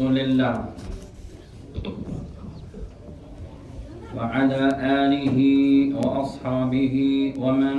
رسول 0.00 0.18
الله 0.18 0.56
وعلى 4.16 4.62
آله 4.80 5.38
وأصحابه 6.00 6.96
ومن 7.36 7.76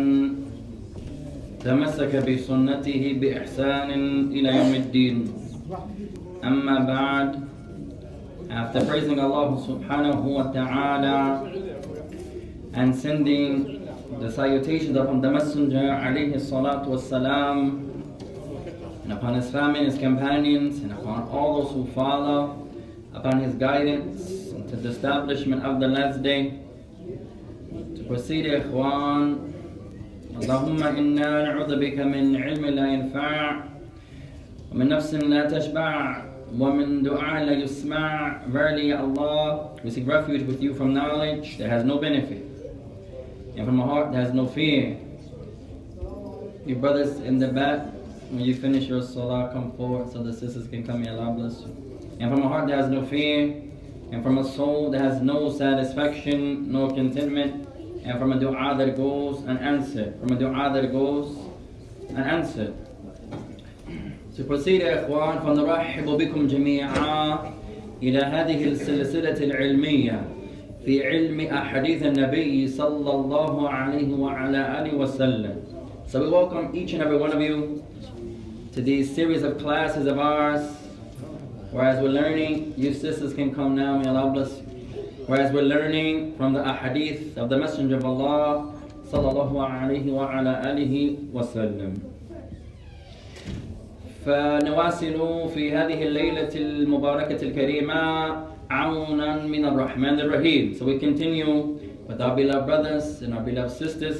تمسك 1.65 2.13
بسنته 2.15 3.03
بإحسان 3.21 3.89
إلى 4.37 4.49
يوم 4.57 4.73
الدين 4.85 5.17
أما 6.45 6.77
بعد 6.85 7.29
After 8.53 8.85
praising 8.85 9.17
Allah 9.17 9.57
subhanahu 9.57 10.21
wa 10.37 10.45
ta'ala 10.53 11.49
and 12.77 12.93
sending 12.93 13.81
the 14.21 14.29
salutations 14.29 14.93
upon 14.93 15.21
the 15.25 15.31
Messenger 15.31 15.89
alayhi 15.89 16.37
salatu 16.37 16.93
wassalam 16.93 17.90
and 19.04 19.12
upon 19.12 19.34
his 19.34 19.50
family, 19.50 19.84
his 19.84 19.98
companions, 19.98 20.78
and 20.78 20.92
upon 20.92 21.28
all 21.28 21.62
those 21.62 21.72
who 21.72 21.86
follow 21.92 22.68
upon 23.14 23.40
his 23.40 23.54
guidance 23.54 24.50
to 24.70 24.76
the 24.76 24.88
establishment 24.88 25.64
of 25.64 25.80
the 25.80 25.88
last 25.88 26.22
day. 26.22 26.58
To 27.96 28.04
proceed, 28.06 28.46
Ikhwan, 28.46 29.52
اللهم 30.36 30.82
إنا 30.82 31.42
نعوذ 31.48 31.80
بك 31.80 31.98
من 31.98 32.36
علم 32.36 32.64
لا 32.66 32.86
ينفع 32.92 33.60
ومن 34.72 34.88
نفس 34.88 35.14
لا 35.14 35.48
تشبع 35.48 36.24
ومن 36.58 37.02
دعاء 37.02 37.44
لا 37.44 37.52
يسمع 37.52 38.42
Verily, 38.52 38.92
Allah, 38.92 39.70
we 39.82 39.90
seek 39.90 40.06
refuge 40.06 40.42
with 40.42 40.60
you 40.62 40.74
from 40.74 40.92
knowledge 40.92 41.56
that 41.56 41.70
has 41.70 41.84
no 41.84 41.96
benefit 41.96 42.44
and 43.56 43.64
from 43.66 43.80
a 43.80 43.86
heart 43.86 44.12
that 44.12 44.24
has 44.24 44.34
no 44.34 44.46
fear. 44.46 44.98
You 46.66 46.76
brothers 46.76 47.20
in 47.20 47.38
the 47.38 47.48
back, 47.48 47.80
when 48.30 48.40
you 48.44 48.54
finish 48.54 48.88
your 48.88 49.02
salah, 49.02 49.50
come 49.52 49.72
forward 49.72 50.12
so 50.12 50.22
the 50.22 50.32
sisters 50.32 50.66
can 50.68 50.84
come 50.86 51.02
here. 51.02 51.12
Allah 51.12 51.32
bless 51.32 51.60
you. 51.60 51.70
And 52.20 52.30
from 52.30 52.42
a 52.42 52.48
heart 52.48 52.68
that 52.68 52.78
has 52.78 52.88
no 52.88 53.04
fear, 53.04 53.62
and 54.12 54.22
from 54.22 54.38
a 54.38 54.44
soul 54.44 54.90
that 54.90 55.00
has 55.00 55.20
no 55.20 55.50
satisfaction, 55.50 56.70
no 56.70 56.88
contentment, 56.88 57.68
and 58.04 58.18
from 58.18 58.32
a 58.32 58.38
dua 58.38 58.74
that 58.78 58.96
goes 58.96 59.44
unanswered, 59.46 60.18
from 60.20 60.30
a 60.30 60.38
dua 60.38 60.70
that 60.72 60.92
goes 60.92 61.36
unanswered. 62.10 62.74
To 64.36 64.44
proceed 64.44 64.80
يا 64.82 65.06
إخوان 65.06 65.38
فنرحب 65.40 66.04
بكم 66.04 66.46
جميعا 66.46 67.38
إلى 68.02 68.18
هذه 68.18 68.64
السلسلة 68.68 69.44
العلمية 69.44 70.20
في 70.84 71.06
علم 71.06 71.40
أحاديث 71.40 72.02
النبي 72.02 72.68
صلى 72.68 73.10
الله 73.10 73.68
عليه 73.68 74.14
وعلى 74.14 74.80
آله 74.80 74.94
وسلم. 74.94 75.56
So 76.06 76.20
we 76.20 76.28
welcome 76.28 76.76
each 76.76 76.92
and 76.92 77.02
every 77.02 77.16
one 77.16 77.32
of 77.32 77.40
you 77.40 77.82
to 78.72 78.82
these 78.82 79.14
series 79.14 79.42
of 79.42 79.58
classes 79.58 80.06
of 80.06 80.18
ours. 80.18 80.76
Whereas 81.70 82.02
we're 82.02 82.08
learning, 82.08 82.74
you 82.76 82.92
sisters 82.92 83.34
can 83.34 83.54
come 83.54 83.74
now, 83.74 83.98
may 83.98 84.08
Allah 84.08 84.30
bless 84.30 84.50
you. 84.50 84.66
Whereas 85.26 85.52
we're 85.52 85.62
learning 85.62 86.36
from 86.36 86.52
the 86.52 86.60
ahadith 86.60 87.36
of 87.36 87.48
the 87.48 87.58
Messenger 87.58 87.96
of 87.96 88.04
Allah 88.04 88.72
sallallahu 89.10 89.54
alayhi 89.54 90.04
wa 90.04 90.30
ala 90.30 90.62
alihi 90.64 91.30
wa 91.30 91.42
sallam. 91.42 92.00
فنواصل 94.26 95.48
في 95.54 95.72
هذه 95.72 96.02
الليلة 96.02 96.54
المباركة 96.54 97.42
الكريمة 97.42 98.46
عونا 98.70 99.46
من 99.46 99.64
الرحمن 99.64 100.20
الرحيم. 100.20 100.78
So 100.78 100.84
we 100.84 100.98
continue 100.98 101.78
with 102.08 102.20
our 102.20 102.34
beloved 102.34 102.66
brothers 102.66 103.22
and 103.22 103.34
our 103.34 103.42
beloved 103.42 103.70
sisters, 103.70 104.18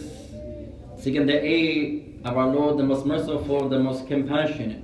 seeking 0.99 1.27
the 1.27 1.45
aid 1.45 2.03
of 2.10 2.10
our 2.25 2.47
Lord, 2.47 2.79
the 2.79 2.85
most 2.85 3.05
merciful, 3.07 3.69
the 3.69 3.79
most 3.79 4.07
compassionate. 4.09 4.83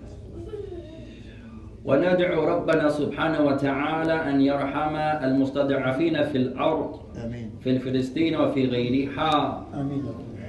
وندعو 1.85 2.45
ربنا 2.45 2.89
سبحانه 2.91 3.41
وتعالى 3.47 4.13
أن 4.31 4.41
يرحم 4.41 4.97
المستضعفين 4.97 6.25
في 6.25 6.39
الأرض 6.39 7.01
آمين 7.25 7.51
في 7.65 7.79
فلسطين 7.79 8.37
وفي 8.37 8.67
غيرها 8.67 9.67
آمين 9.75 10.05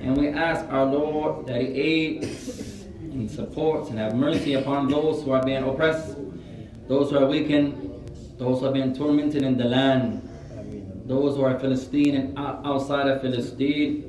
And 0.06 0.17
we 0.17 0.28
ask 0.28 0.66
our 0.70 0.86
Lord 0.86 1.48
that 1.48 1.61
He 1.61 1.67
aids 1.67 2.86
and 3.02 3.32
supports 3.32 3.89
and 3.89 3.98
have 3.99 4.14
mercy 4.16 4.54
upon 4.55 4.89
those 4.89 5.23
who 5.23 5.32
are 5.32 5.42
being 5.44 5.64
oppressed, 5.64 6.17
those 6.89 7.10
who 7.10 7.17
are 7.20 7.26
weakened, 7.26 7.73
those 8.38 8.60
who 8.60 8.66
are 8.67 8.71
being 8.73 8.94
tormented 8.94 9.44
in 9.44 9.58
the 9.58 9.64
land, 9.64 10.21
those 11.05 11.36
who 11.38 11.44
are 11.44 11.58
Philistine 11.58 12.16
and 12.16 12.38
out- 12.38 12.60
outside 12.66 13.08
of 13.08 13.21
Philistine. 13.21 14.07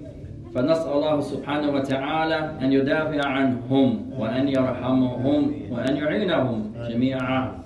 فنسأل 0.55 0.93
الله 0.93 1.21
سبحانه 1.21 1.69
وتعالى 1.75 2.39
أن 2.63 2.73
يدافع 2.73 3.27
عنهم 3.27 3.89
وأن 4.19 4.49
يرحمهم 4.49 5.41
وأن 5.71 5.97
يعينهم 5.97 6.73
جميعا. 6.89 7.65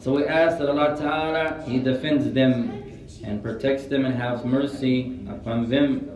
So 0.00 0.16
we 0.16 0.24
ask 0.24 0.58
that 0.58 0.68
Allah 0.68 0.96
Ta'ala 0.96 1.64
He 1.66 1.78
defends 1.80 2.32
them 2.32 2.82
and 3.24 3.42
protects 3.42 3.86
them 3.86 4.04
and 4.04 4.14
has 4.14 4.44
mercy 4.44 5.24
upon 5.28 5.68
them. 5.68 6.06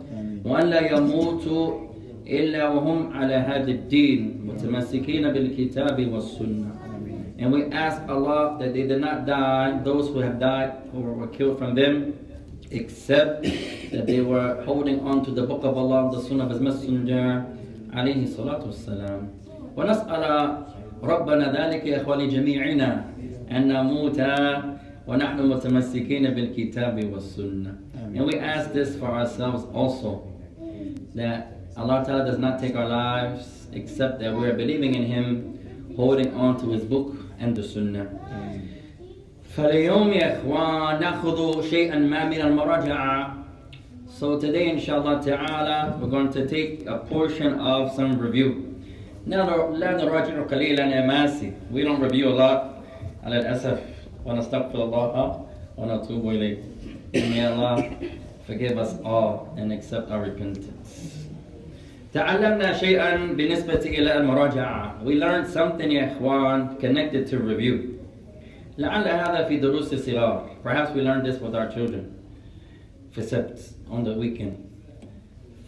وأن 0.45 0.67
لا 0.69 0.93
يموتوا 0.93 1.85
إلا 2.27 2.69
وهم 2.69 3.13
على 3.17 3.35
هذا 3.35 3.71
الدين 3.71 4.45
متمسكين 4.45 5.33
بالكتاب 5.33 6.13
والسنة. 6.13 6.71
And 7.39 7.53
we 7.53 7.65
ask 7.73 8.01
Allah 8.09 8.57
that 8.61 8.75
they 8.75 8.87
did 8.87 9.01
not 9.01 9.27
die, 9.27 9.81
those 9.83 10.09
who 10.09 10.21
have 10.21 10.39
died 10.39 10.73
or 10.95 11.13
were 11.13 11.27
killed 11.29 11.59
from 11.59 11.75
them, 11.75 12.15
except 12.71 13.43
that 13.93 14.07
they 14.07 14.21
were 14.21 14.63
holding 14.65 15.01
on 15.01 15.25
to 15.25 15.31
the 15.31 15.43
book 15.47 15.65
of 15.65 15.77
Allah 15.77 16.05
and 16.07 16.13
the 16.13 16.23
sunnah 16.23 16.45
of 16.45 16.51
His 16.51 16.61
Messenger 16.61 17.47
عليه 17.93 18.27
الصلاة 18.27 18.63
والسلام. 18.67 19.29
ونسأل 19.77 20.23
ربنا 21.03 21.53
ذلك 21.53 21.87
يا 21.87 22.03
إخواني 22.03 22.27
جميعنا 22.27 23.05
أن 23.51 23.69
نموت 23.69 24.21
ونحن 25.07 25.49
متمسكين 25.49 26.35
بالكتاب 26.35 27.13
والسنة. 27.13 27.75
And 28.15 28.27
we 28.27 28.39
ask 28.39 28.73
this 28.73 28.97
for 28.97 29.07
ourselves 29.07 29.65
also, 29.73 30.33
that 31.15 31.53
Allah 31.77 32.05
Ta'ala 32.07 32.25
does 32.25 32.39
not 32.39 32.61
take 32.61 32.77
our 32.77 32.89
lives 32.89 33.67
except 33.73 34.21
that 34.21 34.35
we 34.35 34.47
are 34.47 34.55
believing 34.55 34.95
in 34.95 35.05
Him, 35.05 35.59
holding 35.97 36.33
on 36.35 36.59
to 36.61 36.71
His 36.71 36.85
book 36.85 37.17
and 37.39 37.55
the 37.57 37.63
Sunnah. 37.63 38.09
فاليوم 39.60 40.14
يا 40.14 40.38
إخوان 40.38 41.00
نأخذ 41.00 41.70
شيئا 41.70 42.00
ما 42.00 42.26
من 42.26 42.42
المراجعة 42.42 43.36
So 44.20 44.40
today 44.40 44.70
inshallah 44.72 45.22
ta'ala 45.24 45.98
we're 46.00 46.10
going 46.10 46.32
to 46.32 46.48
take 46.48 46.86
a 46.88 46.98
portion 46.98 47.60
of 47.60 47.94
some 47.94 48.18
review. 48.18 48.66
لا 49.28 49.98
نراجع 49.98 50.44
قليلا 50.48 50.86
يا 50.86 51.06
ماسي. 51.08 51.52
We 51.74 51.84
don't 51.84 52.00
review 52.00 52.30
a 52.30 52.36
lot 52.36 52.64
على 53.24 53.40
الأسف 53.40 53.80
الله 54.26 54.40
إليه. 56.32 56.58
May 57.14 57.46
Allah 57.46 57.84
forgive 58.48 58.78
us 58.78 58.96
all 59.04 59.54
and 59.58 59.74
accept 59.74 60.10
our 60.10 60.22
repentance. 60.22 60.70
تعلمنا 62.14 62.74
شيئا 62.74 63.16
بالنسبة 63.36 63.84
إلى 63.86 64.18
المراجعة. 64.18 65.04
We 65.04 65.16
learned 65.16 65.48
something 65.48 65.92
يا 65.92 66.14
إخوان 66.16 66.78
connected 66.80 67.28
to 67.28 67.38
review. 67.40 67.99
لعل 68.79 69.09
هذا 69.09 69.45
في 69.49 69.61
دروس 69.61 69.93
الصغار. 69.93 70.51
Perhaps 70.65 70.91
we 70.95 71.01
learned 71.03 71.25
this 71.25 71.41
with 71.41 71.55
our 71.55 71.69
children. 71.69 72.13
في 73.13 73.19
السبت 73.19 73.59
on 73.91 74.05
the 74.05 74.15
weekend. 74.15 74.57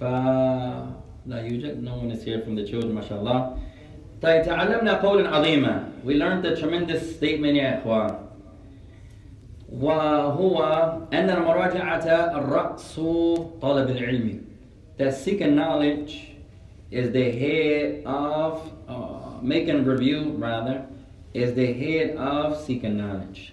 فلا 0.00 1.40
يوجد 1.40 1.82
no 1.82 1.94
one 1.94 2.10
is 2.10 2.24
here 2.24 2.40
from 2.40 2.54
the 2.56 2.64
children 2.64 2.94
ما 2.94 3.00
شاء 3.00 3.20
الله. 3.20 3.56
طيب 4.22 4.42
تعلمنا 4.42 4.92
قولا 4.92 5.28
عظيما. 5.28 5.84
We 6.04 6.14
learned 6.14 6.42
the 6.42 6.56
tremendous 6.56 7.16
statement 7.16 7.56
يا 7.56 7.78
إخوان. 7.78 8.14
وهو 9.72 10.62
أن 11.12 11.30
المراجعة 11.30 12.06
الرأس 12.38 13.00
طلب 13.60 13.90
العلم. 13.90 14.40
That 14.98 15.14
seeking 15.14 15.54
knowledge 15.54 16.32
is 16.90 17.10
the 17.10 17.30
head 17.30 18.02
of 18.06 18.72
uh, 18.88 19.42
making 19.42 19.84
review 19.84 20.34
rather 20.38 20.86
is 21.34 21.54
the 21.54 21.72
head 21.72 22.16
of 22.16 22.58
seeking 22.58 22.96
knowledge. 22.96 23.52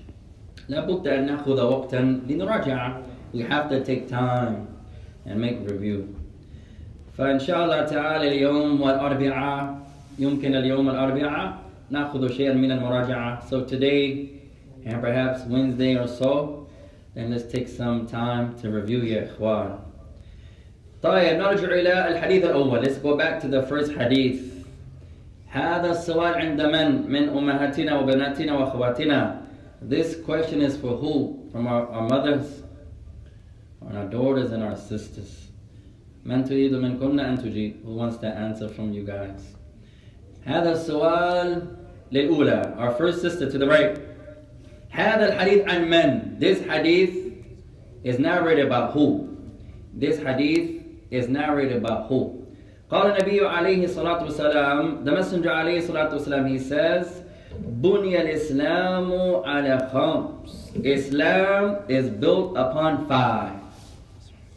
لابد 0.70 1.08
أن 1.08 1.26
نأخذ 1.26 1.62
وقتا 1.62 2.22
لنراجع. 2.28 3.04
We 3.34 3.42
have 3.42 3.70
to 3.70 3.84
take 3.84 4.08
time 4.08 4.68
and 5.26 5.40
make 5.40 5.68
review. 5.68 6.16
فإن 7.18 7.40
شاء 7.40 7.66
الله 7.66 7.86
تعالى 7.86 8.28
اليوم 8.28 8.82
والأربعاء 8.82 9.80
يمكن 10.20 10.56
اليوم 10.56 10.90
الأربعاء 10.90 11.58
نأخذ 11.90 12.32
شيئا 12.32 12.54
من 12.54 12.72
المراجعة. 12.72 13.50
So 13.50 13.64
today 13.64 14.30
and 14.86 15.02
perhaps 15.02 15.44
Wednesday 15.46 15.96
or 15.96 16.08
so, 16.08 16.68
then 17.16 17.32
let's 17.32 17.52
take 17.52 17.68
some 17.68 18.08
time 18.08 18.56
to 18.62 18.70
review 18.70 19.04
يا 19.04 19.30
إخوان. 19.30 19.80
طيب 21.04 21.38
نرجع 21.38 21.68
إلى 21.68 22.08
الحديث 22.08 22.46
الأول. 22.46 22.84
Let's 22.84 22.98
go 22.98 23.18
back 23.18 23.40
to 23.42 23.48
the 23.48 23.64
first 23.64 23.92
hadith. 23.92 24.47
هذا 25.48 25.92
السؤال 25.92 26.34
عند 26.34 26.62
من 26.62 27.12
من 27.12 27.30
أمهاتنا 27.30 28.00
وبناتنا 28.00 28.54
وأخواتنا 28.54 29.42
This 29.82 30.16
question 30.16 30.62
is 30.62 30.78
for 30.78 30.96
who? 30.98 31.50
From 31.52 31.68
our, 31.68 31.86
our 31.88 32.08
mothers, 32.08 32.64
and 33.82 33.98
our 33.98 34.06
daughters, 34.06 34.52
and 34.52 34.64
our 34.64 34.78
sisters. 34.78 35.50
من 36.26 36.44
تريد 36.46 36.72
منكن 36.72 37.20
أن 37.20 37.38
تجيب? 37.38 37.84
Who 37.84 37.94
wants 37.94 38.18
to 38.18 38.28
answer 38.28 38.70
from 38.70 38.94
you 38.94 39.04
guys? 39.04 39.42
هذا 40.46 40.72
السؤال 40.72 41.68
للأولى. 42.12 42.78
Our 42.78 42.92
first 42.92 43.22
sister 43.22 43.52
to 43.52 43.58
the 43.58 43.68
right. 43.68 44.00
هذا 44.90 45.34
الحديث 45.34 45.66
عن 45.68 45.90
من? 45.90 46.40
This 46.40 46.62
hadith 46.62 47.34
is 48.04 48.20
narrated 48.20 48.70
by 48.70 48.88
who? 48.92 49.38
This 49.94 50.18
hadith 50.18 50.82
is 51.12 51.28
narrated 51.28 51.84
by 51.84 52.04
who? 52.08 52.37
قال 52.91 53.07
النبي 53.13 53.47
عليه 53.47 53.85
الصلاة 53.85 54.23
والسلام 54.25 55.05
The 55.05 55.13
Messenger 55.13 55.49
عليه 55.53 55.79
الصلاة 55.79 56.13
والسلام 56.13 56.49
He 56.49 56.59
says 56.59 57.07
بني 57.61 58.17
الإسلام 58.23 59.13
على 59.45 59.89
خمس 59.93 60.73
Islam 60.85 61.77
is 61.89 62.09
built 62.09 62.57
upon 62.57 63.05
five 63.09 63.61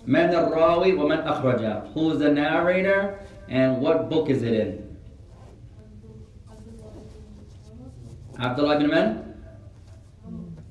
من 0.07 0.29
الراوي 0.31 0.93
ومن 0.95 1.17
أخرجه 1.27 1.83
Who 1.93 2.11
is 2.11 2.19
the 2.19 2.31
narrator 2.31 3.19
and 3.49 3.81
what 3.81 4.09
book 4.09 4.29
is 4.29 4.43
it 4.43 4.53
in? 4.53 4.71
Abdullah 8.39 8.79
bin 8.79 8.89
Man? 8.89 9.35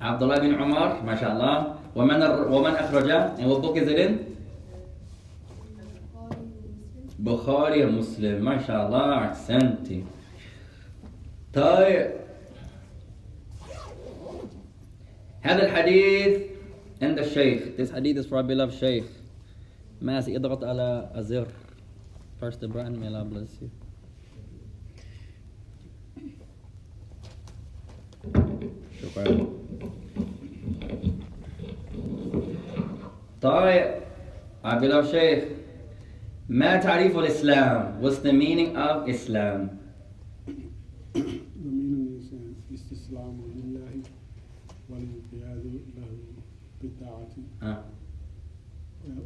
Abdullah 0.01 0.41
bin 0.41 0.57
Umar, 0.57 0.97
mashallah. 1.05 1.77
ومن 1.95 2.19
ومن 2.49 2.73
أخرجه 2.75 3.37
and 3.37 3.45
what 3.47 3.61
book 3.61 3.77
is 3.77 3.87
it 3.87 3.99
in? 3.99 4.30
بخاري 7.21 7.85
ومسلم 7.85 8.45
ما 8.45 8.61
شاء 8.67 8.87
الله 8.87 9.17
أحسنتي 9.17 10.03
طيب 11.53 12.11
هذا 15.41 15.65
الحديث 15.65 16.41
عند 17.01 17.19
الشيخ 17.19 17.61
This 17.77 17.91
hadith 17.91 18.17
is 18.17 18.25
for 18.25 18.37
our 18.37 18.43
beloved 18.43 18.73
Sheikh 18.73 19.05
ماسي 20.01 20.35
اضغط 20.37 20.63
على 20.63 21.11
الزر 21.15 21.47
First 22.41 22.63
Ibrahim 22.63 22.99
may 22.99 23.07
Allah 23.07 23.25
bless 23.25 23.61
you 23.61 23.69
شكرا 29.01 29.47
طيب 33.41 34.01
our 34.65 34.79
beloved 34.79 35.11
Sheikh 35.11 35.60
ما 36.50 36.76
تعريف 36.76 37.18
الإسلام 37.18 38.00
What's 38.02 38.18
the 38.18 38.32
meaning 38.32 38.76
of 38.76 39.08
Islam 39.08 39.78
The 41.14 41.22
meaning 41.56 42.18
is 42.20 42.30
uh, 42.32 42.74
استسلام 42.74 43.40
لله 43.56 44.02
والانقياد 44.90 45.64
له 45.96 46.08
بالطاعة 46.82 47.28
آه. 47.62 47.84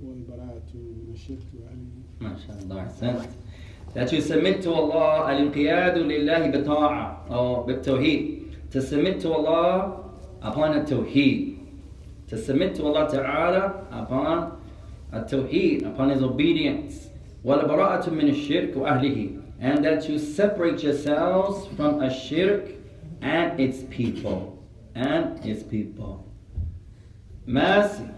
والبراءة 0.04 0.72
من 0.74 1.12
الشرك 1.12 1.46
وأهله 1.54 2.00
ما 2.20 2.36
شاء 2.46 2.56
الله 2.62 2.80
أحسنت 2.82 3.28
That 3.94 4.12
you 4.12 4.20
submit 4.20 4.62
to 4.62 4.72
Allah 4.72 5.30
الانقياد 5.30 5.98
لله 5.98 6.50
بطاعة 6.50 7.26
أو 7.30 7.62
بالتوحيد 7.64 8.40
To 8.72 8.80
submit 8.80 9.20
to 9.20 9.32
Allah 9.32 10.04
upon 10.42 10.76
a 10.78 10.84
tawheed 10.84 11.58
To 12.28 12.38
submit 12.38 12.76
to 12.76 12.86
Allah 12.86 13.10
Ta'ala 13.10 13.84
upon 13.90 14.52
a 15.12 15.20
tawheed 15.22 15.84
Upon 15.86 16.10
His 16.10 16.22
obedience 16.22 17.08
والبراءة 17.45 18.09
من 18.09 18.27
الشرك 18.29 18.75
وأهله 18.75 19.41
And 19.61 19.85
that 19.85 20.09
you 20.09 20.17
separate 20.19 20.83
yourselves 20.83 21.67
from 21.77 22.01
a 22.01 22.09
shirk 22.11 22.65
and 23.21 23.59
its 23.59 23.83
people 23.89 24.57
And 24.95 25.39
its 25.45 25.63
people 25.63 26.25
Mercy 27.45 28.09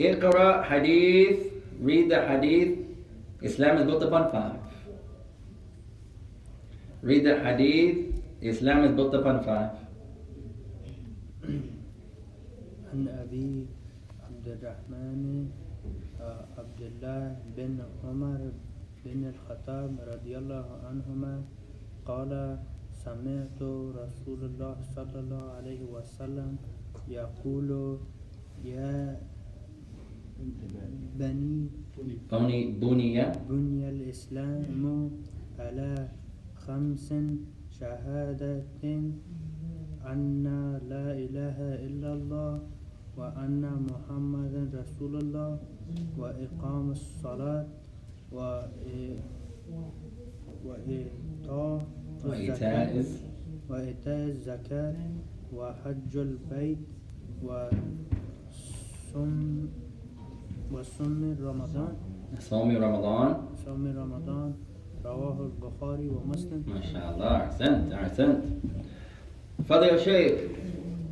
اقرأ 0.00 0.62
حديث 0.62 1.36
read 1.80 2.10
the 2.10 2.20
hadith 2.26 2.78
Islam 3.42 3.78
is 3.78 3.84
built 3.86 4.02
upon 4.02 4.30
five 4.32 4.60
read 7.02 7.22
the 7.24 7.38
hadith 7.38 8.20
Islam 8.42 8.84
is 8.84 8.92
built 8.92 9.14
upon 9.14 9.44
five 9.44 9.70
عن 12.92 13.08
أبي 13.08 13.66
عبد 14.24 14.46
الرحمن 14.48 15.48
آه، 15.50 15.65
عبد 16.66 16.82
الله 16.82 17.22
بن 17.56 17.78
عمر 18.02 18.40
بن 19.06 19.20
الخطاب 19.30 19.90
رضي 20.12 20.34
الله 20.38 20.66
عنهما 20.88 21.34
قال 22.02 22.58
سمعت 23.06 23.60
رسول 24.02 24.40
الله 24.50 24.76
صلى 24.96 25.18
الله 25.22 25.44
عليه 25.62 25.82
وسلم 25.86 26.50
يقول 27.08 27.70
يا 28.66 29.14
بني 31.18 31.70
بني 31.94 32.18
بني 32.82 33.12
بني 33.46 33.82
الإسلام 33.88 35.10
على 35.58 35.92
خمس 36.66 37.08
شهادة 37.78 38.82
أن 40.02 40.20
لا 40.90 41.06
إله 41.14 41.58
إلا 41.86 42.10
الله 42.18 42.52
وأن 43.16 43.62
محمدا 43.88 44.62
رسول 44.82 45.14
الله 45.22 45.50
وإقام 46.18 46.90
الصلاة 46.90 47.66
وإ- 48.32 49.20
وإيتاء 50.64 51.86
وإيتاء 52.24 52.96
الزكاة. 52.96 53.26
وإيتاء 53.68 54.24
الزكاة 54.26 54.94
وحج 55.54 56.16
البيت 56.16 56.78
وصم 57.42 57.76
وصم 60.72 61.36
رمضان. 61.42 61.94
صوم 62.38 62.76
رمضان. 62.76 63.36
صوم 63.64 63.86
رمضان. 63.86 64.54
رواه 65.04 65.40
البخاري 65.46 66.08
ومسلم. 66.08 66.64
ما 66.66 66.80
شاء 66.82 67.14
الله. 67.14 67.36
أحسنت 67.36 67.92
أحسنت. 67.92 68.42
فضل 69.68 69.86
يا 69.86 69.96
شيخ 69.96 70.32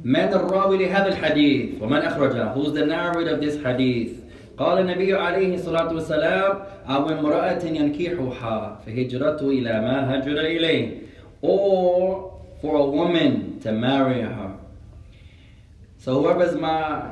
من 0.05 0.17
الراوي 0.17 0.79
لهذا 0.87 1.07
الحديث؟ 1.09 1.83
ومن 1.83 1.97
أخرجه؟ 1.99 2.55
Who's 2.55 2.73
the 2.75 2.87
narrator 2.87 3.35
of 3.37 3.41
this 3.41 3.57
hadith? 3.65 4.24
قال 4.59 4.79
النبي 4.79 5.15
عليه 5.15 5.55
الصلاة 5.55 5.95
والسلام 5.95 6.59
أو 6.89 7.09
امرأة 7.09 7.65
ينكحها 7.65 8.81
فهجرته 8.87 9.49
إلى 9.49 9.81
ما 9.81 9.97
هجر 10.17 10.41
إليه 10.41 10.99
or 11.43 12.31
for 12.63 12.77
a 12.77 12.87
woman 12.87 13.59
to 13.61 13.73
marry 13.73 14.21
her 14.23 14.53
so 15.99 16.23
whoever's 16.23 16.55
my 16.57 17.03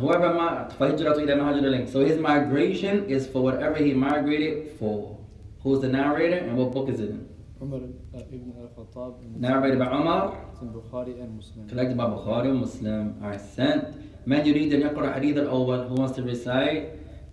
whoever 0.00 0.32
my 0.34 0.68
فهجرته 0.78 1.22
إلى 1.24 1.34
ما 1.34 1.50
هجر 1.50 1.68
إليه 1.68 1.86
so 1.86 2.00
his 2.04 2.18
migration 2.18 3.04
is 3.08 3.26
for 3.26 3.42
whatever 3.42 3.76
he 3.76 3.92
migrated 3.94 4.70
for 4.78 5.18
who's 5.62 5.80
the 5.80 5.88
narrator 5.88 6.38
and 6.38 6.56
what 6.56 6.72
book 6.72 6.88
is 6.88 7.00
it 7.00 7.10
in 7.10 7.26
عمر 7.62 7.80
ابن 8.14 8.52
الخطاب 8.62 9.14
narrated 9.40 9.78
by 9.78 9.86
Umar 9.86 10.32
البخاري 10.62 11.12
المسلم 11.24 11.68
collected 11.68 11.96
by 11.96 12.04
Bukhari 12.04 12.48
and 12.50 12.60
Muslim 12.60 13.14
are 13.22 13.38
sent 13.38 13.84
من 14.27 14.45
يريد 14.45 14.73
أن 14.73 14.81
يقرأ 14.81 15.11
حديث 15.11 15.37
الأول 15.37 15.87
who 15.89 15.95
wants 16.01 16.15
to 16.15 16.23
recite 16.23 16.83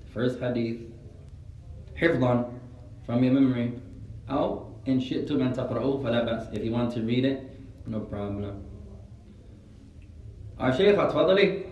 the 0.01 0.09
first 0.15 0.39
hadith 0.41 0.79
حفظا 1.97 2.45
from 3.07 3.25
your 3.25 3.33
memory 3.33 3.71
أو 4.31 4.67
إن 4.89 5.01
شئتم 5.01 5.43
أن 5.43 5.53
تقرأوه 5.53 6.03
فلا 6.03 6.25
بأس 6.25 6.49
if 6.55 6.65
you 6.65 6.73
want 6.73 6.93
to 6.95 7.01
read 7.01 7.25
it 7.25 7.41
no 7.87 8.01
problem 8.01 8.55
our 10.59 10.71
شيخ 10.73 10.97
تفضلي 11.09 11.68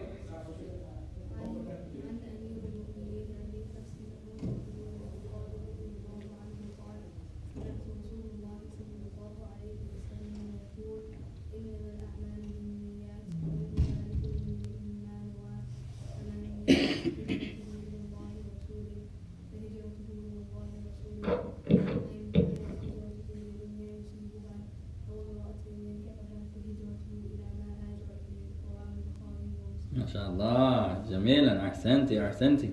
جميلا 31.85 31.99
أحسنتي 31.99 32.27
أحسنتي. 32.27 32.69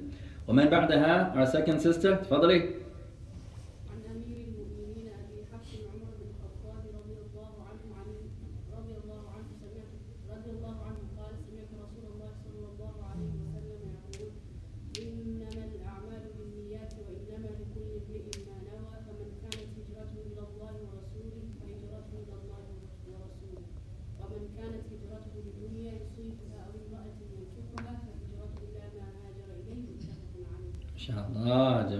ومن 0.49 0.65
بعدها 0.65 1.35
our 1.35 1.49
second 1.49 1.81
sister 1.81 2.23
تفضلي. 2.23 2.84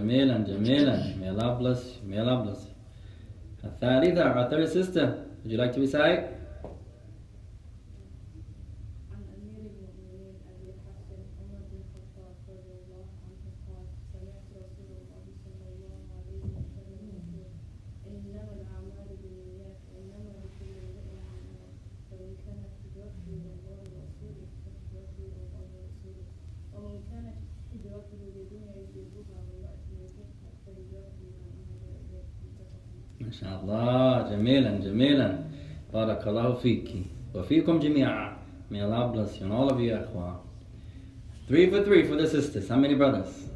جميلا 0.05 0.37
جميلا 0.37 0.99
ميلابلس 1.21 1.99
ميلابلس 2.07 2.67
الثالثة 3.63 4.21
our 4.33 4.49
third 4.51 4.67
sister 4.69 5.07
would 5.43 5.51
you 5.51 5.57
like 5.57 5.73
to 5.73 5.81
recite 5.81 6.23
بارك 36.64 36.64
الله 36.64 36.64
فيك 36.64 36.88
وفيكم 37.34 37.78
جميعا 37.78 38.36
May 38.70 38.80
Allah 38.80 39.10
bless 39.12 39.36
you 39.40 39.44
and 39.46 39.52
all 39.52 39.68
of 39.68 39.80
you 39.80 39.92
أخوة 39.92 40.40
Three 41.48 41.68
for 41.68 41.84
three 41.84 42.04
for 42.04 42.14
the 42.16 42.28
sisters. 42.28 42.68
How 42.68 42.76
many 42.76 42.94
brothers? 42.94 43.48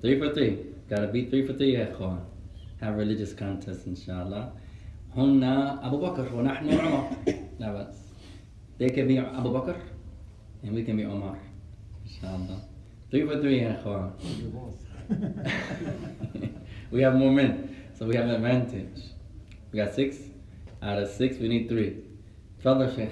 Three 0.00 0.18
for 0.18 0.32
three. 0.32 0.58
Gotta 0.88 1.08
be 1.08 1.26
three 1.26 1.46
for 1.46 1.52
three 1.52 1.74
يا 1.74 1.92
أخوة 1.92 2.18
Have 2.80 2.96
religious 2.96 3.34
contest 3.34 3.86
إن 3.88 3.96
شاء 3.96 4.26
الله 4.26 4.52
هن 5.16 5.44
أبو 5.82 5.98
بكر 6.00 6.34
ونحن 6.34 6.68
عمر 6.70 7.10
لا 7.60 7.72
بأس 7.72 7.96
They 8.78 8.88
can 8.88 9.06
be 9.08 9.18
Abu 9.18 9.52
Bakr 9.52 9.76
and 10.62 10.74
we 10.74 10.82
can 10.84 10.96
be 10.96 11.04
Omar 11.04 11.36
إن 12.06 12.20
شاء 12.22 12.36
الله 12.36 12.58
Three 13.10 13.26
for 13.26 13.40
three 13.42 13.60
يا 13.60 13.80
أخوة 13.80 14.12
we 16.92 17.02
have 17.02 17.14
more 17.16 17.32
men, 17.32 17.76
so 17.98 18.06
we 18.06 18.14
have 18.14 18.26
an 18.26 18.36
advantage. 18.36 19.02
We 19.72 19.78
got 19.78 19.92
six. 19.92 20.16
Out 20.82 20.98
of 21.02 21.10
six, 21.10 21.36
we 21.38 21.48
need 21.48 21.68
three. 21.68 22.03
تفضل 22.65 22.89
شيخ. 22.91 23.11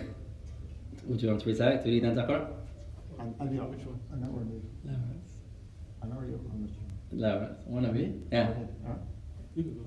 Would 1.10 1.22
you 1.22 1.28
want 1.30 1.40
to 1.42 1.46
recite? 1.50 1.84
تريد 1.84 2.06
أن 2.06 2.16
تقرأ؟ 2.16 2.48
عن 3.20 3.34
أبي 3.42 3.60
أنا 4.14 4.28
أريد 4.28 4.62
لا 4.86 4.92
بأس. 4.94 5.36
أنا 6.04 6.18
أريد 6.18 6.38
لا 7.12 7.40
بأس. 7.40 7.68
You? 7.68 8.12
Yeah. 8.32 8.48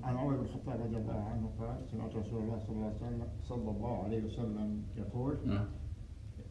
عن 0.05 0.17
عمر 0.17 0.37
بن 0.37 0.45
الخطاب 0.45 0.81
رضي 0.81 0.97
الله 0.97 1.21
عنه 1.31 1.51
قال 1.59 1.77
سمعت 1.93 2.17
رسول 2.17 2.43
الله 2.43 2.59
صلى 2.59 2.77
الله 2.77 2.87
عليه 2.87 2.97
وسلم 2.97 3.29
صلى 3.49 3.71
الله 3.71 4.03
عليه 4.05 4.25
وسلم 4.25 4.83
يقول 4.97 5.35
No. 5.47 5.51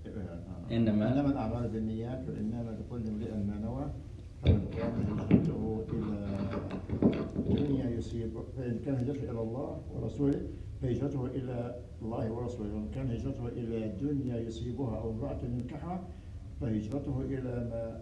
إنما- 0.05 0.71
إنما 0.71 1.25
الأعمال 1.31 1.67
بالنيات 1.69 2.29
وإنما 2.29 2.71
لكل 2.79 3.07
امرئ 3.07 3.31
ما 3.33 3.57
نوى 3.57 3.85
فمن 4.43 4.67
كان 4.77 4.93
هجرته 5.19 5.85
إلى 5.93 6.37
دنيا 7.49 7.89
يصيب 7.89 8.31
فإن 8.57 8.79
كان 8.85 8.95
هجرته 8.95 9.23
إلى 9.31 9.41
الله 9.41 9.81
ورسوله 9.93 10.41
فهجرته 10.81 11.25
إلى 11.25 11.81
الله 12.01 12.31
ورسوله. 12.31 12.73
وإن 12.73 12.89
كان 12.95 13.11
هجرته 13.11 13.47
إلى 13.47 13.95
دنيا 14.01 14.37
يصيبها 14.39 14.97
أو 14.97 15.11
امرأة 15.11 15.41
ينكحها 15.43 16.07
فهجرته 16.61 17.21
إلى 17.21 17.53
ما 17.71 18.01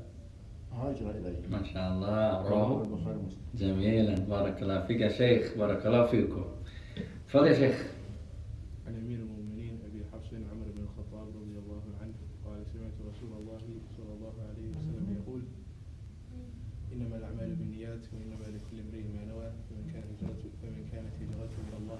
هاجر 0.71 1.11
إليه. 1.11 1.47
ما 1.51 1.63
شاء 1.63 1.93
الله 1.93 2.49
رواه 2.49 2.69
رواه 2.69 2.83
البخاري 2.83 3.17
ومسلم. 3.17 3.41
جميلا. 3.55 4.15
بارك 4.15 4.61
الله 4.63 4.85
فيك 4.87 5.01
يا 5.01 5.09
شيخ. 5.09 5.57
بارك 5.57 5.85
الله 5.85 6.05
فيكم. 6.05 6.45
تفضل 7.27 7.47
يا 7.47 7.53
شيخ. 7.53 7.77
عن 8.87 8.95
امير 8.95 9.19
المؤمنين 9.19 9.79
ابي 9.87 10.01
حفص 10.11 10.33
عمر 10.33 10.67
بن 10.75 10.81
الخطاب 10.83 11.27
رضي 11.41 11.57
الله 11.63 11.83
عنه 12.01 12.13
قال 12.45 12.59
سمعت 12.73 12.97
رسول 13.09 13.31
الله 13.39 13.63
صلى 13.97 14.11
الله 14.17 14.35
عليه 14.49 14.67
وسلم 14.69 15.05
يقول 15.19 15.41
انما 16.93 17.15
الاعمال 17.17 17.55
بالنيات 17.55 18.03
وانما 18.13 18.45
لكل 18.55 18.77
امرئ 18.85 19.03
ما 19.15 19.23
نوى 19.31 19.47
فمن 19.69 19.85
كان 19.93 20.03
هجرته 20.11 20.49
فمن 20.61 20.83
كانت 20.91 21.13
هجرته 21.21 21.57
إلى 21.67 21.77
الله 21.81 21.99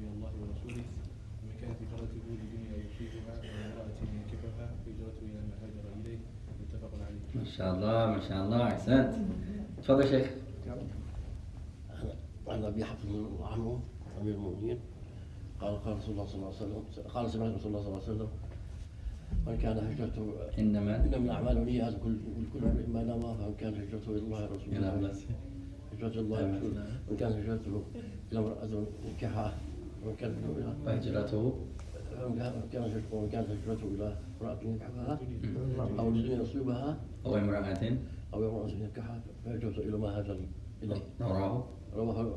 إلى 0.00 0.08
الله 0.14 0.32
ورسوله. 0.40 0.84
ومن 1.40 1.54
كانت 1.60 1.78
هجرته 1.82 2.18
لدنيا 2.28 2.74
يصيبها 2.84 3.34
وامراه 3.38 3.98
ينكحها 4.14 4.66
فهجرته 4.84 5.22
إلى 5.22 5.40
ما 5.48 5.56
هاجر 5.62 5.84
إليه. 6.00 6.18
متفق 6.60 6.92
عليه. 7.06 7.24
ما 7.34 7.44
شاء 7.44 7.74
الله 7.74 8.06
ما 8.14 8.20
شاء 8.28 8.44
الله. 8.44 8.62
أحسنت. 8.62 9.14
تفضل 9.82 10.00
يا 10.00 10.06
شيخ. 10.06 10.28
عن 12.48 12.64
أبي 12.64 12.84
حفص 12.84 13.06
عنه 13.40 13.80
امير 14.20 14.34
المؤمنين. 14.34 14.78
قال 15.60 15.84
قال 15.84 15.96
رسول 15.96 16.12
الله 16.12 16.26
صلى 16.26 16.36
الله 16.36 16.46
عليه 16.46 16.56
وسلم 16.56 16.82
قال 17.14 17.30
سمعت 17.30 17.54
رسول 17.54 17.66
الله 17.66 17.82
صلى 17.82 17.88
الله 17.88 18.02
عليه 18.02 18.12
وسلم 18.12 18.28
من 19.46 19.56
كان 19.56 19.76
هجرته 19.78 20.32
إنما 20.58 21.04
انما 21.04 21.16
الاعمال 21.16 21.64
نيات 21.64 21.94
كل 22.04 22.16
كل 22.52 22.60
ما 22.92 23.02
نوى 23.02 23.34
فمن 23.38 23.54
كان 23.58 23.74
هجرته 23.74 24.10
إلى 24.10 24.18
الله 24.18 24.42
ورسوله. 24.50 24.78
إلى 24.78 25.12
هجرته 25.92 26.20
إلى 26.20 26.20
الله. 26.20 26.42
ورسوله 26.42 26.86
من 27.10 27.16
كان 27.16 27.32
هجرته 27.32 27.82
إلى 28.32 28.38
امرأة 28.38 28.84
نكحها 29.10 29.54
وهجرته 30.86 31.58
يصيبها 36.42 36.96
أو 37.26 37.36
امرأة 37.36 37.98
أو 38.34 38.48
امرأة 38.48 38.68
ينكحها 38.68 39.20
فهجرته 39.44 39.78
إلى 39.78 39.96
ما 39.96 40.18
هاجر 40.18 40.38
رواه 41.20 41.66
رواه 41.94 42.36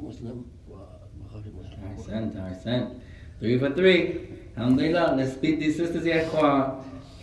مسلم 0.00 0.44
وبخاري 0.70 1.50
مسلم 1.60 1.84
أحسنت 1.84 2.36
أحسنت 2.36 2.88
3 3.40 3.58
for 3.58 3.74
3 3.74 4.14
الحمد 4.56 4.80
لله 4.80 5.16
let's 5.16 5.36
beat 5.42 5.58
these 5.60 5.76
sisters 5.80 6.06
يا 6.06 6.26
إخوان 6.26 6.72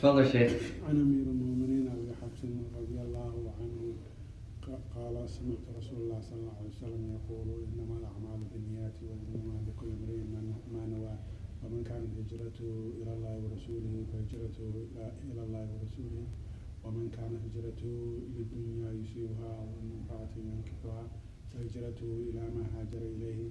تفضل 0.01 0.27
شيخ 0.27 0.73
أنا 0.89 1.01
أمير 1.01 1.48
إلى 12.61 13.13
الله 13.13 13.35
ورسوله 13.43 14.03
فهجرته 14.13 14.71
إلى- 14.95 15.31
إلى 15.31 15.41
الله 15.43 15.67
ورسوله. 15.73 16.23
ومن 16.83 17.09
كان 17.09 17.31
هجرته 17.45 18.19
للدنيا 18.37 18.91
يصيبها 18.91 19.49
أو 19.59 19.67
امرأة 19.83 20.29
ينكحها 20.37 21.07
فهجرته 21.51 22.11
إلى 22.29 22.41
ما 22.41 22.63
هاجر 22.75 23.01
إليه. 23.15 23.49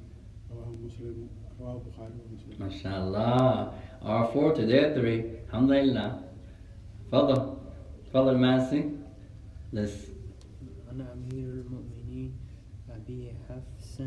رواه 0.51 0.71
مسلم 0.85 1.29
رواه 1.61 1.81
البخاري 1.81 2.15
ومسلم. 2.31 2.57
ما 2.61 2.69
شاء 2.69 3.07
الله 3.09 3.73
our 4.03 4.25
four 4.33 4.55
to 4.57 4.63
their 4.65 4.95
three. 4.97 5.23
Alhamdulillah 5.53 6.11
تفضل. 7.09 7.57
تفضل 8.11 8.37
ماسي 8.39 8.91
let's 9.75 10.09
عن 10.89 11.01
أمير 11.01 11.49
المؤمنين 11.53 12.33
أبي 12.91 13.31
حفص 13.49 14.01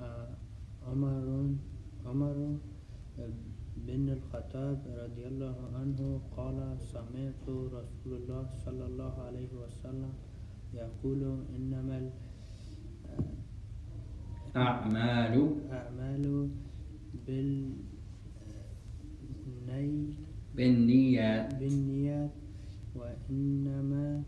آه، 0.00 0.28
عمر 0.88 1.54
عمر 2.06 2.56
بن 3.96 4.08
الخطاب 4.08 4.78
رضي 5.04 5.24
الله 5.26 5.56
عنه 5.74 6.20
قال 6.36 6.58
سمعت 6.80 7.46
رسول 7.48 8.12
الله 8.22 8.44
صلى 8.64 8.84
الله 8.86 9.14
عليه 9.26 9.52
وسلم 9.62 10.12
يقول 10.74 11.22
إنما 11.56 11.98
ال- 11.98 12.12
أعمال 14.56 15.34
الأعمال 15.66 16.48
بالني 17.26 17.70
بالنيات. 20.56 21.54
بالنيات 21.54 22.30
وإنما 22.94 24.22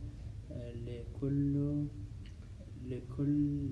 لكل 0.86 1.54
لكل 2.90 3.68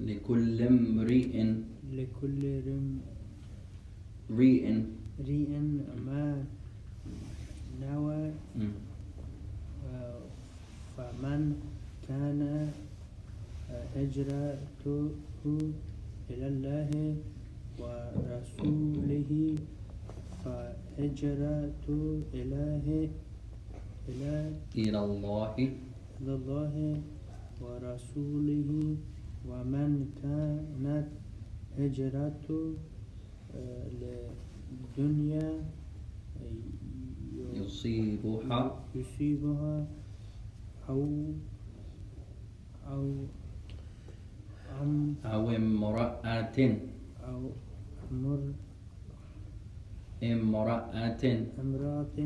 لكل 0.00 0.62
امرئ 0.62 1.34
لكل 1.92 2.42
رئ 4.30 4.64
ريء 5.26 5.52
ما 6.06 6.44
نوى. 7.80 8.32
آه، 9.94 10.20
فمن 10.96 11.40
كان 12.08 12.40
آه، 13.70 13.84
هجرته 13.96 15.10
إلى 16.30 16.46
الله 16.48 16.90
ورسوله 17.80 19.30
فهجرته 20.44 22.22
إليه 22.34 22.88
إلى 24.08 24.34
إلى 24.76 24.98
الله 25.04 25.54
إلى 25.58 26.32
الله 26.34 26.74
ورسوله 27.60 28.70
ومن 29.48 29.90
كانت 30.22 31.08
هجرته 31.78 32.62
الدنيا 33.54 35.62
يصيبها 37.54 38.84
يصيبها 38.94 39.86
أو 40.88 41.32
أو 42.86 43.26
عم 44.80 45.14
أو 45.24 45.50
امرأة. 45.50 46.78
أو 47.24 47.50
مر 48.10 48.52
امرأة. 50.22 51.24
امرأة 51.58 52.18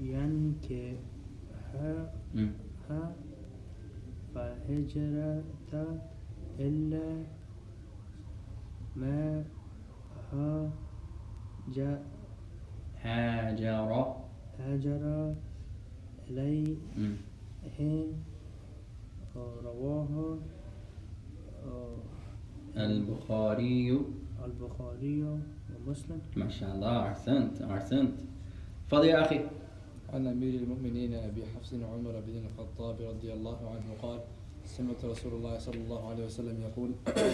ينكحها 0.00 0.96
ها 2.88 3.16
فهجرة 4.34 5.44
إلا 6.58 7.24
ما 8.96 9.44
هاجر 10.32 11.98
هاجر. 13.02 14.14
هاجر 14.58 15.34
إليه. 16.30 16.76
رواه 19.64 20.38
البخاري. 22.76 24.00
البخاري 24.44 25.22
ومسلم. 25.22 26.20
ما 26.36 26.48
شاء 26.48 26.74
الله 26.74 27.08
أحسنت 27.08 27.62
أحسنت. 27.62 28.20
تفضل 28.88 29.04
يا 29.04 29.26
أخي. 29.26 29.40
عن 30.12 30.26
أمير 30.26 30.54
المؤمنين 30.54 31.14
أبي 31.14 31.46
حفص 31.46 31.74
عمر 31.74 32.20
بن 32.26 32.42
الخطاب 32.44 32.96
رضي 33.00 33.32
الله 33.32 33.58
عنه 33.70 33.94
قال 34.02 34.20
سمعت 34.76 35.04
رسول 35.04 35.32
الله 35.32 35.58
صلى 35.58 35.80
الله 35.84 36.08
عليه 36.10 36.24
وسلم 36.24 36.56
يقول 36.62 36.90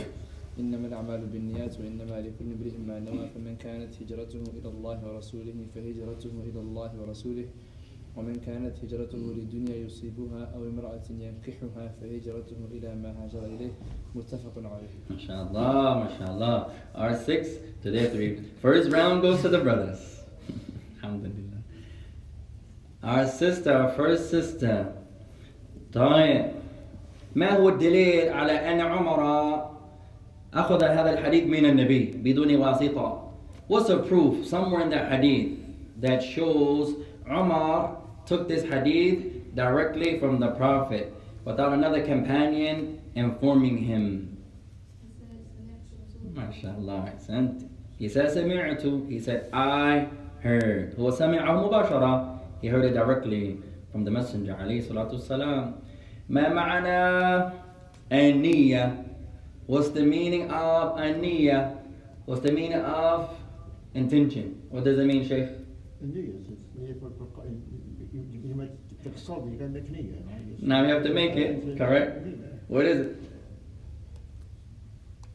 إنما 0.61 0.87
الأعمال 0.89 1.21
بالنيات 1.27 1.81
وإنما 1.81 2.17
لكل 2.25 2.49
امرئ 2.57 2.77
ما 2.89 2.97
نوى 3.01 3.29
فمن 3.35 3.57
كانت 3.57 3.93
هجرته 4.03 4.43
إلى 4.57 4.69
الله 4.69 4.97
ورسوله 5.07 5.59
فهجرته 5.75 6.33
إلى 6.49 6.61
الله 6.61 6.91
ورسوله 7.01 7.47
ومن 8.17 8.35
كانت 8.47 8.75
هجرته 8.85 9.19
لدنيا 9.19 9.77
يصيبها 9.77 10.43
أو 10.55 10.61
امرأة 10.73 11.07
ينكحها 11.11 11.85
فهجرته 12.01 12.57
إلى 12.73 12.95
ما 12.95 13.11
هاجر 13.21 13.45
إليه 13.45 13.73
متفق 14.15 14.55
عليه 14.57 14.93
MashaAllah, 15.13 16.09
mashallah. 16.09 16.73
Our 16.95 17.15
six, 17.17 17.49
today 17.83 18.09
three. 18.09 18.41
First 18.63 18.91
round 18.91 19.21
goes 19.21 19.43
to 19.43 19.49
the 19.51 19.59
brothers. 19.59 20.01
Alhamdulillah. 21.05 21.61
Our 23.03 23.27
sister, 23.29 23.73
our 23.73 23.93
first 23.93 24.31
sister. 24.31 24.93
طيب 25.93 26.66
ما 27.36 27.58
هو 27.58 27.70
الدليل 27.70 28.30
على 28.30 28.52
أن 28.52 28.80
عمر 28.82 29.22
أخذ 30.54 30.84
هذا 30.84 31.14
الحديث 31.14 31.44
من 31.48 31.66
النبي 31.66 32.22
بدون 32.24 32.56
واسطة? 32.56 33.32
What's 33.68 33.88
the 33.88 34.00
proof 34.00 34.46
somewhere 34.46 34.82
in 34.82 34.90
that 34.90 35.12
hadith 35.12 35.58
that 36.02 36.22
shows 36.22 36.96
Umar 37.30 37.98
took 38.26 38.48
this 38.48 38.64
hadith 38.64 39.56
directly 39.56 40.20
from 40.20 40.40
the 40.40 40.50
Prophet 40.50 41.14
without 41.46 41.72
another 41.74 42.04
companion 42.06 43.02
informing 43.16 43.78
him? 43.78 44.38
MashaAllah, 46.34 47.16
أحسنت. 47.16 47.68
He 47.98 48.10
said 48.10 48.30
سمعت. 48.32 49.10
He 49.10 49.20
said 49.20 49.50
I 49.54 50.08
heard. 50.42 50.96
هو 51.00 51.12
سمعه 51.12 51.70
مباشرة. 51.70 52.40
He 52.62 52.68
heard 52.68 52.86
it 52.86 52.94
directly 52.94 53.60
from 53.92 54.04
the 54.04 54.12
Messenger 54.12 54.56
عليه 54.56 54.82
الصلاة 54.82 55.12
والسلام. 55.12 55.74
ما 56.30 56.50
معنى 56.54 57.52
النية? 58.12 59.06
What's 59.68 59.90
the 59.90 60.04
meaning 60.04 60.50
of 60.52 60.98
النية? 61.00 61.76
What's 62.26 62.42
the 62.42 62.52
meaning 62.52 62.74
of 62.82 63.30
intention? 63.94 64.62
What 64.70 64.84
does 64.84 64.98
it 65.00 65.06
mean, 65.06 65.28
Sheikh? 65.28 65.50
النية 66.04 66.34
النية 66.76 66.94
لما 68.46 68.70
تقصد 69.06 69.54
يبقى 69.54 69.68
لك 69.68 69.92
نية 69.92 70.22
Now 70.62 70.84
we 70.84 70.90
have 70.90 71.04
to 71.04 71.14
make 71.14 71.36
it, 71.36 71.78
correct? 71.78 72.28
What 72.68 72.86
is 72.86 73.00
it? 73.00 73.16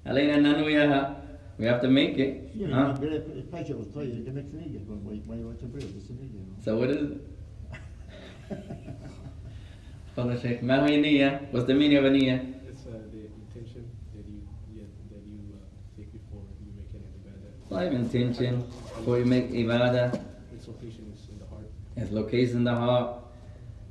علينا 0.07 0.35
أن 0.37 0.43
ننويها. 0.43 1.17
We 1.59 1.65
have 1.65 1.81
to 1.81 1.89
make 1.89 2.19
it. 2.19 2.51
Huh? 2.71 2.95
الفجر 3.03 3.77
والطير 3.77 4.15
يبقى 4.15 4.33
لك 4.33 4.47
نية 4.55 4.79
ما 5.29 5.37
يعتبر 5.37 5.79
بس 5.79 6.11
نية 6.11 6.65
So 6.65 6.77
what 6.77 6.91
is 6.91 6.97
it? 6.97 7.21
تفضل 10.17 10.39
شيخ 10.39 10.63
ما 10.63 10.87
هي 10.87 10.95
النية؟ 10.97 11.41
What's 11.53 11.65
the 11.67 11.75
meaning 11.75 11.97
of 11.99 12.05
a 12.05 12.11
نية? 12.11 12.41
It's 12.69 12.87
uh, 12.87 12.97
the 13.13 13.29
intention 13.37 13.85
that 14.15 14.25
you 14.27 14.41
yeah, 14.75 14.85
that 15.11 15.23
you 15.27 15.39
uh, 15.53 15.97
take 15.97 16.13
before 16.13 16.43
you 16.65 16.73
make 16.79 16.91
an 16.95 17.03
ibadah. 17.21 17.69
Five 17.69 17.93
intention 17.93 18.65
before 18.97 19.19
you 19.19 19.27
make 19.27 19.51
ibadah. 19.51 20.15
Its 20.55 20.67
location 20.69 21.13
is 21.15 21.29
in 21.29 21.39
the 21.39 21.47
heart. 21.47 21.69
It's 21.97 22.13
located 22.13 22.53
in 22.57 22.65
the 22.65 22.75
heart. 22.75 23.09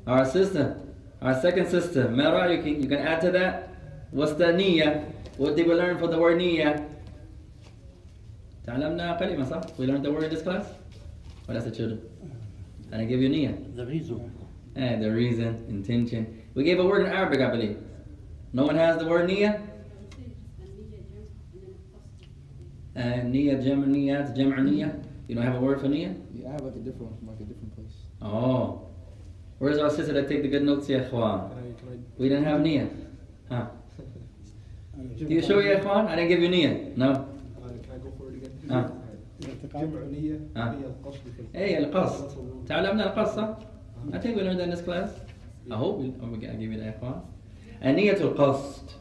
Our 0.08 0.26
sister, 0.26 0.78
our 1.22 1.40
second 1.42 1.68
sister, 1.68 2.10
Mera, 2.10 2.54
you 2.54 2.62
can, 2.64 2.82
you 2.84 2.90
can 2.90 3.00
add 3.00 3.22
to 3.22 3.32
that. 3.32 3.70
What's 4.12 4.34
the 4.34 4.46
niyyah? 4.46 5.04
What 5.38 5.56
did 5.56 5.68
we 5.68 5.74
learn 5.74 5.98
for 5.98 6.08
the 6.08 6.18
word 6.18 6.40
niyyah? 6.40 6.90
تعلمنا 8.68 9.20
كلمة 9.20 9.46
صح? 9.46 9.78
We 9.78 9.86
learned 9.86 10.04
the 10.04 10.12
word 10.12 10.24
in 10.24 10.30
this 10.32 10.42
class? 10.42 10.66
What 11.46 11.56
else 11.56 11.66
the 11.66 11.72
children? 11.72 12.02
And 12.92 13.02
I 13.02 13.06
give 13.06 13.22
you 13.22 13.30
niyyah. 13.30 13.76
The 13.76 13.86
reason. 13.86 14.32
Eh, 14.76 14.98
the 15.00 15.12
reason, 15.12 15.66
intention. 15.70 16.42
We 16.54 16.64
gave 16.64 16.80
a 16.80 16.86
word 16.86 17.06
in 17.06 17.12
Arabic, 17.12 17.40
I 17.42 17.50
believe. 17.50 17.78
No 18.54 18.66
one 18.66 18.76
has 18.76 18.98
the 18.98 19.08
word 19.08 19.30
niyyah? 19.30 19.62
Uh, 22.96 23.00
niyyah, 23.28 23.64
jam' 23.64 23.86
niyyat, 23.94 24.36
jam' 24.36 24.52
niyyah. 24.52 25.04
You 25.28 25.36
don't 25.36 25.44
have 25.44 25.56
a 25.56 25.60
word 25.60 25.82
for 25.82 25.88
niyyah? 25.88 26.16
Yeah, 26.34 26.50
I 26.50 26.52
have 26.54 26.62
like 26.62 26.76
a 26.76 26.80
different 26.80 27.12
one 27.12 27.18
from 27.20 27.28
like 27.28 27.40
a 27.40 27.44
different 27.44 27.76
place. 27.76 27.96
Oh. 28.22 28.88
Where's 29.60 29.80
our 29.80 29.90
sister 29.90 30.14
that 30.14 30.28
take 30.28 30.42
the 30.44 30.48
good 30.50 30.64
notes, 30.64 30.88
ya 30.90 31.00
ikhwan? 31.00 31.50
Can 31.50 31.58
I, 31.58 31.72
can 31.80 32.06
We 32.18 32.30
didn't 32.30 32.46
have 32.46 32.62
niyyah. 32.62 32.90
Huh? 33.50 33.68
Do 35.18 35.26
you 35.34 35.42
show 35.42 35.60
ya 35.60 35.80
ikhwan? 35.80 36.08
I 36.08 36.16
didn't 36.16 36.30
give 36.30 36.42
you 36.42 36.50
niyyah. 36.50 36.96
No. 36.98 37.10
I, 37.10 37.12
uh, 37.12 37.70
can 37.84 37.92
I 37.92 37.98
go 38.00 38.12
for 38.18 38.32
it 38.32 38.36
again? 38.44 38.52
Ah. 38.70 38.92
جمع 39.76 40.04
نية 40.08 40.40
Ah. 40.56 40.72
هي 40.72 40.86
القصد 40.88 41.20
في 41.36 41.40
الفعل. 41.40 41.54
Hey, 41.54 41.78
القصد. 41.84 42.66
تعلمنا 42.68 43.04
القصة? 43.14 43.58
I 44.14 44.20
think 44.20 44.36
we 44.38 44.44
learned 44.44 44.60
that 44.60 44.66
in 44.66 44.70
this 44.70 44.82
class. 44.82 45.12
I 45.72 45.76
hope 45.76 45.98
we, 45.98 46.14
oh, 46.22 46.28
we- 46.28 46.48
I'll 46.48 46.54
give 46.58 46.72
you 46.72 46.80
that 46.80 47.02
ikhwan. 47.02 47.22
Aniyatul 47.84 48.36
qasd. 48.36 48.94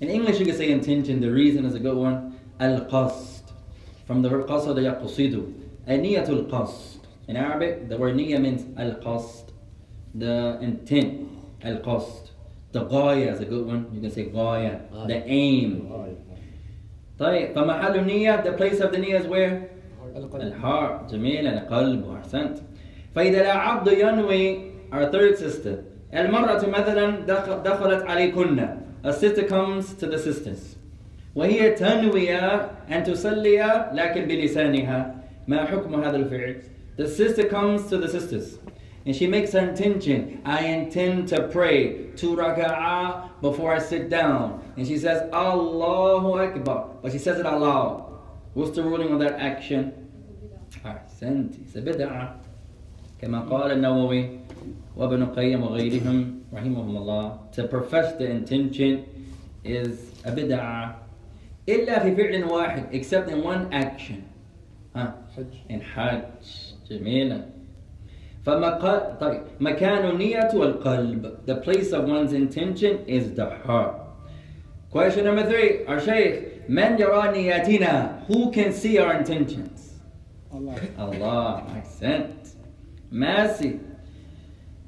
In 0.00 0.08
English 0.08 0.38
you 0.40 0.46
can 0.46 0.56
say 0.56 0.70
intention, 0.70 1.20
the 1.20 1.30
reason 1.30 1.64
is 1.64 1.74
a 1.74 1.78
good 1.78 1.96
one. 1.96 2.38
Al-qasd. 2.60 3.42
From 4.06 4.22
the 4.22 4.28
word 4.30 4.46
qasada 4.46 4.80
yaqsidu. 4.80 5.52
Aniyatul 5.86 6.48
qasd. 6.48 6.98
In 7.28 7.36
Arabic, 7.36 7.88
the 7.88 7.96
word 7.98 8.16
niyya 8.16 8.40
means 8.40 8.64
al-qasd. 8.78 9.50
The 10.14 10.58
intent, 10.60 11.28
al-qasd. 11.62 12.30
The 12.72 12.84
ghaya 12.86 13.32
is 13.32 13.40
a 13.40 13.44
good 13.44 13.66
one. 13.66 13.90
You 13.92 14.00
can 14.00 14.10
say 14.10 14.26
ghaya. 14.26 14.80
The 15.06 15.26
aim. 15.26 15.92
طيب 17.18 17.54
فمحل 17.54 17.96
النية 17.96 18.44
the 18.44 18.52
place 18.52 18.80
of 18.80 18.92
the 18.92 18.98
نية 18.98 19.20
is 19.20 19.26
where 19.26 19.70
الهارت 20.16 21.10
جميل 21.10 21.46
القلب 21.46 22.10
أحسنت 22.10 22.58
فإذا 23.14 23.40
العبد 23.42 23.92
ينوي 23.92 24.58
our 24.92 25.10
third 25.12 25.36
sister 25.38 25.76
المرأة 26.14 26.66
مثلا 26.68 27.26
دخ- 27.26 27.62
دخلت 27.64 28.02
عليكن 28.06 28.68
a 29.04 29.12
sister 29.12 29.42
comes 29.48 29.94
to 30.00 30.06
the 30.06 30.18
sisters 30.18 30.76
وهي 31.34 31.70
تنوي 31.70 32.32
أن 32.34 33.04
تصلي 33.04 33.90
لكن 33.92 34.24
بلسانها 34.24 35.14
ما 35.48 35.64
حكم 35.64 36.04
هذا 36.04 36.16
الفعل 36.16 36.56
the 36.98 37.06
sister 37.08 37.44
comes 37.48 37.90
to 37.90 37.98
the 37.98 38.08
sisters 38.08 38.58
and 39.06 39.14
she 39.14 39.26
makes 39.26 39.52
her 39.52 39.60
intention 39.68 40.40
I 40.44 40.60
intend 40.64 41.28
to 41.28 41.48
pray 41.48 42.06
two 42.16 42.34
raka'ah 42.36 43.28
before 43.42 43.72
I 43.74 43.78
sit 43.78 44.08
down 44.08 44.60
and 44.76 44.86
she 44.86 44.96
says 44.98 45.22
Allahu 45.32 46.38
Akbar 46.40 46.88
but 47.02 47.12
she 47.12 47.18
says 47.18 47.38
it 47.38 47.46
out 47.46 47.60
loud 47.60 48.02
what's 48.54 48.70
the 48.76 48.82
ruling 48.82 49.12
of 49.12 49.18
that 49.20 49.34
action 49.38 49.92
أحسنت 50.86 51.54
it's 51.66 51.76
a 51.76 51.80
بدعة 51.80 52.36
كما 53.21 53.39
قال 53.39 53.71
النووي 53.71 54.29
وابن 54.97 55.21
القيم 55.21 55.63
وغيرهم 55.63 56.39
رحمهم 56.53 56.97
الله 56.97 57.37
to 57.51 57.63
profess 57.67 58.13
the 58.17 58.29
intention 58.29 59.05
is 59.63 59.97
a 60.25 60.31
بدعة 60.31 60.95
إلا 61.69 61.99
في 61.99 62.15
فعل 62.15 62.43
واحد 62.43 62.83
except 62.91 63.29
in 63.29 63.43
one 63.43 63.71
action 63.73 64.21
ها 64.95 65.15
حج 65.37 65.45
in 65.69 65.81
حج 65.81 66.21
جميلا 66.89 67.41
فمكان 68.45 69.17
طيب 69.21 69.41
مكان 69.59 70.09
النية 70.09 70.49
والقلب 70.53 71.37
the 71.45 71.55
place 71.55 71.91
of 71.93 72.05
one's 72.05 72.33
intention 72.33 72.97
is 73.07 73.35
the 73.35 73.49
heart 73.65 73.95
question 74.91 75.25
number 75.25 75.45
three 75.49 75.85
our 75.85 75.99
sheikh 75.99 76.47
من 76.69 76.99
يرى 76.99 77.31
نياتنا 77.31 78.25
who 78.27 78.51
can 78.51 78.73
see 78.73 78.97
our 78.97 79.13
intentions 79.13 79.91
Allah. 80.53 80.75
الله 80.99 81.63
أحسنت 81.77 82.47
mercy. 83.11 83.79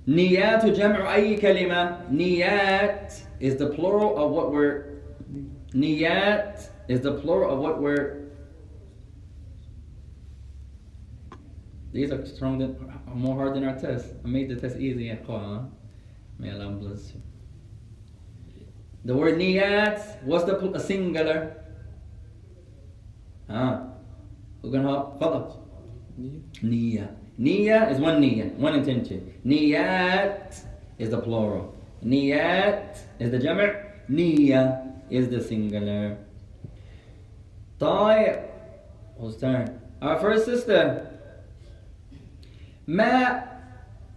Niyatu 0.08 0.76
jam'u 0.76 1.06
ayyi 1.08 1.40
kalima. 1.40 2.10
Niyat 2.12 3.22
is 3.40 3.58
the 3.58 3.68
plural 3.68 4.18
of 4.18 4.32
what 4.32 4.52
we're... 4.52 5.02
Niyat 5.74 6.70
is 6.88 7.02
the 7.02 7.14
plural 7.20 7.54
of 7.54 7.60
what 7.60 7.82
we're... 7.82 8.24
These 11.92 12.12
are 12.12 12.26
strong 12.26 12.58
than, 12.58 12.92
more 13.14 13.36
hard 13.36 13.56
than 13.56 13.66
our 13.66 13.78
test. 13.78 14.08
I 14.26 14.28
made 14.28 14.50
the 14.50 14.56
test 14.56 14.78
easy 14.78 15.12
at 15.12 15.28
Quran. 15.28 15.70
May 16.40 16.52
Allah 16.52 16.72
bless 16.72 17.14
you. 17.14 17.22
The 19.06 19.16
word 19.16 19.38
niyat, 19.38 20.24
what's 20.24 20.46
the 20.46 20.80
singular? 20.80 21.58
Ah, 23.50 23.90
who 24.62 24.72
can 24.72 24.82
help? 24.82 25.20
Niyya. 26.64 27.08
Niyya 27.40 27.92
is 27.92 28.00
one 28.00 28.22
niyya, 28.22 28.54
one 28.56 28.76
intention. 28.76 29.34
Niyyat 29.46 30.56
is 30.98 31.10
the 31.10 31.20
plural. 31.20 31.76
Niyyat 32.04 32.98
is 33.20 33.32
the 33.32 33.40
jama'. 33.40 33.76
Niyya 34.10 34.94
is 35.10 35.30
the 35.30 35.42
singular. 35.42 36.18
Ta'i' 37.80 38.40
whose 39.18 39.38
turn? 39.38 39.82
Our 40.02 40.20
first 40.20 40.46
sister. 40.46 41.10
Ma 42.88 43.42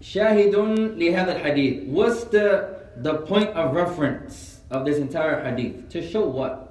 shahidun 0.01 0.97
lihada 0.99 1.41
hadith. 1.41 1.89
What's 1.89 2.25
the 2.25 2.77
the 2.97 3.19
point 3.27 3.51
of 3.51 3.75
reference 3.75 4.61
of 4.71 4.85
this 4.85 4.99
entire 4.99 5.43
hadith? 5.43 5.89
To 5.91 6.03
show 6.07 6.27
what? 6.27 6.65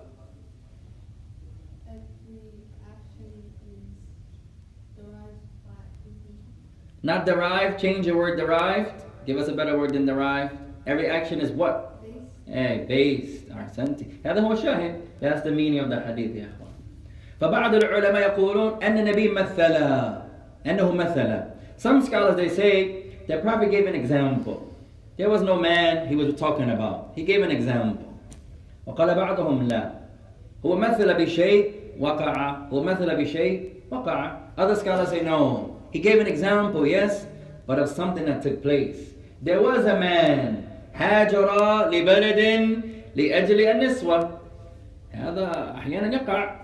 Not 7.04 7.24
derived, 7.26 7.80
change 7.80 8.06
the 8.06 8.12
word 8.12 8.38
derived. 8.38 9.04
Give 9.26 9.38
us 9.38 9.48
a 9.48 9.52
better 9.52 9.78
word 9.78 9.94
than 9.94 10.06
derived. 10.06 10.56
Every 10.86 11.08
action 11.08 11.40
is 11.40 11.50
what? 11.50 12.02
Eh, 12.48 12.84
based. 12.84 13.48
أحسنتي. 13.50 14.06
هذا 14.24 14.40
هو 14.40 14.52
الشاهد. 14.52 15.00
That's 15.20 15.42
the 15.42 15.50
meaning 15.50 15.78
of 15.78 15.88
the 15.88 16.00
hadith 16.00 16.34
يا 16.36 16.48
أخوان. 16.48 16.74
فبعض 17.40 17.74
العلماء 17.74 18.20
يقولون 18.20 18.82
أن 18.82 18.98
النبي 18.98 19.28
مثل 19.28 19.72
أنه 20.66 20.92
مثل. 20.92 21.42
Some 21.76 22.02
scholars 22.02 22.36
they 22.36 22.48
say 22.48 23.04
the 23.26 23.38
Prophet 23.38 23.70
gave 23.70 23.86
an 23.86 23.94
example. 23.94 24.66
There 25.16 25.30
was 25.30 25.42
no 25.42 25.56
man 25.56 26.08
he 26.08 26.16
was 26.16 26.34
talking 26.34 26.70
about. 26.70 27.12
He 27.14 27.22
gave 27.24 27.42
an 27.42 27.50
example. 27.50 28.06
وقال 28.86 29.14
بعضهم 29.14 29.68
لا. 29.68 29.92
هو 30.66 30.76
مثل 30.76 31.14
بشيء 31.14 31.72
وقع. 31.98 32.56
هو 32.72 32.82
مثل 32.82 33.16
بشيء 33.16 33.72
وقع. 33.90 34.36
Other 34.58 34.74
scholars 34.74 35.08
say 35.10 35.22
no. 35.22 35.73
He 35.94 36.00
gave 36.00 36.20
an 36.20 36.26
example, 36.26 36.86
yes, 36.86 37.26
but 37.66 37.78
of 37.78 37.88
something 37.88 38.24
that 38.26 38.42
took 38.42 38.62
place. 38.62 39.10
There 39.42 39.62
was 39.62 39.84
a 39.84 39.98
man 39.98 40.66
هاجر 40.94 41.90
لبلد 41.90 42.82
لأجل 43.16 43.60
النسوة. 43.60 44.38
هذا 45.10 45.74
أحيانا 45.78 46.12
يقع. 46.12 46.56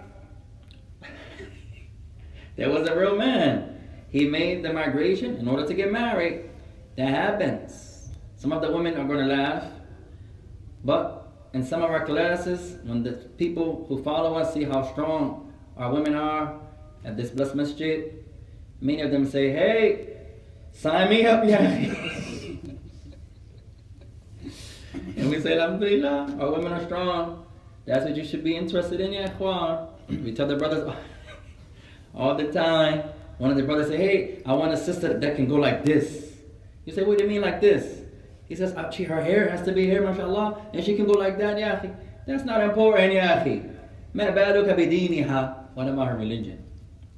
There 2.57 2.71
was 2.71 2.89
a 2.89 2.97
real 2.97 3.17
man. 3.17 3.79
He 4.09 4.27
made 4.27 4.63
the 4.63 4.73
migration 4.73 5.37
in 5.37 5.49
order 5.49 5.67
to 5.67 5.75
get 5.75 5.93
married. 5.93 6.49
That 6.97 7.09
happens. 7.09 8.11
Some 8.37 8.53
of 8.53 8.63
the 8.63 8.71
women 8.71 8.97
are 8.97 9.05
going 9.05 9.27
to 9.29 9.35
laugh, 9.35 9.65
but 10.85 11.29
in 11.53 11.65
some 11.65 11.83
of 11.83 11.91
our 11.91 12.05
classes, 12.07 12.77
when 12.85 13.03
the 13.03 13.13
people 13.37 13.85
who 13.89 14.03
follow 14.03 14.35
us 14.39 14.55
see 14.55 14.65
how 14.65 14.83
strong 14.93 15.53
our 15.77 15.93
women 15.93 16.15
are 16.15 16.59
at 17.05 17.17
this 17.17 17.31
blessed 17.31 17.55
masjid, 17.55 18.20
Many 18.82 19.02
of 19.02 19.12
them 19.12 19.26
say, 19.26 19.52
hey, 19.52 20.18
sign 20.74 21.10
me 21.10 21.26
up, 21.26 21.44
yeah. 21.46 21.70
and 25.16 25.30
we 25.30 25.40
say, 25.40 25.58
Alhamdulillah, 25.60 26.38
our 26.40 26.52
women 26.52 26.74
are 26.74 26.84
strong. 26.86 27.46
That's 27.86 28.06
what 28.06 28.16
you 28.16 28.24
should 28.24 28.44
be 28.44 28.56
interested 28.56 29.00
in, 29.00 29.14
yeah." 29.14 29.30
ikhwan. 29.30 29.88
We 30.24 30.34
tell 30.34 30.48
the 30.48 30.56
brothers 30.56 30.92
all 32.16 32.36
the 32.36 32.52
time. 32.52 33.04
One 33.38 33.52
of 33.52 33.58
the 33.58 33.64
brothers 33.64 33.88
say, 33.88 33.98
hey, 33.98 34.42
I 34.46 34.54
want 34.54 34.74
a 34.74 34.78
sister 34.78 35.18
that 35.18 35.36
can 35.36 35.48
go 35.48 35.56
like 35.56 35.84
this. 35.86 36.34
You 36.86 36.94
say, 36.94 37.04
what 37.04 37.18
do 37.18 37.24
you 37.24 37.30
mean 37.30 37.42
like 37.42 37.62
this? 37.62 38.02
He 38.48 38.56
says, 38.56 38.74
ah, 38.76 38.90
she, 38.90 39.04
her 39.04 39.22
hair 39.22 39.50
has 39.50 39.62
to 39.64 39.72
be 39.72 39.86
here, 39.86 40.02
mashallah, 40.04 40.62
and 40.74 40.84
she 40.84 40.96
can 40.96 41.06
go 41.06 41.14
like 41.14 41.38
that, 41.38 41.58
yeah." 41.58 41.86
That's 42.28 42.46
not 42.46 42.62
important, 42.64 43.14
yeah. 43.14 43.44
akhi. 43.44 43.76
Man 44.14 44.34
baluka. 44.34 45.74
What 45.74 45.88
about 45.88 46.08
her 46.08 46.18
religion? 46.18 46.64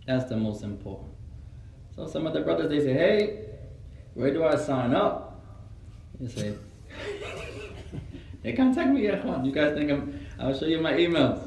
That's 0.05 0.25
the 0.25 0.37
most 0.37 0.63
important. 0.63 1.13
So 1.94 2.06
some 2.06 2.26
of 2.26 2.32
the 2.32 2.40
brothers, 2.40 2.68
they 2.70 2.80
say, 2.80 2.92
Hey, 2.92 3.44
where 4.14 4.32
do 4.32 4.44
I 4.44 4.56
sign 4.56 4.94
up? 4.94 5.42
You 6.20 6.28
say, 6.28 6.54
They 8.42 8.52
contact 8.52 8.90
me, 8.90 9.06
ya 9.06 9.16
ikhwan. 9.16 9.44
You 9.44 9.52
guys 9.52 9.74
think 9.74 9.90
I'm, 9.90 10.20
I'll 10.38 10.54
show 10.58 10.66
you 10.66 10.80
my 10.80 10.92
emails. 10.92 11.40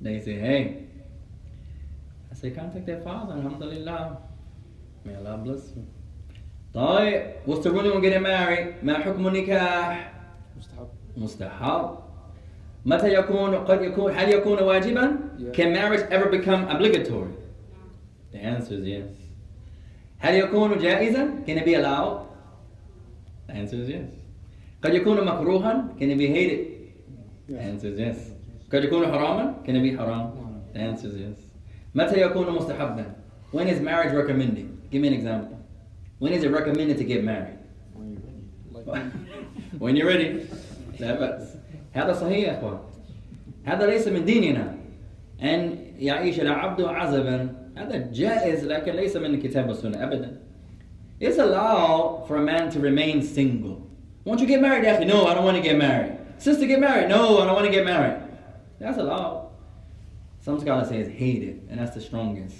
They 0.00 0.20
say, 0.20 0.34
Hey, 0.38 0.84
I 2.30 2.34
say, 2.34 2.50
contact 2.50 2.86
their 2.86 3.00
father, 3.00 3.34
alhamdulillah. 3.34 4.18
May 5.04 5.14
Allah 5.16 5.38
bless 5.38 5.72
you. 5.76 5.84
طيب 6.74 7.32
what's 7.44 7.64
the 7.64 7.70
ruling 7.70 7.92
on 7.92 8.00
getting 8.00 8.22
married؟ 8.22 8.74
ما 8.82 8.94
حكم 8.98 9.26
النكاح؟ 9.28 10.12
مستحب 10.58 10.88
مستحب. 11.16 11.98
متى 12.86 13.14
يكون 13.14 13.54
قد 13.54 13.82
يكون 13.82 14.12
هل 14.16 14.28
يكون 14.32 14.58
واجبا؟ 14.62 15.16
Yeah. 15.38 15.50
Can 15.52 15.72
marriage 15.72 16.06
ever 16.10 16.28
become 16.30 16.68
obligatory? 16.68 17.32
The 18.36 18.38
answer 18.38 18.74
is 18.74 18.86
yes. 18.86 19.10
هل 20.18 20.34
يكون 20.34 20.78
جائزا؟ 20.78 21.44
Can 21.46 21.58
it 21.58 21.64
be 21.64 21.74
allowed? 21.74 22.26
The 23.48 23.52
answer 23.54 23.76
is 23.76 23.88
yes. 23.88 24.08
قد 24.82 24.94
يكون 24.94 25.24
مكروها؟ 25.26 25.88
Can 25.98 26.10
it 26.10 26.18
be 26.18 26.26
hated? 26.26 26.66
The 27.48 27.54
Yes. 27.54 27.62
answer 27.62 27.88
is 27.88 27.98
yes. 27.98 28.16
قد 28.72 28.84
يكون 28.84 29.06
حراما؟ 29.06 29.54
Can 29.66 29.76
it 29.76 29.82
be 29.82 29.90
haram? 29.96 30.32
The 30.74 30.78
answer 30.80 31.08
is 31.08 31.16
yes. 31.16 31.38
متى 31.94 32.20
يكون 32.22 32.50
مستحبا? 32.54 33.04
When 33.52 33.68
is 33.68 33.80
marriage 33.80 34.12
recommended? 34.14 34.66
Give 34.90 35.02
me 35.02 35.08
an 35.08 35.14
example. 35.14 35.58
When 36.18 36.32
is 36.32 36.42
it 36.44 36.50
recommended 36.50 36.96
to 36.98 37.04
get 37.04 37.22
married? 37.24 37.58
When 37.94 38.12
you're 38.12 38.22
ready. 38.22 38.44
like 38.72 39.12
when 39.78 39.96
you're 39.96 40.06
ready. 40.08 40.46
لا 41.00 41.18
بأس. 41.18 41.56
هذا 41.92 42.12
صحيح 42.12 42.38
يا 42.48 42.58
اخوان. 42.58 42.78
هذا 43.64 43.86
ليس 43.86 44.08
من 44.08 44.24
ديننا. 44.24 44.74
أن 45.42 45.76
يعيش 45.98 46.40
العبد 46.40 46.80
عزبا 46.80 47.48
هذا 47.76 47.96
جائز 48.12 48.64
لكن 48.64 48.92
ليس 48.92 49.16
من 49.16 49.34
الكتاب 49.34 49.68
والسنة 49.68 50.02
أبدا. 50.02 50.40
It's 51.20 51.38
allowed 51.38 52.24
for 52.26 52.36
a 52.36 52.40
man 52.42 52.70
to 52.70 52.80
remain 52.80 53.22
single. 53.22 53.86
Won't 54.24 54.40
you 54.40 54.46
get 54.46 54.60
married, 54.60 54.84
يا 54.84 54.98
أخي? 54.98 55.06
No, 55.06 55.26
I 55.26 55.34
don't 55.34 55.44
want 55.44 55.56
to 55.56 55.62
get 55.62 55.76
married. 55.78 56.18
Sister, 56.38 56.66
get 56.66 56.80
married. 56.80 57.08
No, 57.08 57.40
I 57.40 57.46
don't 57.46 57.54
want 57.54 57.66
to 57.66 57.72
get 57.72 57.84
married. 57.84 58.18
That's 58.80 58.98
allowed. 58.98 59.48
Some 60.40 60.58
scholars 60.60 60.88
say 60.88 60.98
it's 60.98 61.10
hated, 61.10 61.68
and 61.70 61.78
that's 61.78 61.94
the 61.94 62.00
strongest. 62.00 62.56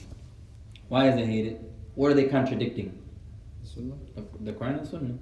Why 0.88 1.08
is 1.08 1.16
it 1.16 1.26
hated? 1.26 1.58
What 1.94 2.10
are 2.10 2.14
they 2.14 2.24
contradicting? 2.24 2.92
السنة 3.64 3.96
The 4.44 4.52
Quran 4.52 4.78
and 4.78 4.86
Sunnah. 4.86 5.18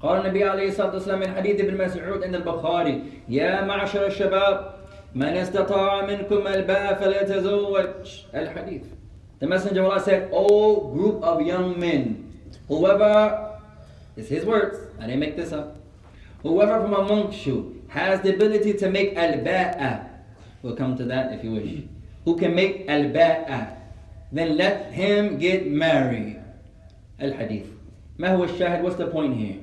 قال 0.00 0.20
النبي 0.26 0.44
عليه 0.44 0.68
الصلاة 0.68 0.94
والسلام 0.94 1.20
من 1.20 1.34
حديث 1.34 1.60
ابن 1.60 1.84
مسعود 1.84 2.24
عند 2.24 2.34
البخاري 2.34 3.02
يا 3.28 3.64
معشر 3.64 4.06
الشباب 4.06 4.74
من 5.14 5.26
استطاع 5.26 6.06
منكم 6.06 6.46
الباء 6.46 6.94
فليتزوج 6.94 7.84
الحديث 8.34 8.82
The 9.38 9.46
messenger 9.46 9.82
of 9.82 9.90
Allah 9.90 10.02
said, 10.02 10.30
O 10.32 10.92
group 10.92 11.22
of 11.22 11.42
young 11.42 11.78
men, 11.78 12.32
whoever, 12.68 13.58
it's 14.16 14.28
his 14.28 14.44
words, 14.44 14.78
I 15.00 15.06
didn't 15.06 15.20
make 15.20 15.36
this 15.36 15.52
up, 15.52 15.76
whoever 16.42 16.80
from 16.80 16.94
amongst 16.94 17.44
you 17.44 17.82
has 17.88 18.20
the 18.20 18.34
ability 18.34 18.74
to 18.74 18.90
make 18.90 19.16
al-ba'a, 19.16 20.08
we'll 20.62 20.76
come 20.76 20.96
to 20.96 21.04
that 21.06 21.32
if 21.32 21.42
you 21.42 21.52
wish, 21.52 21.82
who 22.24 22.36
can 22.36 22.54
make 22.54 22.88
al-ba'a, 22.88 23.76
then 24.30 24.56
let 24.56 24.92
him 24.92 25.38
get 25.38 25.66
married. 25.66 26.40
Al-hadith. 27.18 27.68
ما 28.18 28.36
هو 28.36 28.46
الشاهد? 28.46 28.82
What's 28.82 28.96
the 28.96 29.08
point 29.08 29.36
here? 29.36 29.58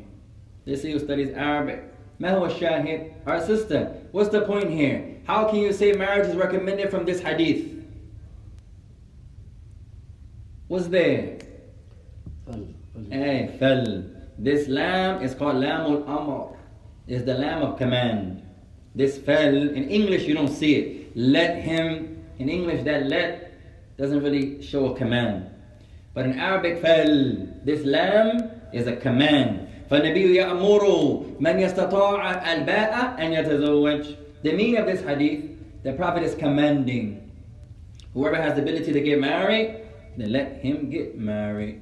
This 0.65 0.83
who 0.83 0.99
studies 0.99 1.29
Arabic. 1.35 1.83
ما 2.19 2.31
هو 2.31 2.47
الشاهد? 2.49 3.11
Our 3.25 3.41
sister, 3.41 3.93
what's 4.11 4.29
the 4.29 4.41
point 4.41 4.69
here? 4.69 5.15
How 5.25 5.47
can 5.49 5.59
you 5.59 5.71
say 5.71 5.93
marriage 5.93 6.27
is 6.27 6.35
recommended 6.35 6.91
from 6.91 7.05
this 7.05 7.21
hadith? 7.21 7.72
What's 10.74 10.88
there? 10.88 11.38
Hey, 13.08 13.54
fell. 13.60 14.02
This 14.36 14.66
lam 14.66 15.22
is 15.22 15.32
called 15.32 15.62
lamul 15.62 16.02
amr. 16.08 16.58
Is 17.06 17.24
the 17.24 17.34
lam 17.34 17.62
of 17.62 17.78
command. 17.78 18.42
This 18.92 19.16
fell 19.18 19.54
in 19.54 19.88
English 19.88 20.24
you 20.24 20.34
don't 20.34 20.48
see 20.48 20.74
it. 20.74 21.16
Let 21.16 21.62
him 21.62 22.26
in 22.40 22.48
English 22.48 22.82
that 22.86 23.06
let 23.06 23.54
doesn't 23.96 24.20
really 24.20 24.60
show 24.62 24.92
a 24.92 24.98
command. 24.98 25.48
But 26.12 26.24
in 26.24 26.40
Arabic 26.40 26.82
fell. 26.82 27.36
This 27.62 27.84
lam 27.84 28.50
is 28.72 28.88
a 28.88 28.96
command. 28.96 29.68
فالنبي 29.88 30.34
يأمر 30.34 31.38
من 31.38 31.60
يستطاع 31.60 32.52
الباء 32.52 33.20
أن 33.20 33.32
يتزوج. 33.32 34.16
The 34.42 34.52
meaning 34.52 34.78
of 34.78 34.86
this 34.86 35.02
hadith, 35.02 35.54
the 35.84 35.92
Prophet 35.92 36.24
is 36.24 36.34
commanding. 36.34 37.30
Whoever 38.12 38.42
has 38.42 38.56
the 38.56 38.62
ability 38.62 38.92
to 38.92 39.00
get 39.00 39.20
married, 39.20 39.83
then 40.17 40.31
let 40.31 40.61
him 40.61 40.89
get 40.89 41.17
married. 41.17 41.81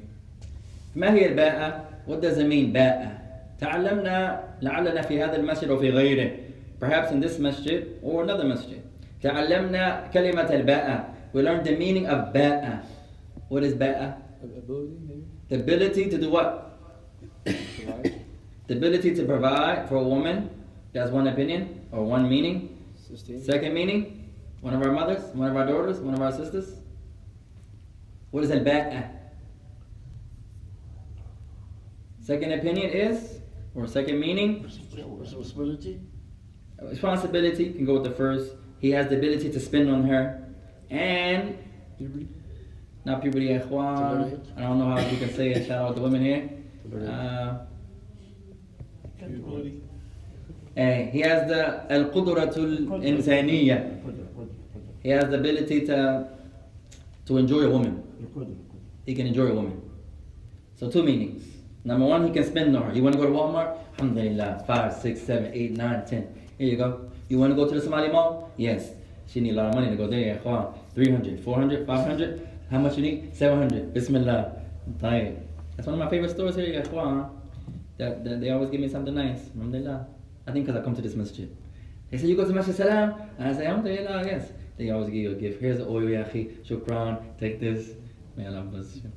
ما 0.95 1.13
هي 1.13 1.25
الباءة؟ 1.25 1.85
What 2.07 2.21
does 2.21 2.37
it 2.37 2.47
mean 2.47 2.73
باءة؟ 2.73 3.17
تعلمنا 3.59 4.43
لعلنا 4.61 5.01
في 5.01 5.23
هذا 5.23 5.35
المسجد 5.35 5.69
وفي 5.69 5.89
غيره 5.89 6.31
perhaps 6.79 7.11
in 7.11 7.19
this 7.19 7.39
masjid 7.39 7.99
or 8.03 8.23
another 8.23 8.45
masjid 8.45 8.81
تعلمنا 9.21 10.11
كلمة 10.13 10.49
الباءة 10.53 11.05
we 11.33 11.41
learned 11.41 11.65
the 11.65 11.75
meaning 11.75 12.05
of 12.05 12.33
باءة 12.33 12.83
what 13.49 13.63
is 13.63 13.73
باءة؟ 13.73 14.17
ability 14.43 14.97
maybe 15.07 15.25
the 15.49 15.55
ability 15.55 16.09
to 16.09 16.17
do 16.17 16.29
what? 16.29 16.79
provide 17.45 18.21
the 18.67 18.75
ability 18.75 19.15
to 19.15 19.25
provide 19.25 19.89
for 19.89 19.95
a 19.95 20.03
woman 20.03 20.49
that's 20.93 21.09
one 21.11 21.27
opinion 21.27 21.81
or 21.91 22.03
one 22.03 22.29
meaning 22.29 22.77
sustain 22.95 23.41
second 23.41 23.73
meaning 23.73 24.29
one 24.61 24.73
of 24.73 24.81
our 24.83 24.91
mothers 24.91 25.23
one 25.33 25.49
of 25.49 25.55
our 25.57 25.65
daughters 25.65 25.99
one 25.99 26.13
of 26.13 26.21
our 26.21 26.31
sisters 26.31 26.75
what 28.32 28.44
is 28.44 28.50
al-ba'a? 28.50 29.10
Second 32.20 32.52
opinion 32.52 32.90
is, 32.90 33.40
or 33.74 33.86
second 33.86 34.18
meaning? 34.18 34.62
Responsibility. 34.64 36.00
Responsibility 36.80 37.72
can 37.74 37.84
go 37.84 37.94
with 37.94 38.04
the 38.04 38.10
first. 38.12 38.54
He 38.78 38.90
has 38.92 39.08
the 39.08 39.18
ability 39.18 39.52
to 39.52 39.60
spend 39.60 39.90
on 39.90 40.04
her. 40.04 40.48
And 40.90 41.58
not 43.04 43.20
puberty 43.20 43.48
ikhwan. 43.48 44.40
I 44.56 44.62
don't 44.62 44.78
know 44.78 44.86
how 44.86 44.98
you 44.98 45.18
can 45.18 45.32
say 45.34 45.50
it. 45.50 45.66
Shout 45.66 45.90
out 45.90 45.94
the 45.94 46.00
women 46.00 46.22
here. 46.22 46.50
Uh, 47.06 47.58
hey, 50.74 51.10
he 51.12 51.20
has 51.20 51.48
the 51.48 51.92
al 51.92 52.04
qudratul 52.06 52.88
insaniya. 53.02 54.00
He 55.02 55.10
has 55.10 55.28
the 55.28 55.38
ability 55.38 55.86
to 55.86 56.28
to 57.26 57.36
enjoy 57.38 57.62
a 57.62 57.70
woman. 57.70 58.01
He 59.06 59.14
can 59.14 59.26
enjoy 59.26 59.46
a 59.46 59.54
woman. 59.54 59.80
So 60.76 60.90
two 60.90 61.02
meanings. 61.02 61.44
Number 61.84 62.06
one, 62.06 62.26
he 62.26 62.32
can 62.32 62.44
spend 62.44 62.76
on 62.76 62.82
her. 62.84 62.92
You 62.94 63.02
want 63.02 63.14
to 63.16 63.20
go 63.20 63.26
to 63.26 63.32
Walmart? 63.32 63.76
Alhamdulillah, 63.98 64.64
five, 64.66 64.94
six, 64.94 65.20
seven, 65.20 65.50
eight, 65.52 65.72
nine, 65.72 66.04
ten. 66.06 66.32
Here 66.58 66.68
you 66.68 66.76
go. 66.76 67.10
You 67.28 67.38
want 67.38 67.50
to 67.52 67.56
go 67.56 67.68
to 67.68 67.74
the 67.74 67.80
Somali 67.80 68.08
mall? 68.08 68.52
Yes. 68.56 68.90
She 69.26 69.40
need 69.40 69.52
a 69.52 69.54
lot 69.54 69.66
of 69.66 69.74
money 69.74 69.90
to 69.90 69.96
go 69.96 70.06
there. 70.06 70.38
300, 70.94 71.40
400, 71.42 71.86
500. 71.86 72.48
How 72.70 72.78
much 72.78 72.96
you 72.96 73.02
need? 73.02 73.34
700. 73.34 73.94
Bismillah. 73.94 74.52
That's 75.00 75.86
one 75.86 75.94
of 75.94 75.98
my 75.98 76.08
favorite 76.08 76.30
stores 76.30 76.56
here, 76.56 76.82
That, 76.82 78.24
that 78.24 78.40
they 78.40 78.50
always 78.50 78.70
give 78.70 78.80
me 78.80 78.88
something 78.88 79.14
nice. 79.14 79.40
Alhamdulillah. 79.54 80.06
I 80.46 80.52
think 80.52 80.66
because 80.66 80.80
I 80.80 80.84
come 80.84 80.94
to 80.94 81.02
this 81.02 81.14
masjid. 81.14 81.54
They 82.10 82.18
say, 82.18 82.26
you 82.26 82.36
go 82.36 82.44
to 82.44 82.52
Masjid 82.52 82.74
Salam? 82.74 83.14
And 83.38 83.48
I 83.48 83.52
say, 83.54 83.66
Alhamdulillah, 83.66 84.24
yes. 84.26 84.52
They 84.76 84.90
always 84.90 85.08
give 85.08 85.16
you 85.16 85.32
a 85.32 85.34
gift. 85.34 85.60
Here's 85.60 85.78
the 85.78 85.86
oil, 85.86 86.08
Yahi. 86.08 86.58
Shukran. 86.68 87.38
Take 87.38 87.60
this. 87.60 87.92
May 88.35 88.47
Allah 88.47 88.61
bless 88.61 88.95
you. 88.95 89.11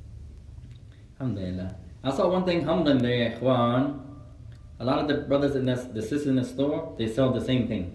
Alhamdulillah. 1.19 1.75
I 2.03 2.11
saw 2.11 2.29
one 2.29 2.45
thing, 2.45 2.61
alhamdulillah, 2.61 3.09
ya 3.09 3.29
ikhwan. 3.37 3.99
A 4.79 4.85
lot 4.85 4.99
of 4.99 5.07
the 5.07 5.25
brothers 5.29 5.55
and 5.55 5.67
the 5.67 5.75
the 5.93 6.01
sisters 6.01 6.27
in 6.27 6.35
the 6.35 6.43
store, 6.43 6.95
they 6.97 7.07
sell 7.07 7.31
the 7.31 7.41
same 7.41 7.67
things. 7.67 7.93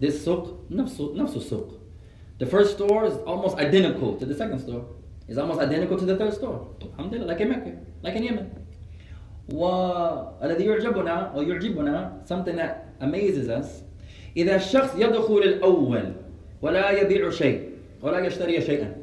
This 0.00 0.24
souk, 0.24 0.68
nafsu, 0.68 1.14
nafsu 1.14 1.40
souk. 1.40 1.80
The 2.38 2.46
first 2.46 2.74
store 2.76 3.06
is 3.06 3.14
almost 3.26 3.56
identical 3.56 4.16
to 4.16 4.26
the 4.26 4.34
second 4.34 4.58
store. 4.58 4.84
It's 5.28 5.38
almost 5.38 5.60
identical 5.60 5.96
to 5.98 6.04
the 6.04 6.16
third 6.16 6.34
store. 6.34 6.68
Alhamdulillah, 6.82 7.26
like 7.26 7.40
in 7.40 7.48
Mecca, 7.48 7.72
like 8.02 8.16
in 8.16 8.24
Yemen. 8.24 8.66
والذي 9.52 10.64
يعجبنا 10.64 11.34
أو 11.34 11.42
يعجبنا 11.42 12.26
something 12.26 12.56
that 12.56 12.94
amazes 13.00 13.48
us 13.48 13.82
إذا 14.36 14.56
الشخص 14.56 14.98
يدخل 14.98 15.38
الأول 15.38 16.12
ولا 16.62 16.90
يبيع 16.90 17.30
شيء 17.30 17.70
ولا 18.02 18.18
يشتري 18.26 18.60
شيئا 18.60 18.99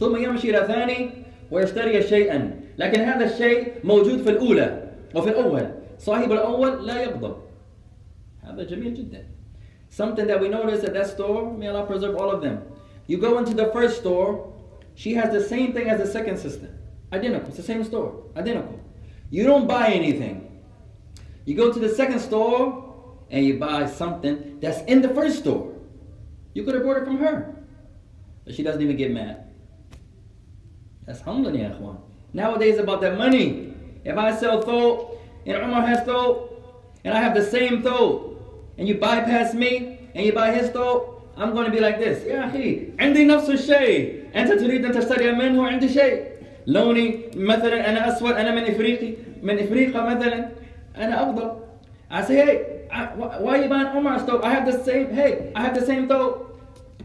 ثم 0.00 0.16
يمشي 0.16 0.50
إلى 0.50 0.66
ثاني 0.66 1.10
ويشتري 1.50 2.02
شيئا 2.02 2.60
لكن 2.78 3.00
هذا 3.00 3.24
الشيء 3.24 3.72
موجود 3.84 4.22
في 4.22 4.30
الأولى 4.30 4.82
وفي 5.14 5.28
الأول 5.28 5.70
صاحب 5.98 6.32
الأول 6.32 6.86
لا 6.86 7.02
يغضب 7.02 7.36
هذا 8.42 8.62
جميل 8.62 8.94
جدا 8.94 9.26
Something 9.88 10.26
that 10.26 10.40
we 10.40 10.48
notice 10.48 10.84
at 10.84 10.92
that 10.92 11.06
store, 11.06 11.56
may 11.56 11.68
Allah 11.68 11.86
preserve 11.86 12.16
all 12.16 12.30
of 12.30 12.42
them. 12.42 12.60
You 13.06 13.16
go 13.16 13.38
into 13.38 13.54
the 13.54 13.66
first 13.72 14.00
store, 14.00 14.52
she 14.94 15.14
has 15.14 15.32
the 15.32 15.42
same 15.42 15.72
thing 15.72 15.88
as 15.88 15.98
the 15.98 16.06
second 16.06 16.36
sister. 16.38 16.68
Identical. 17.12 17.48
It's 17.48 17.56
the 17.56 17.62
same 17.62 17.82
store. 17.84 18.24
Identical. 18.36 18.78
You 19.30 19.44
don't 19.44 19.66
buy 19.66 19.88
anything. 19.88 20.60
You 21.46 21.54
go 21.54 21.72
to 21.72 21.78
the 21.78 21.88
second 21.88 22.18
store 22.20 22.84
and 23.30 23.46
you 23.46 23.58
buy 23.58 23.86
something 23.86 24.58
that's 24.60 24.82
in 24.82 25.00
the 25.00 25.08
first 25.10 25.38
store. 25.38 25.72
You 26.52 26.64
could 26.64 26.74
have 26.74 26.82
bought 26.84 26.98
it 26.98 27.04
from 27.04 27.18
her. 27.18 27.54
But 28.44 28.54
she 28.54 28.62
doesn't 28.62 28.82
even 28.82 28.96
get 28.96 29.12
mad. 29.12 29.45
That's 31.06 31.20
humbling, 31.20 31.60
ya 31.60 31.70
ikhwan. 31.70 31.98
Nowadays 32.34 32.78
about 32.78 33.00
that 33.00 33.16
money. 33.16 33.72
If 34.04 34.16
I 34.18 34.34
sell 34.34 34.62
thobe 34.62 35.16
and 35.46 35.56
Umar 35.56 35.86
has 35.86 36.00
thobe 36.06 36.50
and 37.04 37.14
I 37.14 37.20
have 37.20 37.34
the 37.34 37.44
same 37.44 37.82
thobe 37.82 38.36
and 38.76 38.88
you 38.88 38.98
bypass 38.98 39.54
me 39.54 40.10
and 40.14 40.26
you 40.26 40.32
buy 40.32 40.52
his 40.52 40.70
thobe, 40.70 41.22
I'm 41.36 41.52
going 41.52 41.66
to 41.66 41.70
be 41.70 41.80
like 41.80 41.98
this. 41.98 42.24
يا 42.24 42.48
أخي 42.50 42.98
عندي 42.98 43.24
نفس 43.24 43.50
الشيء 43.50 44.24
أنت 44.36 44.52
تريد 44.52 44.84
أن 44.84 44.92
تشتري 44.92 45.32
منه 45.32 45.66
عندي 45.66 45.88
شيء 45.88 46.24
لوني 46.66 47.20
مثلا 47.36 47.90
أنا 47.90 48.08
أسود 48.08 48.32
أنا 48.32 48.50
من 48.54 48.62
إفريقي 48.62 49.14
من 49.42 49.58
إفريقيا 49.58 50.00
مثلا 50.00 50.48
أنا 50.96 51.22
أفضل 51.22 51.56
I 52.10 52.22
say 52.22 52.36
hey 52.36 52.86
I, 52.90 53.06
why 53.16 53.58
are 53.58 53.62
you 53.62 53.68
buying 53.68 53.88
Omar's 53.96 54.22
thobe 54.22 54.44
I 54.44 54.50
have 54.54 54.66
the 54.66 54.84
same 54.84 55.14
hey 55.14 55.52
I 55.54 55.62
have 55.62 55.74
the 55.74 55.86
same 55.86 56.08
thobe. 56.08 56.46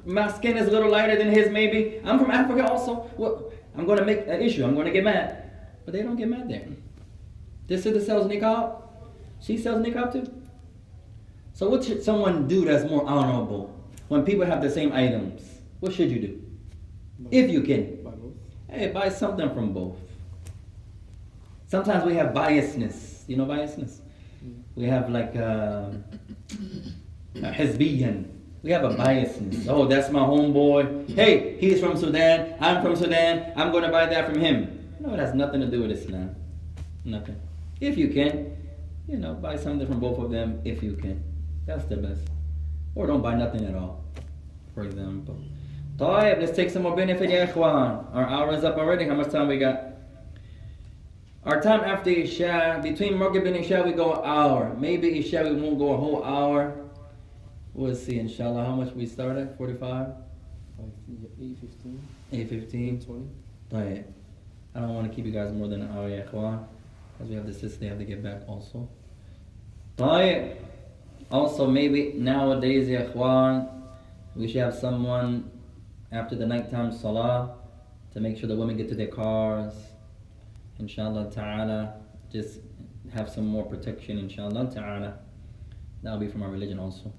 my 0.05 0.31
skin 0.31 0.57
is 0.57 0.67
a 0.67 0.71
little 0.71 0.89
lighter 0.89 1.15
than 1.17 1.29
his 1.29 1.49
maybe 1.49 1.99
I'm 2.05 2.17
from 2.19 2.31
Africa 2.31 2.67
also 2.71 3.09
well, 3.17 3.51
I'm 3.77 3.85
going 3.85 3.99
to 3.99 4.05
make 4.05 4.27
an 4.27 4.41
issue 4.41 4.63
I'm 4.65 4.75
going 4.75 4.87
to 4.87 4.91
get 4.91 5.03
mad 5.03 5.51
but 5.85 5.93
they 5.93 6.01
don't 6.03 6.15
get 6.15 6.29
mad 6.29 6.49
there 6.49 6.67
this 7.67 7.83
sister 7.83 8.01
sells 8.01 8.27
niqab 8.27 8.81
she 9.39 9.57
sells 9.57 9.85
niqab 9.85 10.11
too 10.11 10.41
so 11.53 11.69
what 11.69 11.83
should 11.83 12.01
someone 12.03 12.47
do 12.47 12.65
that's 12.65 12.89
more 12.89 13.07
honorable 13.07 13.71
when 14.07 14.25
people 14.25 14.45
have 14.45 14.61
the 14.61 14.69
same 14.69 14.91
items? 14.93 15.41
What 15.79 15.93
should 15.93 16.09
you 16.11 16.19
do? 16.19 16.41
If 17.29 17.49
you 17.49 17.61
can. 17.61 18.03
Buy 18.03 18.11
both. 18.11 18.33
Hey, 18.67 18.91
buy 18.91 19.09
something 19.09 19.47
from 19.53 19.73
both. 19.73 19.95
Sometimes 21.67 22.03
we 22.03 22.15
have 22.15 22.33
biasness. 22.33 23.27
You 23.27 23.37
know 23.37 23.45
biasness? 23.45 23.99
We 24.75 24.85
have 24.85 25.09
like 25.09 25.35
uh, 25.35 25.91
a 27.35 27.51
hizbiyan. 27.51 28.25
We 28.62 28.72
have 28.72 28.84
a 28.84 28.90
biasness. 28.90 29.68
Oh, 29.68 29.86
that's 29.86 30.10
my 30.10 30.20
homeboy. 30.20 31.14
Hey, 31.14 31.56
he's 31.58 31.80
from 31.80 31.96
Sudan. 31.96 32.56
I'm 32.60 32.82
from 32.82 32.96
Sudan. 32.96 33.52
I'm 33.54 33.70
going 33.70 33.84
to 33.84 33.90
buy 33.90 34.06
that 34.06 34.26
from 34.28 34.40
him. 34.40 34.96
No, 34.98 35.14
it 35.14 35.20
has 35.20 35.34
nothing 35.34 35.60
to 35.60 35.66
do 35.66 35.82
with 35.82 35.92
Islam. 35.92 36.34
Nothing. 37.04 37.40
If 37.80 37.96
you 37.96 38.08
can, 38.08 38.56
you 39.06 39.18
know, 39.18 39.34
buy 39.34 39.56
something 39.56 39.86
from 39.86 40.00
both 40.00 40.18
of 40.18 40.30
them 40.30 40.60
if 40.64 40.82
you 40.82 40.94
can. 40.94 41.22
That's 41.66 41.84
the 41.84 41.96
best. 41.96 42.22
Or 42.94 43.06
don't 43.06 43.22
buy 43.22 43.34
nothing 43.34 43.64
at 43.66 43.74
all, 43.74 44.04
for 44.74 44.84
example. 44.84 45.36
طيب, 45.98 46.40
let's 46.40 46.56
take 46.56 46.70
some 46.70 46.82
more 46.82 46.96
benefit, 46.96 47.30
ya 47.30 47.46
ikhwan. 47.46 48.14
Our 48.14 48.26
hour 48.26 48.52
is 48.52 48.64
up 48.64 48.76
already. 48.76 49.06
How 49.06 49.14
much 49.14 49.30
time 49.30 49.48
we 49.48 49.58
got? 49.58 49.82
Our 51.44 51.60
time 51.60 51.84
after 51.84 52.10
Isha, 52.10 52.80
between 52.82 53.18
Maghrib 53.18 53.46
and 53.46 53.56
Isha, 53.56 53.82
we 53.84 53.92
go 53.92 54.14
an 54.14 54.20
hour. 54.24 54.74
Maybe 54.78 55.18
Isha, 55.20 55.44
we 55.44 55.60
won't 55.60 55.78
go 55.78 55.92
a 55.92 55.96
whole 55.96 56.24
hour. 56.24 56.79
We'll 57.74 57.94
see, 57.94 58.18
inshallah, 58.18 58.64
how 58.64 58.74
much 58.74 58.94
we 58.94 59.06
started? 59.06 59.54
45? 59.58 60.08
Like 60.78 60.88
8, 61.40 61.58
15, 61.60 62.00
8.15? 62.32 63.06
20. 63.06 63.28
طيب. 63.70 64.04
I 64.74 64.80
don't 64.80 64.94
want 64.94 65.08
to 65.08 65.14
keep 65.14 65.24
you 65.24 65.32
guys 65.32 65.52
more 65.52 65.68
than 65.68 65.82
an 65.82 65.96
hour, 65.96 66.08
ya 66.08 66.22
ikhwan. 66.22 66.66
Because 67.12 67.30
we 67.30 67.36
have 67.36 67.46
the 67.46 67.52
sisters, 67.52 67.78
they 67.78 67.86
have 67.86 67.98
to 67.98 68.04
get 68.04 68.22
back 68.22 68.42
also. 68.48 68.88
طيب. 69.96 70.56
Also, 71.30 71.66
maybe 71.66 72.12
nowadays, 72.14 72.88
ya 72.88 73.02
ikhwan, 73.02 73.68
we 74.34 74.48
should 74.48 74.62
have 74.62 74.74
someone 74.74 75.50
after 76.12 76.36
the 76.36 76.46
nighttime 76.46 76.92
salah 76.92 77.56
to 78.12 78.20
make 78.20 78.38
sure 78.38 78.48
the 78.48 78.56
women 78.56 78.76
get 78.76 78.88
to 78.88 78.94
their 78.94 79.08
cars. 79.08 79.74
Inshallah 80.78 81.30
ta'ala. 81.30 81.94
Just 82.30 82.60
have 83.14 83.28
some 83.30 83.46
more 83.46 83.64
protection, 83.64 84.18
inshallah 84.18 84.70
ta'ala. 84.72 85.18
That'll 86.02 86.18
be 86.18 86.28
from 86.28 86.42
our 86.42 86.50
religion 86.50 86.78
also. 86.78 87.12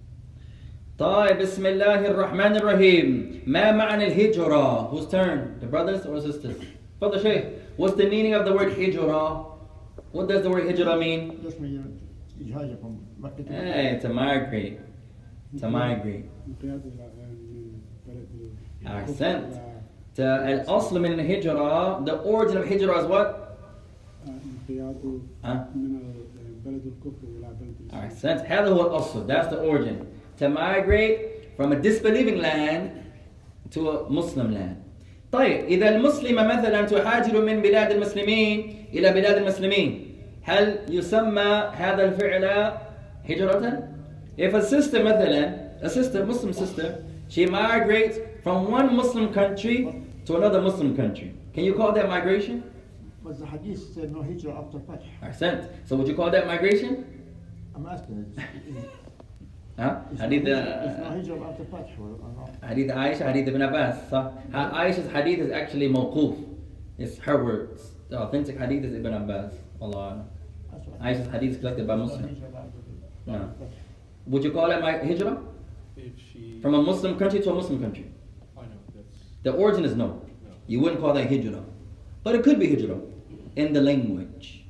طيب 0.99 1.37
بسم 1.37 1.65
الله 1.65 2.07
الرحمن 2.07 2.55
الرحيم 2.55 3.07
ما 3.47 3.71
معنى 3.71 4.07
الهجرة 4.07 4.89
Whose 4.91 5.07
turn? 5.07 5.59
The 5.61 5.67
brothers 5.67 6.05
or 6.05 6.19
sisters? 6.21 6.55
Brother 6.99 7.19
Shaykh, 7.19 7.45
what's 7.77 7.95
the 7.95 8.09
meaning 8.09 8.33
of 8.33 8.45
the 8.45 8.53
word 8.53 8.73
hijrah? 8.73 9.45
What 10.11 10.27
does 10.27 10.41
the 10.43 10.49
word 10.49 10.65
hijrah 10.65 10.97
mean? 10.97 11.39
يسمي 11.45 11.81
إجهاجكم 12.41 12.97
مكة 13.19 13.45
Hey, 13.47 13.99
to 14.01 14.09
migrate. 14.09 14.79
To 15.59 15.69
migrate. 15.69 16.25
انقياد 16.47 16.81
إلى 16.85 17.09
من 17.17 17.71
بلد 18.07 18.27
أحسنت. 18.87 19.53
To 20.15 20.21
الأصل 20.21 20.99
من 21.01 21.19
الهجرة, 21.19 22.05
the 22.05 22.17
origin 22.23 22.57
of 22.57 22.65
hijrah 22.67 22.99
is 22.99 23.05
what? 23.05 23.35
انقياد 24.27 25.21
ها؟ 25.43 25.69
من 25.75 25.99
بلد 26.65 26.81
الكفر 26.85 27.27
إلى 27.37 27.47
بلد 27.61 27.75
الإسلام 27.81 28.03
أحسنت. 28.03 28.41
هذا 28.41 28.67
هو 28.69 28.81
الأصل. 28.87 29.27
That's 29.27 29.47
the 29.49 29.61
origin. 29.61 30.10
to 30.42 30.48
migrate 30.48 31.54
from 31.56 31.72
a 31.72 31.76
disbelieving 31.76 32.38
land 32.38 32.82
to 33.70 33.90
a 33.90 34.10
Muslim 34.10 34.52
land. 34.52 34.76
طيب 35.32 35.64
إذا 35.64 35.88
المسلمة 35.96 36.42
مثلا 36.42 36.82
تهاجر 36.82 37.44
من 37.44 37.62
بلاد 37.62 37.90
المسلمين 37.90 38.86
إلى 38.92 39.12
بلاد 39.12 39.36
المسلمين 39.36 40.16
هل 40.42 40.78
يسمى 40.88 41.70
هذا 41.72 42.04
الفعل 42.04 42.44
هجرة؟ 43.28 43.88
If 44.36 44.54
a 44.54 44.62
sister 44.62 45.02
مثلا 45.02 45.54
a 45.82 45.88
sister 45.88 46.26
Muslim 46.26 46.52
sister 46.52 47.04
she 47.28 47.46
migrates 47.46 48.18
from 48.42 48.70
one 48.70 48.94
Muslim 48.96 49.32
country 49.32 50.02
to 50.26 50.36
another 50.36 50.60
Muslim 50.60 50.94
country 50.96 51.32
can 51.54 51.64
you 51.64 51.74
call 51.74 51.92
that 51.92 52.08
migration? 52.08 52.62
But 53.24 53.38
the 53.38 53.46
hadith 53.46 53.94
said 53.94 54.12
no 54.12 54.22
hijrah 54.22 54.58
after 54.58 54.80
Fath. 54.80 55.02
Ahsant. 55.22 55.68
So 55.86 55.96
would 55.96 56.08
you 56.08 56.14
call 56.14 56.30
that 56.30 56.46
migration? 56.46 56.92
I'm 57.74 57.86
asking. 57.86 58.34
ها؟ 59.79 60.05
it's 60.13 60.21
حديث 60.21 60.43
not 60.43 60.47
هجرة 60.47 61.53
after 61.53 61.63
فتح 61.63 61.97
or 61.99 62.37
not 62.37 62.65
حديث 62.65 62.91
عائشة 62.91 63.27
حديث 63.27 63.47
ابن 63.47 63.61
عباس 63.61 64.09
صح 64.11 64.31
عائشة 64.53 65.03
hadith 65.13 65.39
is 65.39 65.51
actually 65.51 65.87
موقوف 65.87 66.35
it's 66.99 67.17
her 67.19 67.43
words 67.43 67.81
the 68.09 68.17
authentic 68.19 68.57
hadith 68.57 68.83
is 68.85 68.93
Ibn 68.95 69.13
Abbas 69.13 69.53
Allah 69.81 70.25
That's 70.71 70.87
what- 70.87 71.01
Aisha's 71.01 71.27
hadith 71.31 71.51
is 71.55 71.57
collected 71.57 71.85
by 71.87 71.95
Muslim 71.95 72.23
هجرة 72.23 72.57
after 72.57 72.79
No. 73.27 73.33
فتح. 73.33 73.77
would 74.27 74.43
you 74.43 74.51
call 74.51 74.71
it 74.71 74.81
my 74.81 74.93
hijrah 74.97 75.37
If 75.97 76.13
she. 76.31 76.59
from 76.61 76.73
a 76.73 76.81
Muslim 76.81 77.17
country 77.19 77.39
to 77.41 77.51
a 77.51 77.55
Muslim 77.55 77.79
country 77.81 78.05
I 78.57 78.61
know, 78.61 78.67
that's. 78.95 79.17
the 79.43 79.51
origin 79.63 79.83
is 79.85 79.95
no 79.95 80.21
you 80.67 80.79
wouldn't 80.81 80.99
call 81.01 81.13
that 81.13 81.27
hijrah 81.29 81.63
but 82.23 82.33
it 82.35 82.41
could 82.43 82.57
be 82.59 82.67
hijrah 82.73 82.99
in 83.55 83.73
the 83.73 83.81
language 83.81 84.65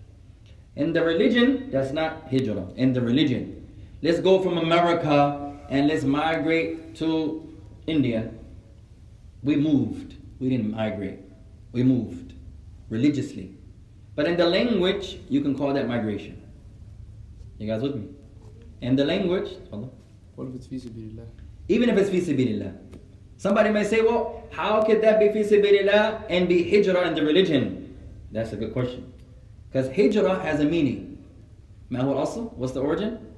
in 0.75 0.91
the 0.93 1.01
religion 1.11 1.69
that's 1.71 1.91
not 1.99 2.11
hijrah 2.33 2.65
in 2.83 2.89
the 2.93 3.01
religion 3.01 3.43
Let's 4.02 4.18
go 4.18 4.42
from 4.42 4.58
America 4.58 5.56
and 5.70 5.86
let's 5.86 6.02
migrate 6.02 6.96
to 6.96 7.48
India. 7.86 8.32
We 9.44 9.54
moved. 9.54 10.16
We 10.40 10.48
didn't 10.48 10.72
migrate. 10.72 11.20
We 11.70 11.84
moved 11.84 12.34
religiously. 12.90 13.54
But 14.16 14.26
in 14.26 14.36
the 14.36 14.44
language, 14.44 15.20
you 15.28 15.40
can 15.40 15.56
call 15.56 15.72
that 15.74 15.86
migration. 15.86 16.42
You 17.58 17.68
guys 17.68 17.80
with 17.80 17.94
me? 17.94 18.08
In 18.80 18.96
the 18.96 19.04
language, 19.04 19.56
Allah. 19.72 19.88
What 20.34 20.48
if 20.48 20.56
it's 20.56 20.66
fi 20.66 20.76
sabilillah? 20.76 21.26
Even 21.68 21.88
if 21.88 21.96
it's 21.96 22.10
fi 22.10 22.20
sabilillah. 22.20 22.76
Somebody 23.36 23.70
may 23.70 23.84
say, 23.84 24.00
well, 24.00 24.48
how 24.50 24.82
could 24.82 25.00
that 25.02 25.20
be 25.20 25.28
fi 25.28 25.48
sabilillah 25.48 26.24
and 26.28 26.48
be 26.48 26.68
hijrah 26.68 27.06
in 27.06 27.14
the 27.14 27.22
religion? 27.22 27.96
That's 28.32 28.52
a 28.52 28.56
good 28.56 28.72
question. 28.72 29.12
Because 29.70 29.94
hijrah 29.94 30.42
has 30.42 30.58
a 30.58 30.64
meaning. 30.64 31.24
Mahul 31.88 32.16
also, 32.16 32.46
what's 32.56 32.72
the 32.72 32.80
origin? 32.80 33.31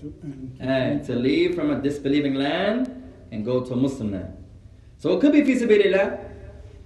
to, 0.00 0.66
uh, 0.68 1.04
to 1.04 1.14
leave 1.14 1.54
from 1.54 1.70
a 1.70 1.80
disbelieving 1.80 2.34
land 2.34 3.02
and 3.32 3.44
go 3.44 3.64
to 3.64 3.72
a 3.72 3.76
Muslim 3.76 4.12
land. 4.12 4.36
So 4.98 5.16
it 5.16 5.20
could 5.20 5.32
be 5.32 5.42
fi 5.44 5.54
sabilillah. 5.54 6.30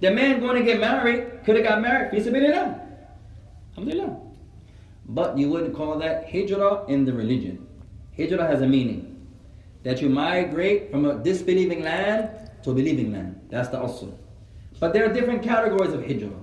The 0.01 0.11
man 0.11 0.39
going 0.39 0.55
to 0.57 0.63
get 0.63 0.79
married 0.79 1.43
could 1.45 1.55
have 1.57 1.65
got 1.65 1.81
married 1.81 2.11
fi 2.11 2.29
sabilillah. 2.29 2.79
Alhamdulillah. 3.71 4.17
But 5.05 5.37
you 5.37 5.49
wouldn't 5.49 5.75
call 5.75 5.97
that 5.99 6.29
hijrah 6.29 6.85
in 6.87 7.05
the 7.05 7.13
religion. 7.13 7.67
Hijrah 8.15 8.47
has 8.47 8.61
a 8.61 8.67
meaning 8.67 9.27
that 9.83 10.01
you 10.01 10.09
migrate 10.09 10.91
from 10.91 11.05
a 11.05 11.15
disbelieving 11.23 11.83
land 11.83 12.29
to 12.63 12.71
a 12.71 12.73
believing 12.73 13.13
land. 13.13 13.39
That's 13.49 13.69
the 13.69 13.77
asl. 13.77 14.13
But 14.79 14.93
there 14.93 15.09
are 15.09 15.13
different 15.13 15.41
categories 15.43 15.93
of 15.93 16.05
hijrah. 16.05 16.35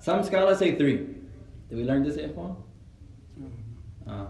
Some 0.00 0.22
scholars 0.22 0.58
say 0.58 0.76
three. 0.76 1.13
Did 1.74 1.80
we 1.80 1.90
learn 1.90 2.04
this, 2.04 2.16
Ikhwan? 2.16 2.54
Mm-hmm. 3.36 4.08
Uh, 4.08 4.26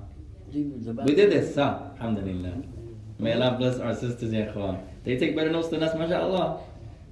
we 1.04 1.14
did 1.14 1.30
this, 1.30 1.54
huh? 1.54 1.90
Alhamdulillah. 2.00 2.54
May 3.18 3.34
Allah 3.34 3.56
bless 3.58 3.78
our 3.80 3.94
sisters, 3.94 4.32
Ikhwan. 4.32 4.82
They 5.04 5.18
take 5.18 5.36
better 5.36 5.50
notes 5.52 5.68
than 5.68 5.82
us, 5.82 5.94
mashallah. 5.94 6.60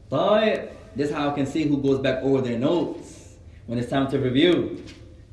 But 0.08 0.72
This 0.96 1.10
is 1.10 1.14
how 1.14 1.28
I 1.28 1.34
can 1.34 1.44
see 1.44 1.64
who 1.64 1.82
goes 1.82 1.98
back 1.98 2.22
over 2.22 2.40
their 2.40 2.58
notes 2.58 3.36
when 3.66 3.78
it's 3.78 3.90
time 3.90 4.10
to 4.10 4.18
review. 4.18 4.82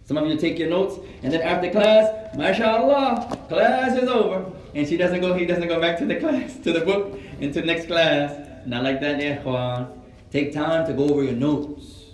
Some 0.03 0.17
of 0.17 0.27
you 0.27 0.35
take 0.35 0.59
your 0.59 0.69
notes, 0.69 0.99
and 1.23 1.31
then 1.31 1.43
after 1.43 1.69
class, 1.69 2.35
mashallah, 2.35 3.37
class 3.47 3.95
is 3.95 4.09
over. 4.09 4.51
And 4.75 4.85
she 4.85 4.97
doesn't 4.97 5.21
go, 5.21 5.33
he 5.33 5.45
doesn't 5.45 5.69
go 5.69 5.79
back 5.79 5.97
to 5.99 6.05
the 6.05 6.17
class, 6.17 6.57
to 6.57 6.73
the 6.73 6.81
book, 6.81 7.17
into 7.39 7.61
the 7.61 7.67
next 7.67 7.87
class. 7.87 8.35
Not 8.65 8.83
like 8.83 8.99
that, 8.99 9.21
ikhwan. 9.21 9.97
Take 10.29 10.51
time 10.51 10.85
to 10.87 10.91
go 10.93 11.07
over 11.07 11.23
your 11.23 11.39
notes. 11.39 12.05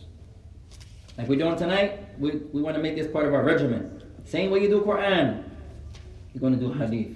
Like 1.17 1.27
we're 1.27 1.39
doing 1.39 1.57
tonight, 1.57 2.04
we, 2.19 2.31
we 2.53 2.61
want 2.61 2.75
to 2.75 2.81
make 2.81 2.95
this 2.95 3.07
part 3.07 3.25
of 3.25 3.33
our 3.33 3.43
regimen. 3.43 4.03
Same 4.25 4.51
way 4.51 4.61
you 4.61 4.69
do 4.69 4.81
Quran, 4.81 5.43
you're 6.33 6.41
going 6.41 6.57
to 6.57 6.59
do 6.59 6.73
Hadith. 6.73 7.15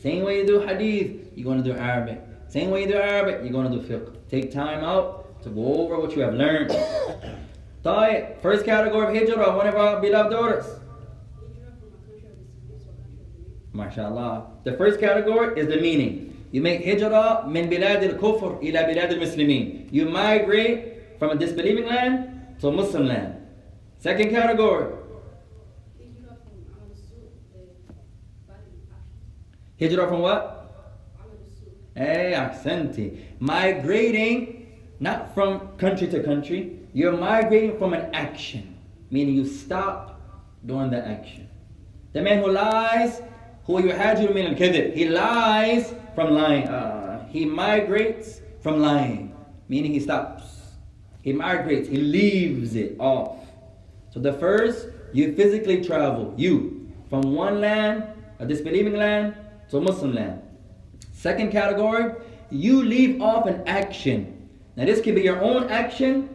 Same 0.00 0.24
way 0.24 0.38
you 0.38 0.46
do 0.46 0.60
Hadith, 0.60 1.32
you're 1.34 1.44
going 1.44 1.62
to 1.62 1.64
do 1.64 1.76
Arabic. 1.76 2.20
Same 2.48 2.70
way 2.70 2.82
you 2.82 2.88
do 2.88 2.94
Arabic, 2.94 3.40
you're 3.42 3.52
going 3.52 3.70
to 3.70 3.78
do 3.78 3.82
fiqh. 3.86 4.14
Take 4.28 4.52
time 4.52 4.84
out 4.84 5.42
to 5.42 5.50
go 5.50 5.82
over 5.82 5.98
what 5.98 6.14
you 6.14 6.22
have 6.22 6.34
learned. 6.34 6.70
Tayyip, 7.84 8.40
first 8.40 8.64
category 8.64 9.06
of 9.08 9.28
hijrah, 9.28 9.56
one 9.56 9.66
of 9.66 9.74
our 9.74 10.00
beloved 10.00 10.30
daughters. 10.30 10.64
MashaAllah. 13.74 14.64
The 14.64 14.72
first 14.74 15.00
category 15.00 15.58
is 15.58 15.66
the 15.66 15.80
meaning. 15.80 16.46
You 16.52 16.62
make 16.62 16.84
hijrah 16.84 17.46
min 17.48 17.68
bilad 17.68 18.02
al-kufr 18.02 18.62
ila 18.62 18.80
bilad 18.84 19.10
al-muslimin. 19.10 19.92
You 19.92 20.06
migrate 20.06 21.18
from 21.18 21.30
a 21.30 21.34
disbelieving 21.34 21.86
land 21.86 22.56
to 22.60 22.68
a 22.68 22.72
Muslim 22.72 23.06
land. 23.08 23.43
Second 24.04 24.32
category. 24.32 24.92
Hijrah 29.80 30.08
from 30.08 30.20
what? 30.20 30.44
Eh, 31.96 32.04
hey, 32.04 32.32
accenti. 32.36 33.22
Migrating, 33.38 34.66
not 35.00 35.32
from 35.32 35.68
country 35.78 36.06
to 36.08 36.22
country. 36.22 36.80
You're 36.92 37.16
migrating 37.16 37.78
from 37.78 37.94
an 37.94 38.14
action, 38.14 38.76
meaning 39.10 39.36
you 39.36 39.46
stop 39.46 40.20
doing 40.66 40.90
the 40.90 41.02
action. 41.08 41.48
The 42.12 42.20
man 42.20 42.42
who 42.42 42.50
lies, 42.50 43.22
who 43.64 43.80
you 43.80 43.88
yuhajiru 43.88 44.34
min 44.34 44.48
al 44.48 44.90
he 44.92 45.08
lies 45.08 45.94
from 46.14 46.34
lying. 46.34 46.68
Uh, 46.68 47.26
he 47.28 47.46
migrates 47.46 48.42
from 48.60 48.80
lying, 48.80 49.34
meaning 49.70 49.94
he 49.94 50.00
stops. 50.00 50.42
He 51.22 51.32
migrates, 51.32 51.88
he 51.88 51.96
leaves 51.96 52.76
it 52.76 52.96
off. 52.98 53.43
So 54.13 54.19
the 54.19 54.33
first, 54.33 54.87
you 55.13 55.35
physically 55.35 55.83
travel, 55.83 56.33
you, 56.37 56.91
from 57.09 57.33
one 57.33 57.61
land, 57.61 58.03
a 58.39 58.45
disbelieving 58.45 58.95
land, 58.95 59.35
to 59.69 59.77
a 59.77 59.81
Muslim 59.81 60.13
land. 60.13 60.41
Second 61.11 61.51
category, 61.51 62.13
you 62.49 62.83
leave 62.83 63.21
off 63.21 63.45
an 63.45 63.61
action. 63.67 64.49
Now, 64.75 64.85
this 64.85 65.01
could 65.01 65.15
be 65.15 65.21
your 65.21 65.41
own 65.41 65.69
action 65.69 66.29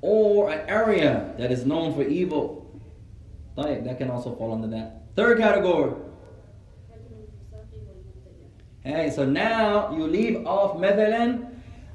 or 0.00 0.50
an 0.50 0.68
area 0.68 1.34
that 1.38 1.50
is 1.50 1.66
known 1.66 1.94
for 1.94 2.02
evil. 2.02 2.64
طيب, 3.56 3.84
That 3.84 3.98
can 3.98 4.10
also 4.10 4.34
fall 4.36 4.52
under 4.52 4.68
that. 4.68 5.02
Third 5.16 5.38
category, 5.38 5.92
هجر 6.90 7.18
الفساق 7.18 7.66
والمبتدع 8.84 9.08
hey, 9.08 9.10
so 9.10 9.24
now 9.24 9.90
you 9.96 10.06
leave 10.06 10.46
off 10.46 10.76
مثلا 10.76 11.48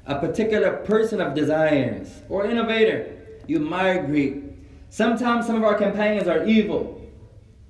a 0.06 0.18
particular 0.18 0.76
person 0.84 1.20
of 1.20 1.34
desires 1.34 2.22
or 2.28 2.44
innovator. 2.44 3.06
You 3.46 3.60
migrate. 3.60 4.47
Sometimes 4.89 5.45
some 5.45 5.55
of 5.55 5.63
our 5.63 5.75
companions 5.75 6.27
are 6.27 6.45
evil. 6.45 6.99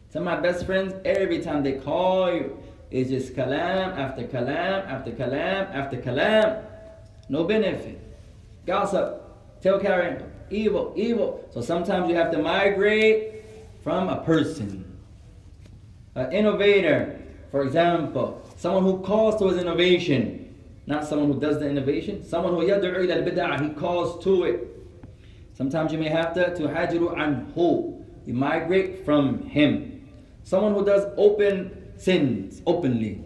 Some 0.09 0.27
of 0.27 0.33
my 0.33 0.39
best 0.39 0.65
friends, 0.65 0.93
every 1.05 1.41
time 1.41 1.63
they 1.63 1.73
call 1.73 2.33
you, 2.33 2.57
it's 2.89 3.09
just 3.09 3.35
kalam 3.35 3.95
after 3.97 4.23
kalam 4.23 4.87
after 4.87 5.11
kalam 5.11 5.73
after 5.73 5.97
kalam. 5.97 6.63
No 7.27 7.43
benefit. 7.43 7.99
Gossip, 8.65 9.21
tail 9.61 9.79
carrying, 9.79 10.23
evil, 10.49 10.93
evil. 10.95 11.47
So 11.51 11.61
sometimes 11.61 12.09
you 12.09 12.15
have 12.15 12.31
to 12.31 12.39
migrate 12.39 13.43
from 13.83 14.09
a 14.09 14.23
person. 14.23 14.97
An 16.15 16.31
innovator, 16.31 17.21
for 17.51 17.61
example, 17.63 18.41
someone 18.57 18.83
who 18.83 18.99
calls 19.01 19.37
towards 19.37 19.57
innovation, 19.57 20.55
not 20.87 21.05
someone 21.05 21.31
who 21.31 21.39
does 21.39 21.59
the 21.59 21.69
innovation, 21.69 22.23
someone 22.23 22.53
who 22.53 22.61
yad'u 22.61 23.03
ila 23.03 23.15
al-bid'ah, 23.15 23.61
he 23.61 23.69
calls 23.75 24.23
to 24.23 24.45
it. 24.45 24.78
Sometimes 25.59 25.91
you 25.91 25.97
may 25.99 26.07
have 26.07 26.33
to 26.35 26.55
to 26.55 26.63
hajiru 26.69 27.13
anhu, 27.17 28.01
you 28.25 28.33
migrate 28.33 29.03
from 29.03 29.43
him. 29.43 30.07
Someone 30.43 30.73
who 30.73 30.85
does 30.85 31.03
open 31.17 31.91
sins 31.97 32.61
openly. 32.65 33.25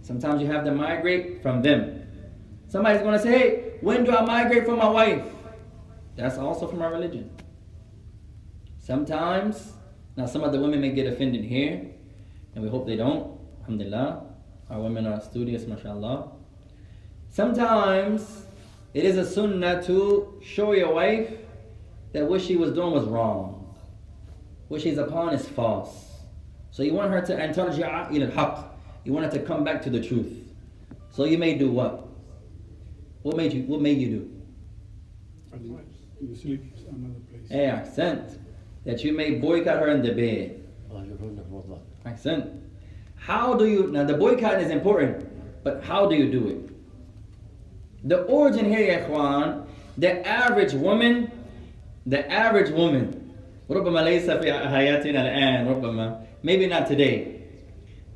Sometimes 0.00 0.40
you 0.40 0.46
have 0.46 0.64
to 0.64 0.72
migrate 0.72 1.42
from 1.42 1.60
them. 1.60 2.00
Somebody's 2.68 3.02
going 3.02 3.12
to 3.12 3.22
say, 3.22 3.38
hey, 3.38 3.72
when 3.82 4.04
do 4.04 4.16
I 4.16 4.24
migrate 4.24 4.64
from 4.64 4.78
my 4.78 4.88
wife? 4.88 5.26
That's 6.16 6.38
also 6.38 6.66
from 6.66 6.80
our 6.80 6.90
religion. 6.90 7.30
Sometimes, 8.78 9.74
now 10.16 10.24
some 10.24 10.44
of 10.44 10.52
the 10.52 10.58
women 10.58 10.80
may 10.80 10.92
get 10.92 11.06
offended 11.06 11.44
here, 11.44 11.90
and 12.54 12.64
we 12.64 12.70
hope 12.70 12.86
they 12.86 12.96
don't. 12.96 13.38
Alhamdulillah. 13.60 14.24
Our 14.70 14.80
women 14.80 15.06
are 15.06 15.20
studious, 15.20 15.66
mashallah. 15.66 16.32
Sometimes 17.28 18.46
it 18.94 19.04
is 19.04 19.18
a 19.18 19.26
sunnah 19.26 19.82
to 19.82 20.40
show 20.42 20.72
your 20.72 20.94
wife 20.94 21.45
that 22.16 22.26
what 22.26 22.40
she 22.40 22.56
was 22.56 22.72
doing 22.72 22.92
was 22.92 23.04
wrong. 23.04 23.76
What 24.68 24.80
she's 24.80 24.96
upon 24.96 25.34
is 25.34 25.46
false. 25.46 26.12
So 26.70 26.82
you 26.82 26.94
want 26.94 27.12
her 27.12 27.20
to 27.20 27.36
antarja'a 27.36 28.10
ila 28.10 28.24
al-haq. 28.24 28.74
You 29.04 29.12
want 29.12 29.26
her 29.26 29.38
to 29.38 29.44
come 29.44 29.64
back 29.64 29.82
to 29.82 29.90
the 29.90 30.00
truth. 30.00 30.32
So 31.10 31.24
you 31.24 31.36
may 31.36 31.58
do 31.58 31.70
what? 31.70 32.08
What 33.20 33.36
made 33.36 33.52
you 33.52 33.64
what 33.64 33.82
made 33.82 33.98
you 33.98 34.08
do? 34.08 34.32
You 36.18 36.34
sleep 36.34 36.62
another 36.88 37.20
place. 37.28 37.50
Hey, 37.50 37.66
accent. 37.66 38.40
That 38.86 39.04
you 39.04 39.12
may 39.12 39.32
boycott 39.32 39.78
her 39.78 39.88
in 39.88 40.00
the 40.00 40.12
bed. 40.12 40.64
Accent. 42.06 42.50
How 43.16 43.52
do 43.52 43.66
you 43.66 43.88
now 43.88 44.04
the 44.04 44.14
boycott 44.14 44.62
is 44.62 44.70
important, 44.70 45.62
but 45.62 45.84
how 45.84 46.06
do 46.06 46.16
you 46.16 46.32
do 46.32 46.48
it? 46.48 48.08
The 48.08 48.22
origin 48.22 48.64
here, 48.64 49.00
Ikhwan, 49.00 49.66
the 49.98 50.26
average 50.26 50.72
woman 50.72 51.35
the 52.05 52.31
average 52.31 52.71
woman, 52.71 53.17
ربما 53.69 53.99
ليس 53.99 54.29
في 54.29 54.53
حياتنا 54.53 55.21
الآن 55.21 55.67
ربما 55.67 56.25
maybe 56.43 56.67
not 56.67 56.87
today. 56.87 57.41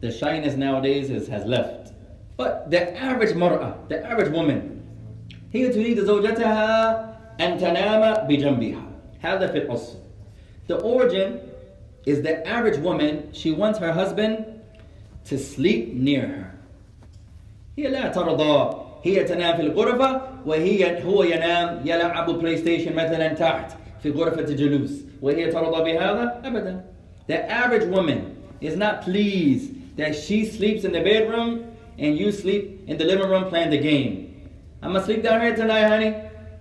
The 0.02 0.12
shyness 0.12 0.56
nowadays 0.56 1.10
is, 1.10 1.28
has 1.28 1.46
left. 1.46 1.94
But 2.38 2.70
the 2.70 2.98
average 2.98 3.34
mar'a, 3.34 3.88
the 3.88 4.06
average 4.06 4.32
woman, 4.32 4.84
هي 5.54 5.70
تريد 5.70 6.00
زوجتها 6.00 7.16
أن 7.40 7.58
تنام 7.58 8.28
بجنبها. 8.28 8.82
هذا 9.22 9.48
في 9.48 9.58
الأصل. 9.58 9.98
The 10.68 10.82
origin 10.82 11.40
is 12.06 12.22
the 12.22 12.48
average 12.48 12.78
woman, 12.78 13.30
she 13.32 13.52
wants 13.52 13.80
her 13.80 13.92
husband 13.94 14.46
to 15.26 15.38
sleep 15.38 15.94
near 15.94 16.28
her. 16.28 16.52
هي 17.78 17.88
لا 17.88 18.08
ترضى 18.08 18.86
هي 19.04 19.24
تنام 19.24 19.56
في 19.56 19.62
الغرفة 19.62 20.22
وهي 20.46 21.04
هو 21.04 21.24
ينام 21.24 21.82
يلعب 21.86 22.30
بلاي 22.30 22.58
ستيشن 22.58 22.96
مثلا 22.96 23.34
تحت 23.34 23.72
في 24.04 24.12
غرفة 24.12 24.42
الجلوس 24.42 25.04
وهي 25.22 25.52
ترضى 25.52 25.84
بهذا 25.84 26.42
أبدا. 26.46 26.84
The 27.28 27.50
average 27.50 27.88
woman 27.90 28.36
is 28.62 28.76
not 28.76 29.02
pleased 29.02 29.98
that 29.98 30.16
she 30.16 30.46
sleeps 30.46 30.84
in 30.84 30.92
the 30.92 31.02
bedroom 31.02 31.66
and 31.98 32.18
you 32.18 32.32
sleep 32.32 32.84
in 32.88 32.98
the 32.98 33.06
living 33.06 33.30
room 33.30 33.46
playing 33.50 33.70
the 33.70 33.78
game. 33.78 34.50
I'm 34.82 34.94
gonna 34.94 35.04
sleep 35.04 35.24
down 35.24 35.42
here 35.42 35.56
tonight, 35.56 35.88
honey. 35.88 36.16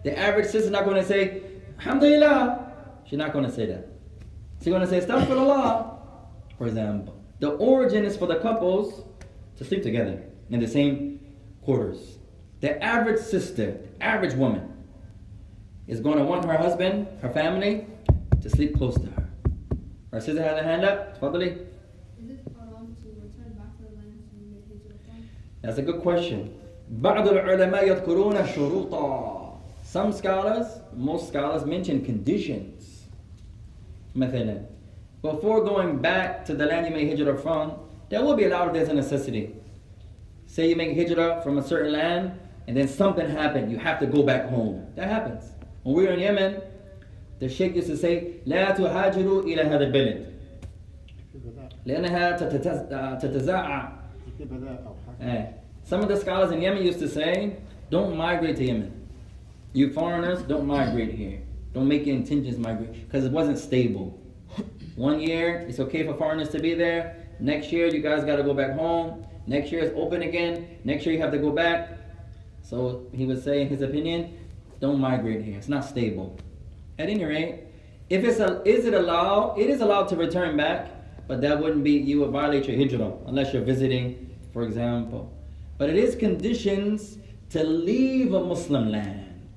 The 0.04 0.18
average 0.18 0.46
sister's 0.46 0.70
not 0.70 0.84
gonna 0.84 1.04
say, 1.04 1.42
Alhamdulillah. 1.78 2.72
She's 3.06 3.18
not 3.18 3.32
gonna 3.32 3.52
say 3.52 3.66
that. 3.66 3.88
She's 4.62 4.72
gonna 4.72 4.86
say, 4.86 5.00
Astaghfirullah, 5.00 5.98
for 6.56 6.66
example. 6.66 7.14
The 7.40 7.50
origin 7.50 8.04
is 8.04 8.16
for 8.16 8.26
the 8.26 8.36
couples 8.36 9.04
to 9.58 9.64
sleep 9.64 9.82
together 9.82 10.22
in 10.50 10.60
the 10.60 10.68
same 10.68 11.20
quarters. 11.62 12.18
The 12.60 12.82
average 12.82 13.20
sister, 13.20 13.78
average 14.00 14.34
woman, 14.34 14.67
is 15.88 16.00
going 16.00 16.18
to 16.18 16.24
want 16.24 16.44
her 16.44 16.56
husband, 16.56 17.06
her 17.20 17.30
family, 17.30 17.86
to 18.42 18.50
sleep 18.50 18.76
close 18.76 18.94
to 18.94 19.06
her. 19.06 19.28
Our 20.12 20.20
sister 20.20 20.42
has 20.42 20.58
a 20.58 20.62
hand 20.62 20.84
up. 20.84 21.20
Tafadali. 21.20 21.66
Is 22.22 22.30
it 22.30 22.40
haram 22.56 22.96
to 23.02 23.08
return 23.08 23.52
back 23.58 23.76
to 23.78 23.82
the 23.82 23.96
land 23.96 24.22
you 24.32 24.50
made 24.50 24.64
hijrah 24.68 24.98
from? 25.04 25.28
That's 25.62 25.78
a 25.78 25.82
good 25.82 26.00
question. 26.02 26.54
بعض 26.90 27.28
العلماء 27.28 27.88
يذكرون 27.88 28.46
شروطا. 28.46 29.58
Some 29.82 30.12
scholars, 30.12 30.80
most 30.94 31.28
scholars 31.28 31.64
mention 31.64 32.04
conditions. 32.04 33.04
مثلا, 34.14 34.64
before 35.22 35.64
going 35.64 35.98
back 35.98 36.44
to 36.44 36.54
the 36.54 36.66
land 36.66 36.86
you 36.86 36.92
made 36.92 37.08
hijrah 37.08 37.36
from, 37.38 37.72
there 38.08 38.22
will 38.22 38.36
be 38.36 38.44
allowed 38.44 38.68
if 38.68 38.72
there's 38.74 38.88
a 38.88 38.94
necessity. 38.94 39.54
Say 40.46 40.68
you 40.68 40.76
make 40.76 40.96
hijrah 40.96 41.40
from 41.42 41.58
a 41.58 41.62
certain 41.62 41.92
land, 41.92 42.38
and 42.68 42.76
then 42.76 42.86
something 42.86 43.28
happened, 43.28 43.72
you 43.72 43.78
have 43.78 43.98
to 44.00 44.06
go 44.06 44.22
back 44.22 44.48
home. 44.48 44.86
That 44.94 45.08
happens. 45.08 45.44
When 45.88 45.94
we 45.96 46.02
were 46.06 46.12
in 46.12 46.20
Yemen, 46.20 46.62
the 47.40 47.48
Sheikh 47.48 47.74
used 47.76 47.88
to 47.88 47.96
say, 47.96 48.40
لا 48.46 48.70
تهاجروا 48.76 49.42
إلى 49.42 49.62
هذا 49.62 49.84
البلد 49.92 50.26
في 51.32 51.38
بداء 51.38 51.68
لأنها 51.86 52.36
تتز- 52.36 53.18
تتزعع 53.22 53.92
في 54.38 54.44
بداء 54.44 54.82
أو 54.86 54.94
حاجة 55.06 55.30
Eh, 55.38 55.46
Some 55.84 56.00
of 56.00 56.08
the 56.08 56.16
scholars 56.16 56.50
in 56.52 56.62
Yemen 56.62 56.82
used 56.82 56.98
to 57.00 57.08
say, 57.08 57.56
don't 57.90 58.16
migrate 58.16 58.56
to 58.56 58.64
Yemen. 58.64 58.90
You 59.74 59.90
foreigners, 59.92 60.42
don't 60.42 60.66
migrate 60.66 61.12
here. 61.14 61.40
Don't 61.74 61.88
make 61.88 62.06
your 62.06 62.16
intentions 62.16 62.56
migrate. 62.58 62.92
Because 63.06 63.24
it 63.26 63.32
wasn't 63.32 63.58
stable. 63.58 64.18
One 64.96 65.18
year, 65.20 65.66
it's 65.68 65.80
okay 65.80 66.02
for 66.06 66.14
foreigners 66.14 66.48
to 66.50 66.60
be 66.60 66.72
there. 66.74 67.16
Next 67.40 67.72
year, 67.72 67.88
you 67.88 68.00
guys 68.00 68.24
got 68.24 68.36
to 68.36 68.44
go 68.44 68.54
back 68.54 68.72
home. 68.78 69.26
Next 69.46 69.72
year, 69.72 69.82
it's 69.82 69.94
open 69.98 70.22
again. 70.22 70.54
Next 70.84 71.04
year, 71.04 71.14
you 71.16 71.20
have 71.20 71.32
to 71.32 71.38
go 71.38 71.50
back. 71.50 71.78
So 72.62 73.06
he 73.12 73.26
would 73.26 73.42
say, 73.42 73.60
in 73.62 73.68
his 73.68 73.82
opinion, 73.82 74.20
don't 74.80 75.00
migrate 75.00 75.42
here. 75.42 75.56
It's 75.56 75.68
not 75.68 75.84
stable. 75.84 76.38
At 76.98 77.08
any 77.08 77.24
rate, 77.24 77.64
if 78.10 78.24
it's 78.24 78.38
a, 78.38 78.62
is 78.68 78.84
it 78.84 78.94
allowed? 78.94 79.58
It 79.58 79.70
is 79.70 79.80
allowed 79.80 80.08
to 80.08 80.16
return 80.16 80.56
back, 80.56 80.90
but 81.26 81.40
that 81.40 81.60
wouldn't 81.60 81.84
be 81.84 81.92
you 81.92 82.20
would 82.20 82.30
violate 82.30 82.66
your 82.66 82.76
hijrah 82.76 83.12
unless 83.26 83.52
you're 83.52 83.62
visiting, 83.64 84.36
for 84.52 84.62
example. 84.62 85.32
But 85.78 85.90
it 85.90 85.96
is 85.96 86.14
conditions 86.14 87.18
to 87.50 87.64
leave 87.64 88.34
a 88.34 88.44
Muslim 88.44 88.90
land. 88.90 89.48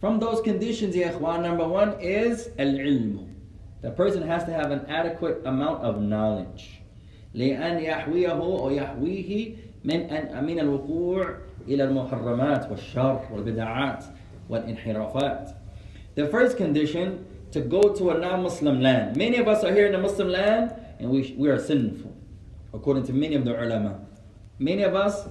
From 0.00 0.18
those 0.18 0.40
conditions, 0.40 0.96
ya 0.96 1.08
ikhwan, 1.08 1.42
number 1.42 1.66
one 1.66 1.98
is 2.00 2.48
al-ilm. 2.58 3.34
The 3.82 3.90
person 3.90 4.26
has 4.26 4.44
to 4.44 4.52
have 4.52 4.70
an 4.70 4.86
adequate 4.86 5.42
amount 5.44 5.82
of 5.84 6.00
knowledge. 6.00 6.80
لأن 7.34 7.82
يحويه 7.82 8.32
أو 8.32 8.70
يحويه 8.70 9.56
من 9.84 10.00
أن 10.10 10.44
من 10.44 10.60
الوقوع 10.60 11.36
إلى 11.68 11.84
المحرمات 11.84 12.70
والشر 12.70 13.20
والبدعات 13.32 14.04
والانحرافات. 14.48 15.50
The 16.14 16.26
first 16.28 16.56
condition 16.56 17.24
to 17.52 17.60
go 17.60 17.82
to 17.94 18.10
a 18.10 18.18
non-Muslim 18.18 18.80
land. 18.80 19.16
Many 19.16 19.36
of 19.36 19.48
us 19.48 19.62
are 19.64 19.72
here 19.72 19.86
in 19.86 19.94
a 19.94 19.98
Muslim 19.98 20.28
land 20.28 20.74
and 20.98 21.10
we, 21.10 21.34
we 21.38 21.48
are 21.48 21.58
sinful, 21.58 22.12
according 22.72 23.04
to 23.06 23.12
many 23.12 23.34
of 23.34 23.44
the 23.44 23.52
ulama. 23.52 24.00
Many 24.58 24.82
of 24.82 24.94
us 24.94 25.28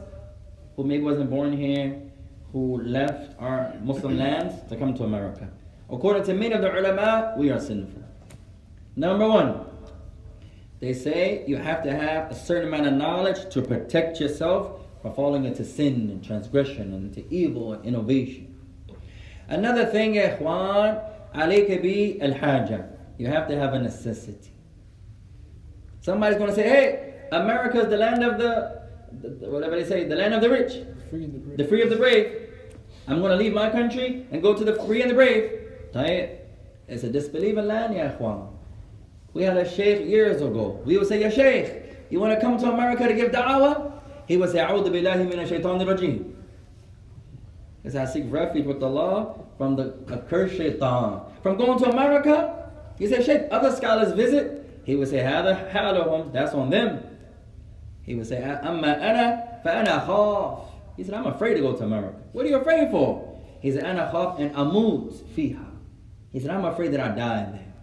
who 0.75 0.83
maybe 0.83 1.03
wasn't 1.03 1.29
born 1.29 1.51
here, 1.51 2.01
who 2.51 2.81
left 2.81 3.35
our 3.39 3.73
Muslim 3.83 4.17
lands 4.17 4.55
to 4.69 4.77
come 4.77 4.93
to 4.93 5.03
America. 5.03 5.49
According 5.89 6.23
to 6.23 6.33
many 6.33 6.53
of 6.53 6.61
the 6.61 6.71
ulama, 6.79 7.33
we 7.37 7.51
are 7.51 7.59
sinful. 7.59 8.03
Number 8.95 9.27
one, 9.27 9.65
they 10.79 10.93
say 10.93 11.43
you 11.47 11.57
have 11.57 11.83
to 11.83 11.91
have 11.91 12.31
a 12.31 12.35
certain 12.35 12.67
amount 12.67 12.87
of 12.87 12.93
knowledge 12.93 13.51
to 13.53 13.61
protect 13.61 14.19
yourself 14.19 14.79
for 15.02 15.12
falling 15.14 15.44
into 15.44 15.64
sin 15.64 16.10
and 16.10 16.24
transgression 16.24 16.92
and 16.92 17.16
into 17.16 17.32
evil 17.32 17.72
and 17.72 17.84
innovation. 17.84 18.54
Another 19.48 19.86
thing, 19.86 20.14
ikhwan, 20.14 21.02
alayka 21.34 21.80
bi 21.82 22.24
al 22.24 22.86
You 23.16 23.26
have 23.28 23.48
to 23.48 23.56
have 23.56 23.74
a 23.74 23.78
necessity. 23.78 24.52
Somebody's 26.00 26.38
going 26.38 26.50
to 26.50 26.54
say, 26.54 26.68
hey, 26.68 27.14
America 27.32 27.80
is 27.80 27.88
the 27.88 27.96
land 27.96 28.24
of 28.24 28.38
the, 28.38 28.82
the, 29.20 29.50
whatever 29.50 29.76
they 29.76 29.84
say, 29.84 30.04
the 30.04 30.16
land 30.16 30.34
of 30.34 30.40
the 30.40 30.50
rich, 30.50 30.72
the 30.72 31.04
free, 31.10 31.26
the 31.26 31.38
brave. 31.38 31.58
The 31.58 31.64
free 31.64 31.82
of 31.82 31.90
the 31.90 31.96
brave. 31.96 32.50
I'm 33.06 33.20
going 33.20 33.30
to 33.30 33.36
leave 33.36 33.52
my 33.52 33.70
country 33.70 34.26
and 34.30 34.42
go 34.42 34.54
to 34.54 34.64
the 34.64 34.74
free 34.84 35.02
and 35.02 35.10
the 35.10 35.14
brave. 35.14 35.52
It's 36.88 37.04
a 37.04 37.10
disbelieving 37.10 37.66
land, 37.66 37.94
ya 37.94 38.10
ikhwan. 38.10 38.48
We 39.34 39.42
had 39.42 39.56
a 39.56 39.68
sheikh 39.68 40.06
years 40.06 40.40
ago. 40.40 40.80
We 40.84 40.96
would 40.98 41.06
say, 41.06 41.20
ya 41.20 41.30
sheikh, 41.30 41.82
you 42.10 42.20
want 42.20 42.34
to 42.34 42.40
come 42.40 42.58
to 42.58 42.70
America 42.70 43.06
to 43.08 43.14
give 43.14 43.30
da'wah? 43.32 43.97
he 44.28 44.36
would 44.36 44.50
say, 44.50 44.58
A'udhu 44.58 44.90
billahi 44.90 45.48
shaitan 45.48 45.80
rajim. 45.80 46.34
He 47.82 47.90
said, 47.90 48.06
I 48.06 48.10
seek 48.10 48.24
refuge 48.28 48.66
with 48.66 48.82
Allah 48.82 49.34
from 49.56 49.74
the 49.74 49.94
accursed 50.12 50.56
shaitan. 50.58 51.22
From 51.42 51.56
going 51.56 51.78
to 51.78 51.90
America, 51.90 52.70
he 52.98 53.06
said, 53.06 53.24
Shaykh, 53.24 53.48
other 53.50 53.74
scholars 53.74 54.12
visit. 54.12 54.82
He 54.84 54.96
would 54.96 55.08
say, 55.08 55.18
Hada 55.18 55.70
halahum, 55.70 56.32
that's 56.32 56.52
on 56.52 56.68
them. 56.68 57.02
He 58.02 58.14
would 58.14 58.26
say, 58.26 58.42
Amma 58.42 58.88
ana 58.88 59.60
fa'ana 59.64 60.04
khaf. 60.04 60.68
He 60.98 61.04
said, 61.04 61.14
I'm 61.14 61.26
afraid 61.26 61.54
to 61.54 61.60
go 61.60 61.74
to 61.74 61.84
America. 61.84 62.18
What 62.32 62.44
are 62.44 62.48
you 62.48 62.56
afraid 62.56 62.90
for? 62.90 63.38
He 63.60 63.72
said, 63.72 63.84
Ana 63.84 64.10
khaf 64.12 64.38
and 64.38 64.54
amut 64.54 65.14
fiha. 65.34 65.64
He 66.32 66.40
said, 66.40 66.50
I'm 66.50 66.66
afraid 66.66 66.92
that 66.92 67.00
I 67.00 67.08
die 67.14 67.44
in 67.44 67.52
there. 67.52 67.74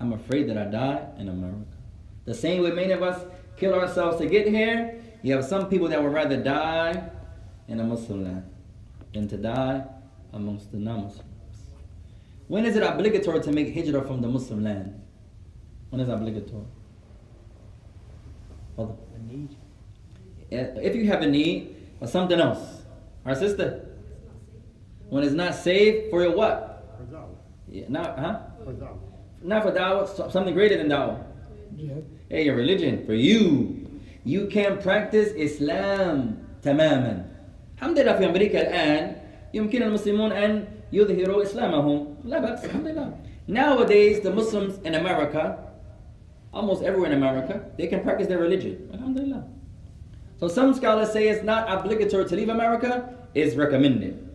I'm 0.00 0.14
afraid 0.14 0.48
that 0.48 0.56
I 0.56 0.64
die 0.64 1.06
in 1.18 1.28
America. 1.28 1.66
The 2.24 2.34
same 2.34 2.62
way 2.62 2.70
many 2.70 2.92
of 2.92 3.02
us 3.02 3.22
kill 3.56 3.74
ourselves 3.74 4.18
to 4.18 4.26
get 4.26 4.48
here, 4.48 5.01
you 5.22 5.34
have 5.34 5.44
some 5.44 5.68
people 5.68 5.88
that 5.88 6.02
would 6.02 6.12
rather 6.12 6.36
die 6.42 7.10
in 7.68 7.80
a 7.80 7.84
Muslim 7.84 8.24
land 8.24 8.50
than 9.14 9.28
to 9.28 9.36
die 9.36 9.84
amongst 10.32 10.72
the 10.72 10.78
non-Muslims. 10.78 11.28
When 12.48 12.64
is 12.66 12.76
it 12.76 12.82
obligatory 12.82 13.40
to 13.40 13.52
make 13.52 13.74
hijrah 13.74 14.02
from 14.06 14.20
the 14.20 14.28
Muslim 14.28 14.64
land? 14.64 15.00
When 15.90 16.00
is 16.00 16.08
it 16.08 16.12
obligatory? 16.12 16.64
Hold 18.76 18.90
on. 18.90 18.98
The 19.12 19.36
need. 19.36 19.56
If 20.50 20.96
you 20.96 21.06
have 21.06 21.22
a 21.22 21.26
need 21.26 21.76
or 22.00 22.06
something 22.06 22.38
else, 22.40 22.82
our 23.24 23.34
sister, 23.34 23.86
when 25.08 25.22
it's 25.22 25.34
not 25.34 25.54
safe 25.54 26.10
for 26.10 26.22
your 26.22 26.34
what? 26.34 26.84
for 26.98 27.04
da'wah 27.04 27.28
Yeah, 27.68 27.84
not, 27.88 28.18
huh? 28.18 28.40
for 28.64 28.72
da'wah 28.72 28.98
Not 29.42 29.62
for 29.62 29.72
da'wah, 29.72 30.32
something 30.32 30.54
greater 30.54 30.76
than 30.76 30.88
da'wah. 30.88 31.22
Jihad. 31.76 32.04
Hey, 32.28 32.44
your 32.44 32.56
religion, 32.56 33.04
for 33.06 33.14
you 33.14 33.81
You 34.23 34.47
can 34.47 34.77
practice 34.79 35.33
Islam 35.35 36.37
تماما. 36.63 37.25
الحمد 37.77 37.99
لله 37.99 38.13
في 38.17 38.25
أمريكا 38.25 38.61
الآن 38.61 39.15
يمكن 39.53 39.83
المسلمون 39.83 40.31
أن 40.31 40.63
يظهروا 40.93 41.43
إسلامهم. 41.43 42.15
لا 42.25 42.39
بأس 42.39 42.65
الحمد 42.65 42.87
لله. 42.87 43.13
Nowadays, 43.47 44.19
the 44.21 44.31
Muslims 44.31 44.77
in 44.83 44.95
America, 44.95 45.57
almost 46.53 46.83
everywhere 46.83 47.11
in 47.11 47.17
America, 47.17 47.61
they 47.77 47.87
can 47.87 48.01
practice 48.01 48.27
their 48.27 48.39
religion. 48.39 48.89
Alhamdulillah. 48.93 49.43
So 50.39 50.47
some 50.47 50.73
scholars 50.73 51.11
say 51.11 51.29
it's 51.29 51.43
not 51.43 51.69
obligatory 51.69 52.25
to 52.25 52.35
leave 52.35 52.49
America, 52.49 53.13
it's 53.33 53.55
recommended. 53.55 54.27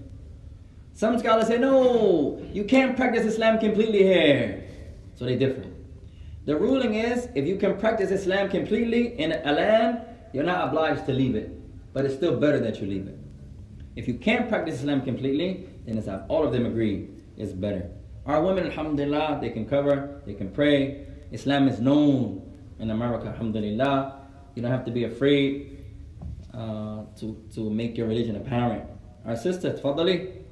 Some 0.95 1.19
scholars 1.19 1.47
say, 1.47 1.59
no, 1.59 2.41
you 2.53 2.65
can't 2.65 2.97
practice 2.97 3.25
Islam 3.25 3.59
completely 3.59 4.03
here. 4.03 4.65
So 5.15 5.25
they 5.25 5.37
differ. 5.37 5.65
The 6.48 6.56
ruling 6.56 6.96
is 6.96 7.28
if 7.36 7.46
you 7.46 7.58
can 7.58 7.78
practice 7.78 8.10
Islam 8.10 8.50
completely 8.50 9.20
in 9.20 9.34
a 9.34 9.52
land, 9.52 10.00
you're 10.34 10.46
not 10.46 10.70
obliged 10.70 11.06
to 11.08 11.14
leave 11.14 11.36
it. 11.36 11.52
But 11.94 12.06
it's 12.06 12.16
still 12.16 12.40
better 12.40 12.60
that 12.60 12.80
you 12.80 12.88
leave 12.88 13.06
it. 13.08 13.20
If 13.98 14.08
you 14.08 14.14
can't 14.14 14.48
practice 14.48 14.76
Islam 14.76 15.02
completely, 15.02 15.68
then 15.86 15.98
it's 15.98 16.08
all 16.30 16.46
of 16.46 16.54
them 16.54 16.66
agree 16.66 17.10
it's 17.38 17.52
better. 17.52 17.92
Our 18.26 18.42
women, 18.42 18.66
alhamdulillah, 18.66 19.40
they 19.42 19.50
can 19.50 19.66
cover, 19.66 20.22
they 20.26 20.34
can 20.34 20.50
pray. 20.50 21.06
Islam 21.32 21.68
is 21.68 21.80
known 21.80 22.42
in 22.80 22.92
America, 22.92 23.28
alhamdulillah. 23.28 24.22
You 24.56 24.62
don't 24.62 24.72
have 24.72 24.86
to 24.86 24.92
be 24.92 25.04
afraid 25.04 25.86
uh, 26.54 27.04
to, 27.20 27.44
to 27.56 27.70
make 27.70 27.98
your 27.98 28.08
religion 28.08 28.36
apparent. 28.36 28.86
Our 29.26 29.36
sister, 29.36 29.74
tfadali. 29.74 30.44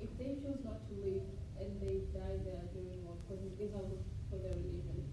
If 0.00 0.16
they 0.18 0.36
choose 0.40 0.64
not 0.64 0.88
to 0.88 0.94
leave 1.04 1.22
and 1.60 1.80
they 1.80 2.06
die 2.14 2.38
there 2.44 2.62
during 2.72 3.04
war, 3.04 3.16
because 3.28 3.44
it's 3.58 3.72
not 3.74 3.82
good 3.90 4.04
for 4.30 4.36
their 4.36 4.54
religion. 4.54 5.04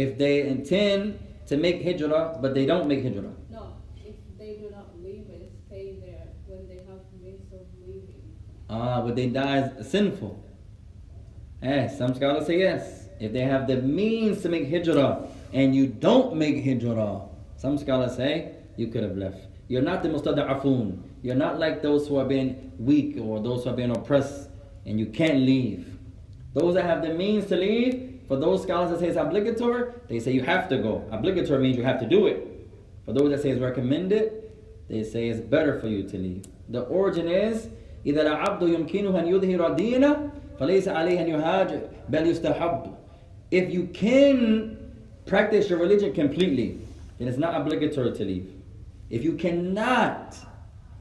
If 0.00 0.16
they 0.16 0.48
intend 0.48 1.18
to 1.48 1.58
make 1.58 1.84
hijrah, 1.84 2.38
but 2.40 2.54
they 2.54 2.64
don't 2.64 2.88
make 2.88 3.02
hijrah. 3.02 3.34
No, 3.50 3.74
if 4.02 4.16
they 4.38 4.56
do 4.62 4.70
not 4.70 4.88
leave 5.04 5.26
and 5.28 5.44
stay 5.66 5.98
there 6.00 6.28
when 6.46 6.66
they 6.68 6.80
have 6.88 7.02
means 7.20 7.52
of 7.52 7.66
leaving. 7.86 8.22
Ah, 8.70 9.02
would 9.02 9.14
they 9.14 9.26
die 9.26 9.70
sinful? 9.82 10.42
Eh, 11.62 11.88
some 11.88 12.14
scholars 12.14 12.46
say 12.46 12.60
yes. 12.60 13.08
If 13.20 13.34
they 13.34 13.42
have 13.42 13.66
the 13.66 13.76
means 13.82 14.40
to 14.40 14.48
make 14.48 14.70
hijrah 14.70 15.28
and 15.52 15.74
you 15.74 15.86
don't 15.88 16.34
make 16.34 16.64
hijrah, 16.64 17.20
some 17.56 17.76
scholars 17.76 18.16
say 18.16 18.54
you 18.76 18.86
could 18.86 19.02
have 19.02 19.18
left. 19.18 19.48
You're 19.68 19.82
not 19.82 20.02
the 20.02 20.08
mustada'afun. 20.08 20.98
You're 21.22 21.34
not 21.46 21.58
like 21.58 21.82
those 21.82 22.08
who 22.08 22.16
are 22.16 22.24
being 22.24 22.72
weak 22.78 23.18
or 23.20 23.38
those 23.40 23.64
who 23.64 23.70
are 23.70 23.76
being 23.76 23.94
oppressed 23.94 24.48
and 24.86 24.98
you 24.98 25.06
can't 25.06 25.40
leave. 25.40 25.98
Those 26.54 26.72
that 26.74 26.86
have 26.86 27.02
the 27.02 27.12
means 27.12 27.44
to 27.46 27.56
leave, 27.56 28.09
for 28.29 28.37
those 28.37 28.63
scholars 28.63 28.91
that 28.91 28.99
say 28.99 29.07
it's 29.07 29.17
obligatory, 29.17 29.93
they 30.07 30.19
say 30.19 30.31
you 30.31 30.41
have 30.43 30.67
to 30.69 30.77
go. 30.77 31.07
Obligatory 31.11 31.61
means 31.61 31.77
you 31.77 31.83
have 31.83 31.99
to 31.99 32.07
do 32.07 32.27
it. 32.27 32.67
For 33.05 33.13
those 33.13 33.29
that 33.31 33.41
say 33.41 33.49
it's 33.49 33.61
recommended, 33.61 34.43
they 34.87 35.03
say 35.03 35.29
it's 35.29 35.39
better 35.39 35.79
for 35.79 35.87
you 35.87 36.03
to 36.09 36.17
leave. 36.17 36.45
The 36.69 36.81
origin 36.81 37.27
is 37.27 37.67
إذا 38.05 38.21
العبد 38.21 38.61
يمكنه 38.61 39.19
أن 39.19 39.27
يظهر 39.27 39.73
دينه 39.75 40.29
فليس 40.59 40.87
عليه 40.87 41.21
أن 41.21 41.27
يهاجر 41.27 41.81
بل 42.09 42.27
يستحب. 42.27 42.93
If 43.51 43.71
you 43.71 43.87
can 43.87 44.77
practice 45.25 45.69
your 45.69 45.79
religion 45.79 46.13
completely, 46.13 46.79
then 47.17 47.27
it's 47.27 47.37
not 47.37 47.59
obligatory 47.59 48.11
to 48.11 48.25
leave. 48.25 48.53
If 49.09 49.23
you 49.23 49.33
cannot, 49.33 50.35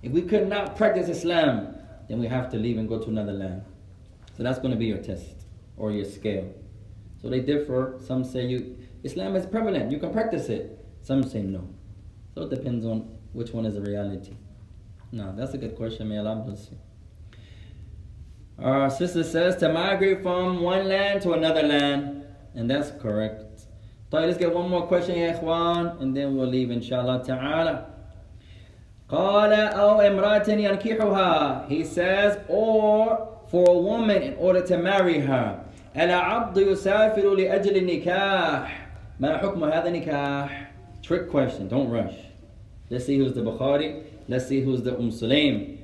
if 0.03 0.13
we 0.13 0.23
could 0.23 0.49
not 0.49 0.77
practice 0.77 1.09
Islam, 1.09 1.75
then 2.09 2.21
we 2.21 2.27
have 2.27 2.51
to 2.51 2.57
leave 2.57 2.79
and 2.79 2.89
go 2.89 2.99
to 2.99 3.09
another 3.09 3.33
land. 3.33 3.63
So 4.37 4.43
that's 4.43 4.59
going 4.59 4.73
to 4.73 4.77
be 4.77 4.87
your 4.87 4.99
test 4.99 5.47
or 5.77 5.91
your 5.91 6.05
scale. 6.05 6.53
So 7.21 7.29
they 7.29 7.41
differ. 7.41 7.99
Some 8.07 8.25
say 8.25 8.47
you 8.47 8.77
Islam 9.03 9.37
is 9.37 9.47
prevalent, 9.47 9.91
you 9.93 9.99
can 9.99 10.13
practice 10.13 10.49
it. 10.49 10.79
Some 11.03 11.23
say 11.23 11.43
no. 11.43 11.69
So 12.35 12.43
it 12.43 12.51
depends 12.51 12.85
on 12.87 13.17
which 13.33 13.53
one 13.53 13.67
is 13.67 13.75
the 13.75 13.83
reality. 13.83 14.35
No, 15.13 15.35
that's 15.37 15.55
a 15.55 15.59
good 15.59 15.77
question. 15.77 16.09
May 16.09 16.19
Allah 16.19 16.43
bless 16.45 16.71
you. 16.71 16.79
Our 18.59 18.89
sister 18.89 19.25
says 19.25 19.57
to 19.57 19.73
migrate 19.73 20.23
from 20.23 20.63
one 20.63 20.89
land 20.89 21.23
to 21.23 21.33
another 21.33 21.63
land, 21.63 22.25
and 22.55 22.71
that's 22.71 22.91
correct. 23.03 23.67
طيب, 24.13 24.27
let's 24.27 24.39
get 24.39 24.55
one 24.55 24.71
more 24.71 24.87
question, 24.87 25.19
ya 25.19 25.33
ikhwan, 25.33 26.01
and 26.01 26.17
then 26.17 26.37
we'll 26.37 26.47
leave, 26.47 26.71
inshallah 26.71 27.23
ta'ala. 27.25 27.87
قال 29.09 29.53
أو 29.53 30.01
امرأة 30.01 30.49
ينكحها 30.49 31.69
He 31.69 31.85
says, 31.85 32.39
or 32.49 33.29
for 33.49 33.65
a 33.69 33.79
woman 33.79 34.23
in 34.23 34.35
order 34.37 34.63
to 34.63 34.79
marry 34.79 35.19
her. 35.21 35.65
العبد 35.97 36.57
يسافر 36.59 37.35
لأجل 37.35 37.77
النكاح 37.77 38.89
ما 39.21 39.39
حكم 39.39 39.65
هذا 39.65 39.89
النكاح 39.89 40.71
Trick 41.03 41.29
question, 41.31 41.69
don't 41.69 41.91
rush. 41.91 42.17
Let's 42.89 43.05
see 43.05 43.19
who's 43.19 43.35
the 43.35 43.43
Bukhari. 43.43 44.05
Let's 44.27 44.49
see 44.49 44.63
who's 44.63 44.83
the 44.83 44.97
Umm 44.97 45.11
Sulaim. 45.11 45.77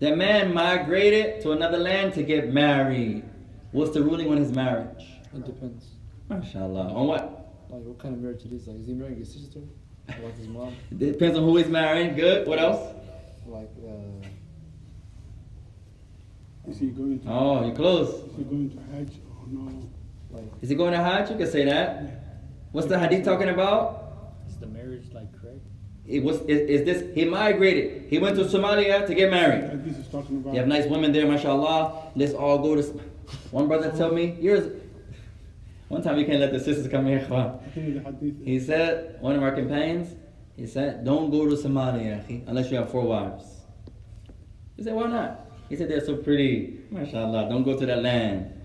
The 0.00 0.14
man 0.14 0.52
migrated 0.52 1.40
to 1.42 1.52
another 1.52 1.78
land 1.78 2.12
to 2.14 2.22
get 2.22 2.52
married. 2.52 3.24
What's 3.72 3.92
the 3.92 4.02
ruling 4.02 4.28
on 4.30 4.36
his 4.36 4.52
marriage? 4.52 5.04
It 5.34 5.46
depends. 5.46 5.86
MashaAllah. 6.30 6.94
On 6.94 7.06
what? 7.06 7.22
Like 7.70 7.82
what 7.82 7.98
kind 7.98 8.14
of 8.14 8.20
marriage 8.20 8.44
it 8.44 8.52
is. 8.52 8.66
Like 8.66 8.78
is 8.80 8.86
he 8.86 8.92
marrying 8.92 9.18
his 9.18 9.32
sister? 9.32 9.60
Or 10.08 10.26
like 10.26 10.36
his 10.36 10.48
mom? 10.48 10.74
It 10.90 10.98
depends 10.98 11.38
on 11.38 11.44
who 11.44 11.56
he's 11.56 11.68
marrying. 11.68 12.14
Good. 12.14 12.46
What 12.46 12.58
else? 12.58 12.94
Like 13.46 13.70
uh, 13.82 14.26
Is 16.68 16.78
he 16.78 16.88
going 16.88 17.20
to? 17.20 17.28
Oh, 17.30 17.66
you 17.66 17.72
close. 17.72 18.08
Is 18.08 18.36
he 18.36 18.44
going 18.44 18.70
to 18.70 18.76
Hajj 18.94 19.12
or 19.29 19.29
no? 19.51 19.89
like 20.31 20.45
Is 20.61 20.69
he 20.69 20.75
going 20.75 20.93
to 20.93 21.03
Hajj? 21.03 21.29
You 21.31 21.37
can 21.37 21.51
say 21.51 21.65
that. 21.65 22.23
What's 22.71 22.87
the 22.87 22.97
hadith 22.97 23.25
talking 23.25 23.49
about? 23.49 24.33
Is 24.47 24.57
the 24.57 24.67
marriage 24.67 25.05
like 25.13 25.31
correct? 25.39 25.59
It 26.07 26.23
was 26.23 26.41
is, 26.41 26.81
is 26.81 26.85
this 26.85 27.15
he 27.15 27.25
migrated. 27.25 28.09
He 28.09 28.17
went 28.19 28.35
to 28.37 28.45
Somalia 28.45 29.05
to 29.05 29.13
get 29.13 29.29
married. 29.29 29.63
That 29.63 29.85
this 29.85 29.97
is 29.97 30.07
talking 30.07 30.37
about. 30.37 30.53
You 30.53 30.59
have 30.59 30.67
nice 30.67 30.87
women 30.87 31.11
there, 31.11 31.27
mashallah. 31.27 32.11
Let's 32.15 32.33
all 32.33 32.59
go 32.59 32.75
to 32.75 32.81
one 33.51 33.67
brother 33.67 33.91
tell 33.91 34.11
me, 34.11 34.37
yours 34.39 34.71
one 35.87 36.01
time 36.01 36.17
you 36.17 36.25
can't 36.25 36.39
let 36.39 36.53
the 36.53 36.59
sisters 36.59 36.87
come 36.87 37.05
here. 37.05 37.19
ikhwan. 37.19 37.59
I 37.65 37.69
think 37.69 37.93
the 37.95 37.99
hadith. 37.99 38.45
He 38.45 38.59
said, 38.61 39.17
one 39.19 39.35
of 39.35 39.43
our 39.43 39.51
companions, 39.51 40.15
he 40.55 40.65
said, 40.65 41.03
don't 41.03 41.29
go 41.29 41.49
to 41.49 41.55
Somalia 41.55 42.47
unless 42.47 42.71
you 42.71 42.77
have 42.77 42.89
four 42.89 43.03
wives. 43.03 43.43
He 44.77 44.83
said, 44.83 44.93
why 44.93 45.07
not? 45.07 45.47
He 45.67 45.75
said, 45.75 45.89
they're 45.89 46.05
so 46.05 46.15
pretty. 46.15 46.79
Mashallah, 46.91 47.49
don't 47.49 47.63
go 47.63 47.77
to 47.77 47.85
that 47.85 48.01
land. 48.01 48.60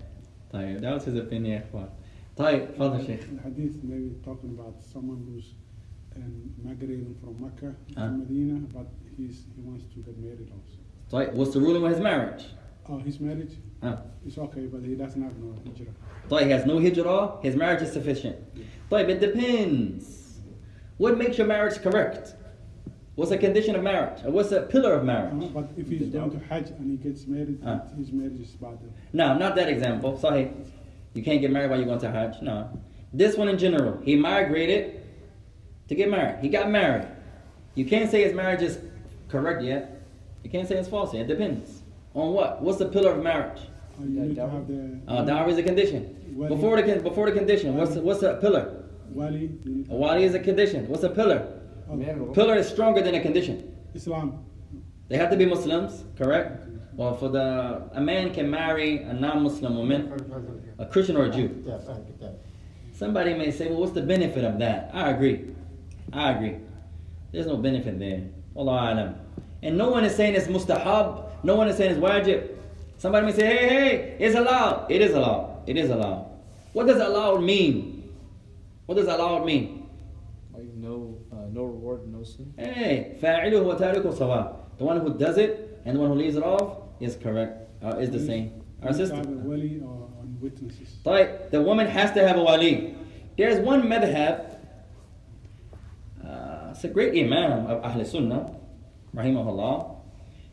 طيب, 0.56 0.80
that 0.80 0.94
was 0.94 1.04
his 1.04 1.16
opinion. 1.16 1.62
ikhwan. 1.62 1.88
طيب, 2.36 2.76
Father 2.76 3.04
Sheikh. 3.04 3.20
The 3.36 3.42
hadith 3.42 3.82
maybe 3.82 4.14
talking 4.24 4.50
about 4.50 4.82
someone 4.82 5.24
who's 5.28 5.54
um, 6.16 6.50
migrating 6.62 7.14
from 7.22 7.40
Mecca 7.42 7.74
to 7.94 8.00
Ah. 8.00 8.08
Medina, 8.10 8.58
but 8.74 8.86
he's 9.16 9.44
he 9.56 9.62
wants 9.62 9.84
to 9.94 10.00
get 10.00 10.18
married 10.18 10.50
also. 10.50 10.78
طيب, 11.10 11.34
what's 11.34 11.52
the 11.54 11.60
ruling 11.60 11.82
of 11.84 11.90
his 11.90 12.00
marriage? 12.00 12.44
Oh, 12.88 12.98
his 12.98 13.20
marriage 13.20 13.54
Ah. 13.82 13.98
is 14.26 14.36
okay, 14.38 14.66
but 14.66 14.82
he 14.82 14.94
doesn't 14.94 15.22
have 15.22 15.36
no 15.38 15.54
hijrah. 15.64 15.94
طيب, 16.28 16.44
he 16.46 16.50
has 16.50 16.66
no 16.66 16.78
hijrah, 16.80 17.38
his 17.42 17.54
marriage 17.56 17.82
is 17.82 17.92
sufficient. 17.92 18.36
طيب, 18.90 19.08
it 19.08 19.20
depends. 19.20 20.40
What 20.98 21.16
makes 21.18 21.38
your 21.38 21.46
marriage 21.46 21.80
correct? 21.82 22.34
What's 23.17 23.31
the 23.31 23.37
condition 23.39 23.75
of 23.75 23.81
marriage? 23.81 24.19
What's 24.25 24.49
the 24.51 24.61
pillar 24.61 24.93
of 24.93 25.03
marriage? 25.03 25.43
Uh, 25.43 25.47
but 25.47 25.69
if 25.75 25.87
he's 25.89 26.09
going 26.09 26.29
to 26.29 26.37
Hajj 26.49 26.69
and 26.69 26.91
he 26.91 26.97
gets 26.97 27.25
married, 27.25 27.59
Ah. 27.65 27.81
his 27.97 28.11
marriage 28.11 28.39
is 28.39 28.51
bad. 28.51 28.77
No, 29.11 29.35
not 29.35 29.55
that 29.55 29.69
example. 29.69 30.19
Sorry. 30.19 30.51
You 31.15 31.23
can't 31.23 31.41
get 31.41 31.49
married 31.49 31.71
while 31.71 31.79
you're 31.79 31.87
going 31.87 31.99
to 32.01 32.11
Hajj. 32.11 32.43
No. 32.43 32.69
This 33.11 33.35
one 33.35 33.49
in 33.49 33.57
general. 33.57 33.99
He 34.03 34.15
migrated 34.15 35.01
to 35.87 35.95
get 35.95 36.11
married. 36.11 36.35
He 36.43 36.49
got 36.49 36.69
married. 36.69 37.07
You 37.73 37.85
can't 37.85 38.07
say 38.11 38.21
his 38.23 38.33
marriage 38.35 38.61
is 38.61 38.77
correct 39.29 39.63
yet. 39.63 39.99
You 40.43 40.51
can't 40.51 40.67
say 40.67 40.75
it's 40.77 40.87
false 40.87 41.11
yet. 41.15 41.23
It 41.23 41.27
depends. 41.29 41.81
On 42.13 42.33
what? 42.33 42.61
What's 42.61 42.77
the 42.77 42.85
pillar 42.85 43.13
of 43.13 43.23
marriage? 43.23 43.61
Uh, 43.99 44.03
dowry. 44.35 45.01
Uh, 45.07 45.25
dowry 45.25 45.51
is 45.53 45.57
a 45.57 45.63
condition. 45.63 46.01
Wali. 46.35 46.55
Before 46.55 46.79
the 46.79 46.99
before 46.99 47.25
the 47.25 47.35
condition, 47.35 47.73
what's 47.75 47.95
the, 47.95 48.01
what's 48.01 48.19
the 48.19 48.35
pillar? 48.35 48.83
wali. 49.09 49.49
A 49.89 49.95
wali 49.95 50.23
is 50.23 50.35
a 50.35 50.39
condition. 50.39 50.87
What's 50.87 51.01
a 51.03 51.09
pillar? 51.09 51.47
Pillar 52.33 52.55
is 52.55 52.67
stronger 52.67 53.01
than 53.01 53.15
a 53.15 53.21
condition. 53.21 53.75
Islam. 53.93 54.45
They 55.07 55.17
have 55.17 55.29
to 55.29 55.37
be 55.37 55.45
Muslims, 55.45 56.03
correct? 56.17 56.67
Well, 56.93 57.15
for 57.15 57.29
the 57.29 57.89
a 57.93 58.01
man 58.01 58.33
can 58.33 58.49
marry 58.49 59.03
a 59.03 59.13
non-Muslim 59.13 59.77
woman, 59.77 60.11
a 60.79 60.85
Christian 60.85 61.15
or 61.15 61.25
a 61.25 61.29
Jew. 61.29 61.63
Somebody 62.93 63.35
may 63.35 63.51
say, 63.51 63.69
well, 63.69 63.79
what's 63.79 63.93
the 63.93 64.01
benefit 64.01 64.43
of 64.43 64.57
that? 64.59 64.89
I 64.93 65.11
agree. 65.11 65.45
I 66.11 66.31
agree. 66.31 66.57
There's 67.31 67.45
no 67.45 67.57
benefit 67.57 67.99
there. 67.99 68.23
Allah 68.55 68.93
alam. 68.93 69.15
And 69.61 69.77
no 69.77 69.89
one 69.89 70.03
is 70.03 70.15
saying 70.15 70.33
it's 70.33 70.47
mustahab. 70.47 71.29
No 71.43 71.55
one 71.55 71.67
is 71.67 71.77
saying 71.77 71.91
it's 71.91 71.99
wajib. 71.99 72.49
Somebody 72.97 73.27
may 73.27 73.33
say, 73.33 73.45
hey, 73.45 73.69
hey, 73.69 74.17
it's 74.19 74.35
allowed. 74.35 74.89
It 74.89 75.01
is 75.01 75.13
allowed. 75.13 75.63
It 75.67 75.77
is 75.77 75.91
allowed. 75.91 76.25
What 76.73 76.87
does 76.87 76.99
allowed 76.99 77.43
mean? 77.43 78.11
What 78.87 78.95
does 78.95 79.07
allowed 79.07 79.45
mean? 79.45 79.86
like 80.56 80.72
no 80.74 81.18
uh, 81.32 81.46
no 81.52 81.64
reward, 81.64 82.06
no 82.12 82.22
sin. 82.22 82.52
Hey, 82.58 83.16
فاعله 83.22 83.62
وتاركه 83.62 84.10
سواء. 84.10 84.56
The 84.78 84.84
one 84.84 85.00
who 85.00 85.14
does 85.14 85.38
it 85.38 85.80
and 85.84 85.96
the 85.96 86.00
one 86.00 86.10
who 86.10 86.16
leaves 86.16 86.36
it 86.36 86.42
off 86.42 86.78
is 87.00 87.16
correct. 87.16 87.68
Uh, 87.82 87.96
is 87.98 88.10
the 88.10 88.20
same. 88.20 88.62
Our 88.82 88.90
You 88.92 88.98
need 88.98 88.98
to 88.98 89.06
sister. 89.06 89.16
have 89.16 89.26
a 89.28 89.48
wali 89.48 89.80
or 89.80 90.08
on 90.20 90.36
witnesses. 90.40 90.98
طيب, 91.04 91.50
the 91.50 91.60
woman 91.62 91.86
has 91.86 92.12
to 92.12 92.26
have 92.26 92.36
a 92.36 92.42
wali. 92.42 92.94
There's 93.36 93.58
one 93.60 93.82
madhab, 93.84 94.56
uh, 96.24 96.70
it's 96.70 96.84
a 96.84 96.88
great 96.88 97.14
imam 97.24 97.66
of 97.66 97.82
Ahl 97.84 98.04
Sunnah, 98.04 98.54
rahimahullah. 99.14 99.96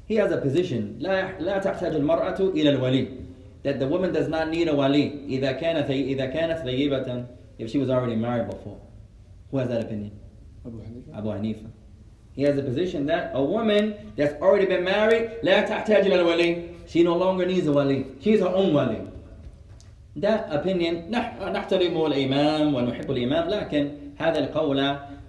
He 0.06 0.16
has 0.16 0.32
a 0.32 0.38
position, 0.38 0.98
لا, 1.00 1.40
لا 1.40 1.60
تحتاج 1.60 1.96
المرأة 1.96 2.40
إلى 2.40 2.70
الولي. 2.78 3.18
That 3.64 3.80
the 3.80 3.88
woman 3.88 4.14
does 4.14 4.28
not 4.28 4.50
need 4.50 4.68
a 4.70 4.76
wali 4.76 5.26
إذا 5.28 5.52
كانت 5.52 5.90
إذا 5.90 6.26
كانت 6.28 6.60
ثيبة 6.66 7.26
if 7.60 7.70
she 7.70 7.78
was 7.78 7.90
already 7.90 8.16
married 8.16 8.50
before. 8.50 8.80
Who 9.54 9.58
has 9.58 9.70
that 9.70 9.82
opinion? 9.82 10.12
Abu 10.66 10.78
Hanifa. 10.82 11.18
Abu 11.18 11.30
Hanifa. 11.30 11.70
He 12.32 12.44
has 12.44 12.58
a 12.58 12.62
position 12.64 13.06
that 13.08 13.32
a 13.34 13.44
woman 13.44 14.14
that's 14.16 14.40
already 14.42 14.66
been 14.66 14.84
married, 14.84 15.32
لا 15.44 15.62
تحتاج 15.68 16.06
إلى 16.06 16.16
الولي. 16.22 16.70
She 16.88 17.04
no 17.04 17.16
longer 17.18 17.46
needs 17.46 17.68
a 17.68 17.72
wali. 17.72 18.06
She's 18.20 18.40
her 18.40 18.48
own 18.48 18.74
wali. 18.74 19.02
ده 20.16 20.46
opinion 20.52 21.12
نح- 21.12 21.42
نحترم 21.42 22.06
الإمام 22.06 22.74
ونحب 22.76 23.12
الإمام 23.12 23.50
لكن 23.50 23.92
هذا 24.18 24.40
القول 24.40 24.82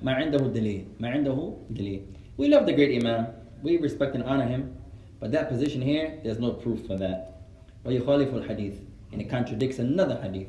ما 0.02 0.12
عنده 0.12 0.38
دليل 0.38 0.84
ما 1.00 1.08
عنده 1.10 1.52
دليل 1.70 2.02
We 2.38 2.48
love 2.48 2.64
the 2.66 2.72
great 2.72 2.92
Imam. 3.02 3.26
We 3.62 3.76
respect 3.78 4.14
and 4.14 4.24
honor 4.24 4.46
him. 4.46 4.74
But 5.20 5.30
that 5.32 5.48
position 5.50 5.82
here, 5.82 6.18
there's 6.24 6.38
no 6.38 6.52
proof 6.52 6.86
for 6.86 6.96
that. 6.96 7.42
ويخالف 7.84 8.34
الحديث. 8.34 8.74
And 9.12 9.20
it 9.20 9.28
contradicts 9.28 9.78
another 9.78 10.18
hadith. 10.22 10.48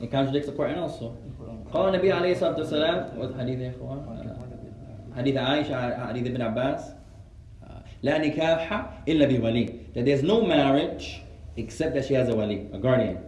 It 0.00 0.10
contradicts 0.10 0.46
the 0.46 0.52
Quran 0.52 0.78
also. 0.78 1.14
القرآن 1.40 1.64
قال 1.72 1.94
النبي 1.94 2.12
عليه 2.12 2.32
الصلاة 2.32 2.58
والسلام 2.58 3.18
what 3.18 3.38
حديث 3.38 3.60
يا 3.60 3.70
إخوان 3.76 4.36
حديث 5.16 5.36
عائشة 5.36 6.06
حديث 6.06 6.26
ابن 6.26 6.42
عباس 6.42 6.92
لا 8.02 8.18
نكاح 8.18 8.90
إلا 9.08 9.26
بولي 9.26 9.70
that 9.94 10.04
there's 10.04 10.22
no 10.22 10.42
marriage 10.42 11.22
except 11.56 11.94
that 11.94 12.04
she 12.04 12.14
has 12.14 12.28
a 12.28 12.36
wali 12.36 12.68
a 12.72 12.78
guardian 12.78 13.18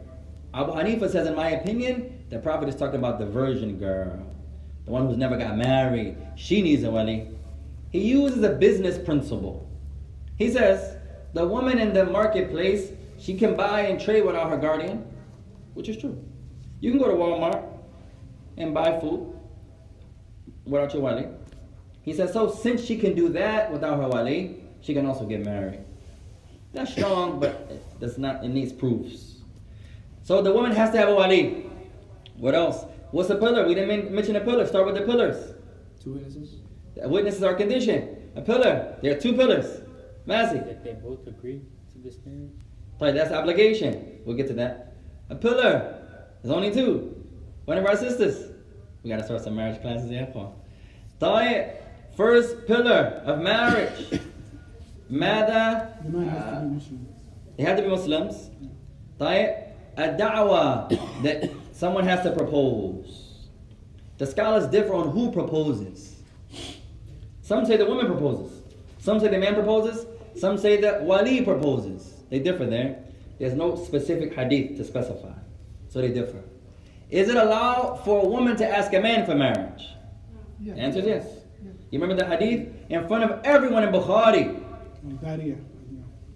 Abu 0.54 0.72
Hanifa 0.72 1.10
says 1.10 1.26
in 1.26 1.34
my 1.34 1.50
opinion 1.50 2.24
the 2.30 2.38
Prophet 2.38 2.68
is 2.68 2.76
talking 2.76 3.00
about 3.00 3.18
the 3.18 3.26
virgin 3.26 3.76
girl 3.78 4.24
the 4.84 4.90
one 4.92 5.06
who's 5.06 5.16
never 5.16 5.36
got 5.36 5.56
married 5.56 6.16
she 6.36 6.62
needs 6.62 6.84
a 6.84 6.90
wali 6.90 7.26
he 7.90 8.00
uses 8.00 8.42
a 8.44 8.50
business 8.50 8.96
principle 8.98 9.68
he 10.36 10.48
says 10.50 10.96
the 11.34 11.44
woman 11.44 11.78
in 11.80 11.92
the 11.92 12.04
marketplace 12.06 12.92
she 13.18 13.36
can 13.36 13.56
buy 13.56 13.80
and 13.80 14.00
trade 14.00 14.24
without 14.24 14.48
her 14.48 14.56
guardian 14.56 15.04
which 15.74 15.88
is 15.88 15.96
true 15.96 16.16
you 16.85 16.91
can 16.91 16.99
go 16.99 17.07
to 17.07 17.15
Walmart 17.15 17.63
and 18.57 18.71
buy 18.71 18.99
food 18.99 19.33
without 20.65 20.93
your 20.93 21.01
wali 21.01 21.25
He 22.03 22.13
says, 22.13 22.31
so 22.31 22.47
since 22.47 22.85
she 22.85 22.95
can 22.95 23.15
do 23.15 23.29
that 23.29 23.71
without 23.73 23.97
her 23.97 24.07
wali, 24.07 24.63
she 24.81 24.93
can 24.93 25.07
also 25.07 25.25
get 25.25 25.43
married. 25.43 25.79
That's 26.73 26.91
strong, 26.91 27.39
but 27.39 27.67
it 27.71 27.99
does 27.99 28.19
not. 28.19 28.45
It 28.45 28.49
needs 28.49 28.71
proofs. 28.71 29.37
So 30.21 30.43
the 30.43 30.51
woman 30.51 30.73
has 30.73 30.91
to 30.91 30.97
have 30.99 31.09
a 31.09 31.15
wali. 31.15 31.65
What 32.37 32.53
else? 32.53 32.85
What's 33.09 33.31
a 33.31 33.35
pillar? 33.35 33.67
We 33.67 33.73
didn't 33.73 34.11
mention 34.11 34.35
a 34.35 34.41
pillar. 34.41 34.67
Start 34.67 34.85
with 34.85 34.93
the 34.93 35.01
pillars. 35.01 35.55
Two 36.03 36.13
witnesses. 36.13 36.57
The 36.95 37.09
witnesses 37.09 37.41
are 37.41 37.55
condition. 37.55 38.31
A 38.35 38.41
pillar. 38.41 38.95
There 39.01 39.15
are 39.15 39.19
two 39.19 39.33
pillars. 39.33 39.81
Mazi. 40.27 40.63
That 40.63 40.83
they 40.83 40.93
both 40.93 41.25
agree 41.25 41.61
to 41.93 41.97
this 41.97 42.17
marriage. 42.23 42.51
Right, 43.01 43.15
that's 43.15 43.31
obligation. 43.31 44.19
We'll 44.23 44.37
get 44.37 44.47
to 44.49 44.53
that. 44.53 44.97
A 45.31 45.35
pillar. 45.35 46.04
There's 46.45 46.55
only 46.55 46.71
two. 46.71 47.25
One 47.65 47.79
of 47.79 47.87
our 47.87 47.97
sisters. 47.97 48.51
We 49.01 49.09
gotta 49.09 49.23
start 49.23 49.41
some 49.41 49.55
marriage 49.55 49.81
classes, 49.81 50.11
yeah, 50.11 50.25
Paul. 50.25 50.55
Diet, 51.17 51.83
first 52.15 52.67
pillar 52.67 53.19
of 53.25 53.39
marriage. 53.39 54.21
Mada. 55.09 55.97
Uh, 56.05 56.79
they 57.57 57.63
have 57.63 57.77
to 57.77 57.81
be 57.81 57.87
uh, 57.87 57.95
Muslims. 57.95 58.51
Diet, 59.17 59.75
a 59.97 60.09
da'wah 60.09 61.23
that 61.23 61.49
someone 61.71 62.03
has 62.03 62.21
to 62.21 62.31
propose. 62.31 63.47
The 64.19 64.27
scholars 64.27 64.67
differ 64.67 64.93
on 64.93 65.09
who 65.09 65.31
proposes. 65.31 66.21
Some 67.41 67.65
say 67.65 67.75
the 67.75 67.87
woman 67.87 68.05
proposes. 68.05 68.61
Some 68.99 69.19
say 69.19 69.29
the 69.29 69.39
man 69.39 69.55
proposes. 69.55 70.05
Some 70.37 70.59
say 70.59 70.79
that 70.81 71.01
wali 71.01 71.41
proposes. 71.41 72.21
They 72.29 72.37
differ 72.37 72.67
there. 72.67 72.99
There's 73.39 73.55
no 73.55 73.75
specific 73.83 74.35
hadith 74.35 74.77
to 74.77 74.83
specify. 74.83 75.33
So 75.95 76.01
they 76.01 76.09
differ. 76.11 76.43
Is 77.09 77.29
it 77.29 77.37
allowed 77.37 78.03
for 78.03 78.21
a 78.25 78.27
woman 78.27 78.57
to 78.57 78.67
ask 78.67 78.91
a 78.91 78.99
man 78.99 79.25
for 79.25 79.33
marriage? 79.33 79.87
Yeah. 80.59 80.73
The 80.73 80.81
answer 80.81 80.99
is 80.99 81.05
yes. 81.05 81.25
Yeah. 81.63 81.71
You 81.89 82.01
remember 82.01 82.21
the 82.21 82.29
hadith? 82.29 82.67
In 82.89 83.07
front 83.07 83.23
of 83.23 83.39
everyone 83.45 83.81
in 83.85 83.93
Bukhari. 83.93 84.61
Daria. 85.21 85.55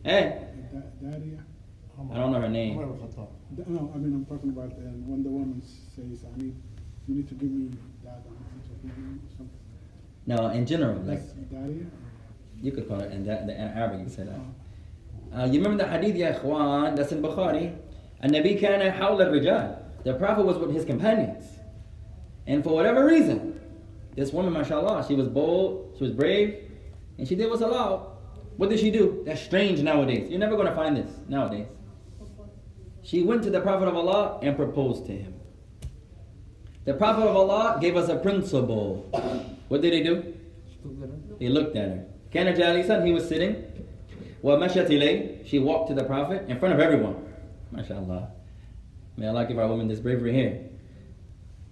Eh? 0.05 0.11
Hey. 0.11 0.47
Daria. 1.01 1.43
I 2.09 2.15
don't 2.15 2.31
know 2.31 2.39
her 2.39 2.47
name. 2.47 2.77
No, 2.77 3.91
I 3.93 3.97
mean, 3.97 4.13
I'm 4.15 4.25
talking 4.29 4.51
about 4.51 4.71
uh, 4.71 4.95
when 5.11 5.23
the 5.23 5.29
woman 5.29 5.61
says, 5.93 6.23
I 6.23 6.37
need, 6.41 6.55
you 7.09 7.15
need 7.15 7.27
to 7.27 7.33
give 7.35 7.51
me 7.51 7.75
that, 8.05 8.23
I 8.23 8.55
need 8.55 8.63
to 8.63 8.87
give 8.87 8.97
me 8.97 9.19
something. 9.35 9.59
No, 10.25 10.51
in 10.51 10.65
general. 10.65 11.01
Like, 11.01 11.19
Daria? 11.51 11.83
You 12.61 12.71
could 12.71 12.87
call 12.87 13.01
it, 13.01 13.11
in, 13.11 13.25
that, 13.25 13.41
in 13.41 13.49
Arabic 13.49 14.07
you 14.07 14.09
say 14.09 14.23
that. 14.23 14.35
Uh-huh. 14.35 15.41
Uh, 15.41 15.45
you 15.47 15.61
remember 15.61 15.83
the 15.83 15.89
hadith, 15.89 16.15
ya 16.15 16.31
ikhwan, 16.31 16.95
that's 16.95 17.11
in 17.11 17.21
Bukhari? 17.21 17.75
النبي 18.24 18.60
كان 18.60 18.92
حول 18.92 19.22
الرجال. 19.22 19.76
The 20.04 20.14
Prophet 20.14 20.44
was 20.44 20.58
with 20.58 20.72
his 20.72 20.84
companions. 20.84 21.44
And 22.46 22.62
for 22.62 22.74
whatever 22.74 23.06
reason, 23.06 23.58
this 24.14 24.32
woman, 24.32 24.52
mashallah, 24.52 25.04
she 25.08 25.14
was 25.14 25.28
bold, 25.28 25.94
she 25.98 26.04
was 26.04 26.12
brave, 26.12 26.70
and 27.18 27.26
she 27.26 27.34
did 27.34 27.48
what's 27.48 27.62
allowed. 27.62 28.06
What 28.56 28.70
did 28.70 28.78
she 28.78 28.90
do? 28.90 29.22
That's 29.26 29.40
strange 29.40 29.80
nowadays. 29.80 30.30
You're 30.30 30.38
never 30.38 30.56
going 30.56 30.68
to 30.68 30.74
find 30.74 30.96
this 30.96 31.10
nowadays. 31.28 31.68
She 33.02 33.22
went 33.22 33.42
to 33.44 33.50
the 33.50 33.60
Prophet 33.60 33.88
of 33.88 33.96
Allah 33.96 34.38
and 34.42 34.56
proposed 34.56 35.06
to 35.06 35.12
him. 35.12 35.34
The 36.84 36.94
Prophet 36.94 37.22
of 37.22 37.34
Allah 37.34 37.78
gave 37.80 37.96
us 37.96 38.08
a 38.08 38.16
principle. 38.16 39.08
What 39.68 39.80
did 39.80 39.92
he 39.92 40.02
do? 40.02 40.34
He 41.38 41.48
looked 41.48 41.76
at 41.76 41.88
her. 41.88 42.04
كان 42.32 42.54
جالسا, 42.56 43.04
he 43.04 43.12
was 43.12 43.26
sitting. 43.28 43.56
ومشت 44.42 44.90
إليه, 44.90 45.46
she 45.46 45.58
walked 45.58 45.88
to 45.88 45.94
the 45.94 46.04
Prophet 46.04 46.44
in 46.48 46.58
front 46.58 46.74
of 46.74 46.80
everyone. 46.80 47.16
MashaAllah. 47.72 48.30
May 49.16 49.28
Allah 49.28 49.46
give 49.46 49.58
our 49.58 49.68
women 49.68 49.88
this 49.88 50.00
bravery 50.00 50.32
here. 50.32 50.68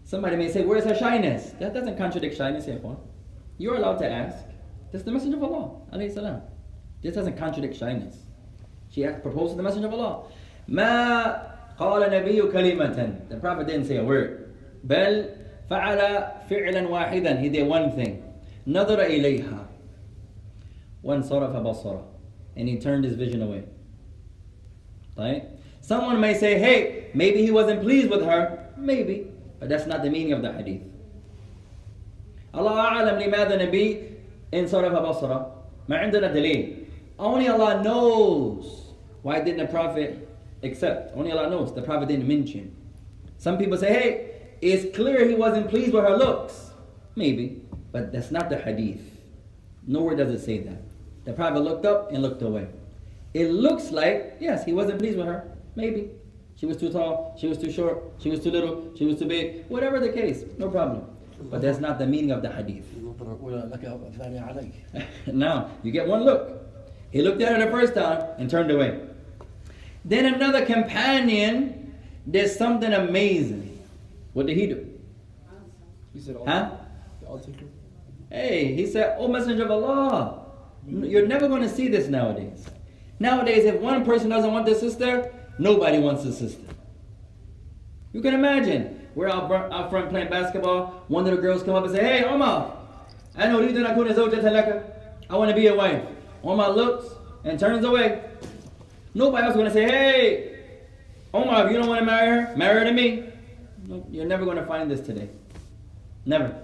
Somebody 0.05 0.37
may 0.37 0.51
say, 0.51 0.65
where's 0.65 0.85
her 0.85 0.95
shyness? 0.95 1.51
That 1.59 1.75
doesn't 1.75 1.97
contradict 1.97 2.37
shyness, 2.37 2.67
Ikhwan. 2.67 2.99
You're 3.59 3.77
allowed 3.77 3.99
to 3.99 4.11
ask. 4.11 4.45
This 4.91 5.01
is 5.01 5.05
the 5.05 5.13
Messenger 5.13 5.39
of 5.39 5.45
Allah, 5.45 5.71
alayhi 5.93 6.13
salam. 6.13 6.43
This 7.03 7.15
doesn't 7.15 7.37
contradict 7.37 7.77
shyness. 7.77 8.17
She 8.91 9.05
asked, 9.05 9.23
proposed 9.23 9.53
to 9.53 9.57
the 9.57 9.63
Messenger 9.63 9.89
of 9.89 9.95
Allah. 9.95 10.25
ما 10.69 11.77
قال 11.79 12.11
نبي 12.11 12.53
كلمة. 12.53 13.29
The 13.29 13.37
Prophet 13.37 13.67
didn't 13.67 13.87
say 13.87 13.97
a 13.97 14.05
word. 14.05 14.55
بل 14.87 15.37
فعل 15.71 16.49
فعلا 16.49 16.89
واحدا. 16.89 17.41
He 17.41 17.49
did 17.49 17.67
one 17.67 17.93
thing. 17.93 18.23
نظر 18.67 18.99
إليها. 18.99 19.67
وانصرف 21.05 21.57
بصره. 21.57 22.05
And 22.57 22.69
he 22.69 22.79
turned 22.79 23.05
his 23.05 23.15
vision 23.15 23.43
away. 23.43 23.65
Right? 25.17 25.49
Someone 25.87 26.21
may 26.21 26.35
say, 26.35 26.59
hey, 26.59 27.11
maybe 27.15 27.43
he 27.43 27.51
wasn't 27.51 27.83
pleased 27.83 28.09
with 28.11 28.25
her. 28.25 28.69
Maybe. 28.77 29.27
But 29.59 29.69
that's 29.69 29.87
not 29.87 30.03
the 30.03 30.11
meaning 30.11 30.33
of 30.33 30.43
the 30.43 30.53
hadith. 30.53 30.83
الله 32.55 32.77
أعلم 32.77 33.19
لماذا 33.19 33.57
نبي 33.57 34.01
انصرف 34.53 34.93
بصره. 34.93 35.53
ما 35.89 35.99
عندنا 35.99 36.33
دليل. 36.33 36.87
Only 37.19 37.49
Allah 37.49 37.83
knows. 37.83 38.93
Why 39.23 39.41
didn't 39.41 39.59
the 39.59 39.73
Prophet 39.73 40.29
accept? 40.63 41.17
Only 41.17 41.33
Allah 41.33 41.49
knows. 41.49 41.75
The 41.75 41.83
Prophet 41.83 42.09
didn't 42.09 42.29
mention. 42.29 42.75
Some 43.39 43.59
people 43.59 43.79
say, 43.79 43.93
hey, 43.93 44.31
it's 44.61 44.95
clear 44.95 45.29
he 45.29 45.35
wasn't 45.35 45.69
pleased 45.69 45.93
with 45.93 46.05
her 46.05 46.17
looks. 46.17 46.71
Maybe. 47.17 47.63
But 47.91 48.13
that's 48.13 48.31
not 48.31 48.51
the 48.51 48.59
hadith. 48.59 49.01
Nowhere 49.87 50.17
does 50.17 50.31
it 50.31 50.45
say 50.45 50.59
that. 50.59 50.83
The 51.25 51.33
Prophet 51.33 51.61
looked 51.61 51.87
up 51.87 52.13
and 52.13 52.23
looked 52.23 52.43
away. 52.43 52.69
It 53.35 53.51
looks 53.51 53.91
like, 53.91 54.37
yes, 54.41 54.65
he 54.65 54.73
wasn't 54.73 54.99
pleased 54.99 55.17
with 55.17 55.27
her. 55.27 55.49
Maybe. 55.78 56.10
She 56.56 56.66
was 56.66 56.78
too 56.78 56.92
tall, 56.92 57.38
she 57.40 57.46
was 57.46 57.60
too 57.60 57.72
short, 57.72 58.04
she 58.18 58.32
was 58.32 58.40
too 58.44 58.50
little, 58.50 58.92
she 58.98 59.06
was 59.06 59.20
too 59.20 59.28
big, 59.28 59.68
whatever 59.68 60.00
the 60.00 60.10
case, 60.10 60.44
no 60.58 60.70
problem. 60.72 61.06
But 61.52 61.62
that's 61.62 61.78
not 61.78 62.00
the 62.00 62.08
meaning 62.08 62.32
of 62.32 62.42
the 62.42 62.52
hadith. 62.52 62.92
now, 65.28 65.70
you 65.84 65.92
get 65.92 66.08
one 66.08 66.24
look. 66.24 66.66
He 67.12 67.22
looked 67.22 67.44
at 67.44 67.56
her 67.56 67.64
the 67.64 67.70
first 67.70 67.94
time 67.94 68.26
and 68.40 68.50
turned 68.50 68.72
away. 68.72 69.00
Then 70.04 70.34
another 70.34 70.66
companion 70.66 71.96
did 72.30 72.50
something 72.50 72.92
amazing. 72.92 73.78
What 74.34 74.48
did 74.48 74.58
he 74.58 74.66
do? 74.66 75.00
He 76.12 76.20
said, 76.20 76.38
huh? 76.44 76.72
Hey, 78.32 78.74
he 78.74 78.88
said, 78.88 79.16
Oh, 79.20 79.28
Messenger 79.28 79.66
of 79.66 79.72
Allah, 79.72 80.46
you're 80.88 81.28
never 81.28 81.48
going 81.48 81.62
to 81.62 81.70
see 81.70 81.88
this 81.88 82.08
nowadays. 82.08 82.66
Nowadays, 83.20 83.66
if 83.66 83.80
one 83.80 84.04
person 84.04 84.30
doesn't 84.30 84.52
want 84.52 84.66
their 84.66 84.76
sister, 84.76 85.32
Nobody 85.60 86.00
wants 86.00 86.24
a 86.26 86.32
sister. 86.32 86.62
You 88.14 88.22
can 88.22 88.34
imagine. 88.34 89.08
We're 89.16 89.30
out, 89.30 89.52
out 89.52 89.90
front 89.90 90.10
playing 90.10 90.30
basketball. 90.30 91.04
One 91.08 91.26
of 91.26 91.36
the 91.36 91.42
girls 91.42 91.64
come 91.64 91.74
up 91.74 91.84
and 91.86 91.94
say, 91.94 92.04
Hey, 92.04 92.24
Omar, 92.24 92.78
I 93.36 93.48
know 93.48 93.62
you 93.62 93.86
I 93.86 95.36
want 95.36 95.50
to 95.50 95.56
be 95.56 95.64
your 95.64 95.76
wife. 95.76 96.04
Omar 96.44 96.72
looks 96.72 97.14
and 97.44 97.60
turns 97.60 97.84
away. 97.84 98.24
Nobody 99.14 99.44
else 99.44 99.52
is 99.52 99.58
going 99.58 99.68
to 99.68 99.74
say, 99.74 99.84
Hey, 99.84 100.60
Omar, 101.34 101.66
if 101.66 101.72
you 101.72 101.78
don't 101.80 101.88
want 101.88 102.00
to 102.00 102.06
marry 102.06 102.28
her, 102.28 102.56
marry 102.56 102.80
her 102.80 102.86
to 102.86 102.92
me. 102.92 103.24
You're 104.12 104.26
never 104.26 104.46
going 104.46 104.58
to 104.58 104.66
find 104.66 104.90
this 104.90 105.02
today. 105.02 105.30
Never. 106.26 106.56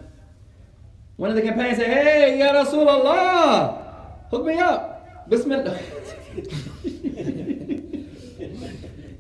One 1.18 1.30
of 1.30 1.36
the 1.36 1.42
companions 1.42 1.80
say, 1.80 1.86
Hey, 1.86 2.40
Ya 2.40 2.52
Rasulullah, 2.54 4.30
hook 4.30 4.46
me 4.46 4.60
up. 4.60 5.28
Bismillah. 5.30 5.80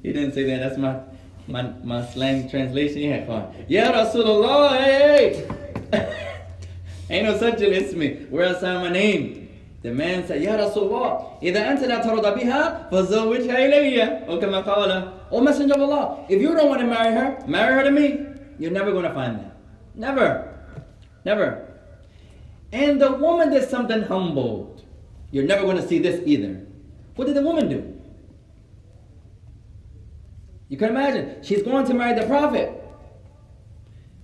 he 0.03 0.13
didn't 0.13 0.33
say 0.33 0.45
that. 0.45 0.61
That's 0.61 0.79
my 0.79 1.01
my, 1.49 1.63
my 1.83 2.05
slang 2.07 2.49
translation. 2.51 2.99
Yeah, 2.99 3.25
come 3.25 3.35
on. 3.35 3.55
Ya 3.69 3.91
Rasulullah, 3.91 4.79
hey, 4.79 5.49
hey. 5.93 6.15
Ain't 7.11 7.25
no 7.25 7.39
such 7.39 7.63
an 7.63 7.73
ismi. 7.73 8.29
Where 8.29 8.45
else 8.45 8.63
am 8.63 8.83
my 8.83 8.91
name? 8.91 9.49
The 9.81 9.95
man 9.95 10.27
said, 10.27 10.43
Ya 10.43 10.57
Rasulullah, 10.57 11.41
إذا 11.43 11.71
أنت 11.71 11.85
لا 11.85 12.03
ترضى 12.03 12.45
بها 12.45 12.91
فزوجها 12.91 13.57
إلي. 13.57 14.29
Or 14.29 14.39
كما 14.39 14.63
قال, 14.65 15.13
O 15.31 15.41
Messenger 15.41 15.75
of 15.75 15.81
Allah, 15.81 16.27
if 16.29 16.41
you 16.41 16.55
don't 16.55 16.69
want 16.69 16.81
to 16.81 16.87
marry 16.87 17.15
her, 17.15 17.43
marry 17.47 17.75
her 17.75 17.85
to 17.85 17.91
me. 17.91 18.27
You're 18.59 18.73
never 18.73 18.91
going 18.91 19.05
to 19.05 19.15
find 19.15 19.39
that. 19.39 19.57
Never. 19.95 20.55
Never. 21.25 21.65
And 22.73 23.01
the 23.01 23.13
woman 23.13 23.51
did 23.51 23.69
something 23.69 24.03
humbled. 24.03 24.85
You're 25.31 25.45
never 25.45 25.63
going 25.63 25.77
to 25.77 25.87
see 25.87 25.99
this 25.99 26.21
either. 26.27 26.61
What 27.17 27.27
did 27.27 27.37
the 27.37 27.43
woman 27.43 27.69
do? 27.69 27.95
You 30.74 30.80
can 30.80 30.90
imagine. 30.90 31.36
She's 31.44 31.62
going 31.62 31.86
to 31.86 31.94
marry 31.94 32.20
the 32.20 32.26
prophet. 32.26 32.84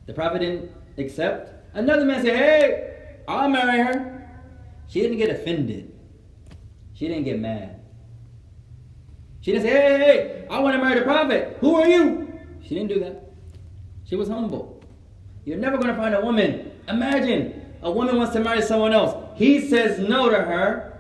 The 0.08 0.14
prophet 0.14 0.40
didn't 0.40 0.72
accept. 0.98 1.54
Another 1.76 2.04
man 2.06 2.26
said, 2.26 2.36
Hey, 2.36 3.18
I'll 3.28 3.48
marry 3.48 3.78
her. 3.78 4.28
She 4.88 5.00
didn't 5.00 5.20
get 5.20 5.30
offended. 5.30 5.94
She 6.96 7.08
didn't 7.08 7.26
get 7.26 7.40
mad. 7.40 7.80
She 9.42 9.52
didn't 9.52 9.68
say, 9.68 9.70
Hey, 9.70 9.90
hey, 9.90 9.98
hey, 10.00 10.48
I 10.50 10.60
want 10.60 10.76
to 10.76 10.82
marry 10.82 10.98
the 10.98 11.06
prophet. 11.06 11.58
Who 11.60 11.76
are 11.76 11.88
you? 11.88 12.34
She 12.64 12.74
didn't 12.74 12.90
do 12.90 13.00
that. 13.02 13.32
She 14.06 14.16
was 14.16 14.28
humble. 14.28 14.84
You're 15.46 15.60
never 15.60 15.78
going 15.78 15.90
to 15.90 16.02
find 16.02 16.16
a 16.16 16.22
woman. 16.22 16.72
Imagine 16.88 17.64
a 17.84 17.92
woman 17.92 18.18
wants 18.18 18.34
to 18.34 18.40
marry 18.40 18.64
someone 18.64 18.92
else. 18.92 19.16
He 19.36 19.70
says 19.70 20.00
no 20.00 20.32
to 20.32 20.38
her, 20.38 21.00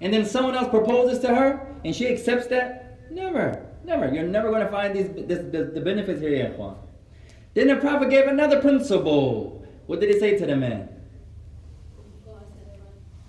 and 0.00 0.10
then 0.10 0.24
someone 0.24 0.54
else 0.54 0.70
proposes 0.70 1.18
to 1.18 1.34
her, 1.34 1.66
and 1.84 1.94
she 1.94 2.08
accepts 2.08 2.46
that. 2.46 3.10
Never, 3.10 3.62
Never. 3.86 4.12
You're 4.12 4.24
never 4.24 4.50
going 4.50 4.64
to 4.64 4.70
find 4.70 4.94
these 4.94 5.08
this, 5.28 5.38
the 5.52 5.80
benefits 5.80 6.20
here, 6.20 6.50
Ikhwan. 6.50 6.76
Then 7.54 7.68
the 7.68 7.76
Prophet 7.76 8.10
gave 8.10 8.26
another 8.26 8.60
principle. 8.60 9.64
What 9.86 10.00
did 10.00 10.12
he 10.12 10.18
say 10.18 10.36
to 10.36 10.44
the 10.44 10.56
man? 10.56 10.88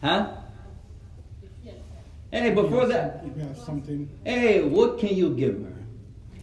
Huh? 0.02 0.32
Hey, 2.32 2.54
before 2.54 2.88
that, 2.88 3.24
something. 3.66 4.10
Hey, 4.26 4.64
what 4.64 5.00
can 5.00 5.16
you 5.16 5.34
give 5.36 5.62
her? 5.62 5.74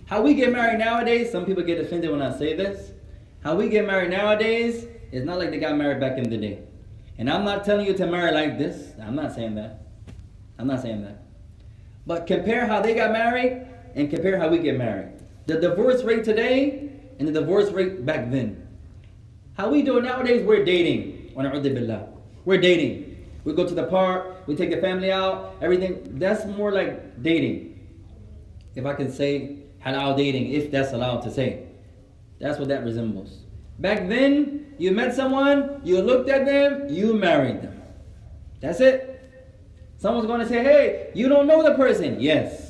How 0.06 0.22
we 0.22 0.34
get 0.34 0.52
married 0.52 0.78
nowadays, 0.78 1.30
some 1.30 1.44
people 1.44 1.62
get 1.62 1.78
offended 1.78 2.10
when 2.10 2.22
I 2.22 2.36
say 2.38 2.54
this. 2.56 2.92
How 3.42 3.56
we 3.56 3.68
get 3.68 3.86
married 3.86 4.10
nowadays 4.10 4.86
is 5.12 5.24
not 5.24 5.38
like 5.38 5.50
they 5.50 5.58
got 5.58 5.76
married 5.76 6.00
back 6.00 6.18
in 6.18 6.30
the 6.30 6.36
day. 6.36 6.60
And 7.18 7.28
I'm 7.28 7.44
not 7.44 7.64
telling 7.64 7.86
you 7.86 7.94
to 7.94 8.06
marry 8.06 8.32
like 8.32 8.58
this. 8.58 8.92
I'm 9.00 9.14
not 9.14 9.34
saying 9.34 9.56
that. 9.56 9.82
I'm 10.58 10.66
not 10.66 10.82
saying 10.82 11.02
that. 11.02 11.22
But 12.06 12.26
compare 12.26 12.66
how 12.66 12.80
they 12.80 12.94
got 12.94 13.12
married 13.12 13.66
and 13.94 14.10
compare 14.10 14.38
how 14.38 14.48
we 14.48 14.58
get 14.58 14.76
married. 14.76 15.12
The 15.46 15.60
divorce 15.60 16.02
rate 16.02 16.24
today 16.24 16.90
and 17.18 17.28
the 17.28 17.32
divorce 17.32 17.70
rate 17.70 18.04
back 18.04 18.30
then. 18.30 18.66
How 19.56 19.70
we 19.70 19.82
do 19.82 19.98
it 19.98 20.04
nowadays, 20.04 20.44
we're 20.44 20.64
dating. 20.64 21.32
We're 22.44 22.60
dating. 22.60 23.26
We 23.44 23.52
go 23.52 23.66
to 23.66 23.74
the 23.74 23.84
park, 23.84 24.46
we 24.46 24.56
take 24.56 24.70
the 24.70 24.80
family 24.80 25.12
out, 25.12 25.56
everything. 25.60 26.18
That's 26.18 26.44
more 26.46 26.72
like 26.72 27.22
dating. 27.22 27.78
If 28.74 28.86
I 28.86 28.94
can 28.94 29.12
say 29.12 29.58
halal 29.84 30.16
dating, 30.16 30.52
if 30.52 30.70
that's 30.70 30.92
allowed 30.92 31.20
to 31.22 31.30
say. 31.30 31.66
That's 32.40 32.58
what 32.58 32.68
that 32.68 32.84
resembles. 32.84 33.40
Back 33.78 34.08
then, 34.08 34.74
you 34.78 34.92
met 34.92 35.14
someone, 35.14 35.80
you 35.84 36.00
looked 36.00 36.28
at 36.28 36.46
them, 36.46 36.88
you 36.88 37.14
married 37.14 37.62
them. 37.62 37.82
That's 38.60 38.80
it. 38.80 39.10
Someone's 39.98 40.26
going 40.26 40.40
to 40.40 40.48
say, 40.48 40.62
hey, 40.62 41.10
you 41.14 41.28
don't 41.28 41.46
know 41.46 41.62
the 41.62 41.74
person. 41.74 42.20
Yes. 42.20 42.63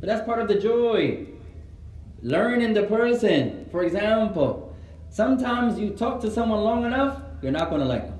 But 0.00 0.08
that's 0.08 0.24
part 0.24 0.40
of 0.40 0.48
the 0.48 0.58
joy. 0.58 1.26
Learning 2.22 2.72
the 2.72 2.84
person. 2.84 3.68
For 3.70 3.84
example, 3.84 4.74
sometimes 5.10 5.78
you 5.78 5.90
talk 5.90 6.20
to 6.22 6.30
someone 6.30 6.60
long 6.60 6.84
enough, 6.84 7.22
you're 7.42 7.52
not 7.52 7.68
going 7.68 7.82
to 7.82 7.86
like 7.86 8.06
them. 8.06 8.18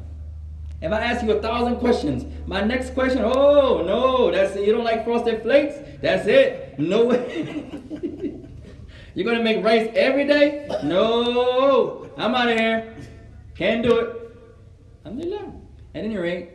If 0.82 0.92
I 0.92 1.00
ask 1.00 1.22
you 1.24 1.32
a 1.32 1.42
thousand 1.42 1.76
questions, 1.76 2.24
my 2.46 2.62
next 2.62 2.94
question, 2.94 3.22
oh 3.22 3.82
no, 3.82 4.30
that's. 4.30 4.56
You 4.56 4.72
don't 4.72 4.84
like 4.84 5.04
frosted 5.04 5.42
flakes? 5.42 5.74
That's 6.00 6.26
it. 6.26 6.78
No 6.78 7.04
way. 7.04 7.60
you're 9.14 9.26
gonna 9.26 9.44
make 9.44 9.62
rice 9.62 9.90
every 9.94 10.26
day? 10.26 10.66
No, 10.82 12.08
I'm 12.16 12.34
out 12.34 12.48
of 12.48 12.58
here. 12.58 12.96
Can't 13.54 13.82
do 13.82 13.98
it. 13.98 14.38
Alhamdulillah. 15.04 15.52
At 15.94 16.04
any 16.04 16.16
rate, 16.16 16.52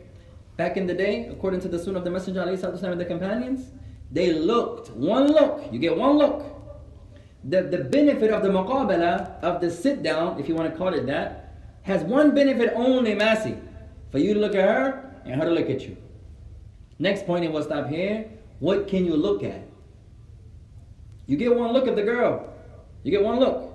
back 0.56 0.76
in 0.76 0.88
the 0.88 0.94
day, 0.94 1.26
according 1.26 1.60
to 1.60 1.68
the 1.68 1.78
Sunnah 1.78 1.98
of 1.98 2.04
the 2.04 2.10
Messenger 2.10 2.40
of 2.40 2.82
and 2.82 3.00
the 3.00 3.04
companions, 3.04 3.70
they 4.10 4.32
looked, 4.32 4.90
one 4.90 5.28
look, 5.28 5.72
you 5.72 5.78
get 5.78 5.96
one 5.96 6.16
look. 6.16 6.44
The, 7.44 7.62
the 7.62 7.78
benefit 7.78 8.30
of 8.30 8.42
the 8.42 8.48
muqabala, 8.48 9.40
of 9.42 9.60
the 9.60 9.70
sit 9.70 10.02
down, 10.02 10.40
if 10.40 10.48
you 10.48 10.54
want 10.54 10.70
to 10.70 10.76
call 10.76 10.94
it 10.94 11.06
that, 11.06 11.54
has 11.82 12.02
one 12.02 12.34
benefit 12.34 12.72
only, 12.74 13.14
Massey. 13.14 13.56
For 14.10 14.18
you 14.18 14.34
to 14.34 14.40
look 14.40 14.54
at 14.54 14.64
her 14.64 15.14
and 15.24 15.40
her 15.40 15.48
to 15.48 15.54
look 15.54 15.70
at 15.70 15.82
you. 15.82 15.96
Next 16.98 17.26
point, 17.26 17.44
and 17.44 17.52
we'll 17.52 17.62
stop 17.62 17.88
here. 17.88 18.30
What 18.58 18.88
can 18.88 19.04
you 19.04 19.16
look 19.16 19.42
at? 19.42 19.62
You 21.26 21.36
get 21.36 21.54
one 21.54 21.72
look 21.72 21.86
at 21.86 21.96
the 21.96 22.02
girl. 22.02 22.52
You 23.02 23.10
get 23.10 23.22
one 23.22 23.38
look. 23.38 23.72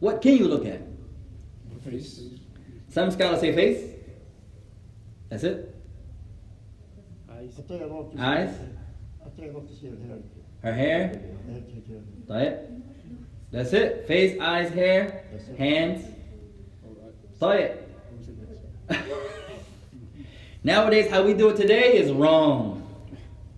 What 0.00 0.20
can 0.20 0.36
you 0.36 0.46
look 0.46 0.66
at? 0.66 0.80
Face. 1.84 2.22
Some 2.88 3.10
scholars 3.10 3.40
say 3.40 3.54
face. 3.54 3.90
That's 5.28 5.44
it. 5.44 5.74
Eyes. 7.30 7.60
Eyes. 8.18 8.54
Her 10.63 10.73
hair. 10.73 11.11
هيك 11.49 11.63
هيك 11.89 12.01
طيب. 12.29 12.57
That's 13.51 13.73
it. 13.73 14.05
Face, 14.07 14.39
eyes, 14.39 14.69
hair, 14.69 15.23
hands. 15.57 16.01
طيب. 17.41 17.71
Nowadays, 20.63 21.09
how 21.09 21.23
we 21.23 21.33
do 21.33 21.49
it 21.49 21.55
today 21.55 21.93
is 21.97 22.11
wrong. 22.11 22.83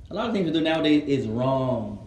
A 0.10 0.14
lot 0.14 0.28
of 0.28 0.34
things 0.34 0.46
we 0.46 0.52
do 0.52 0.62
nowadays 0.62 1.04
is 1.08 1.28
wrong. 1.28 1.98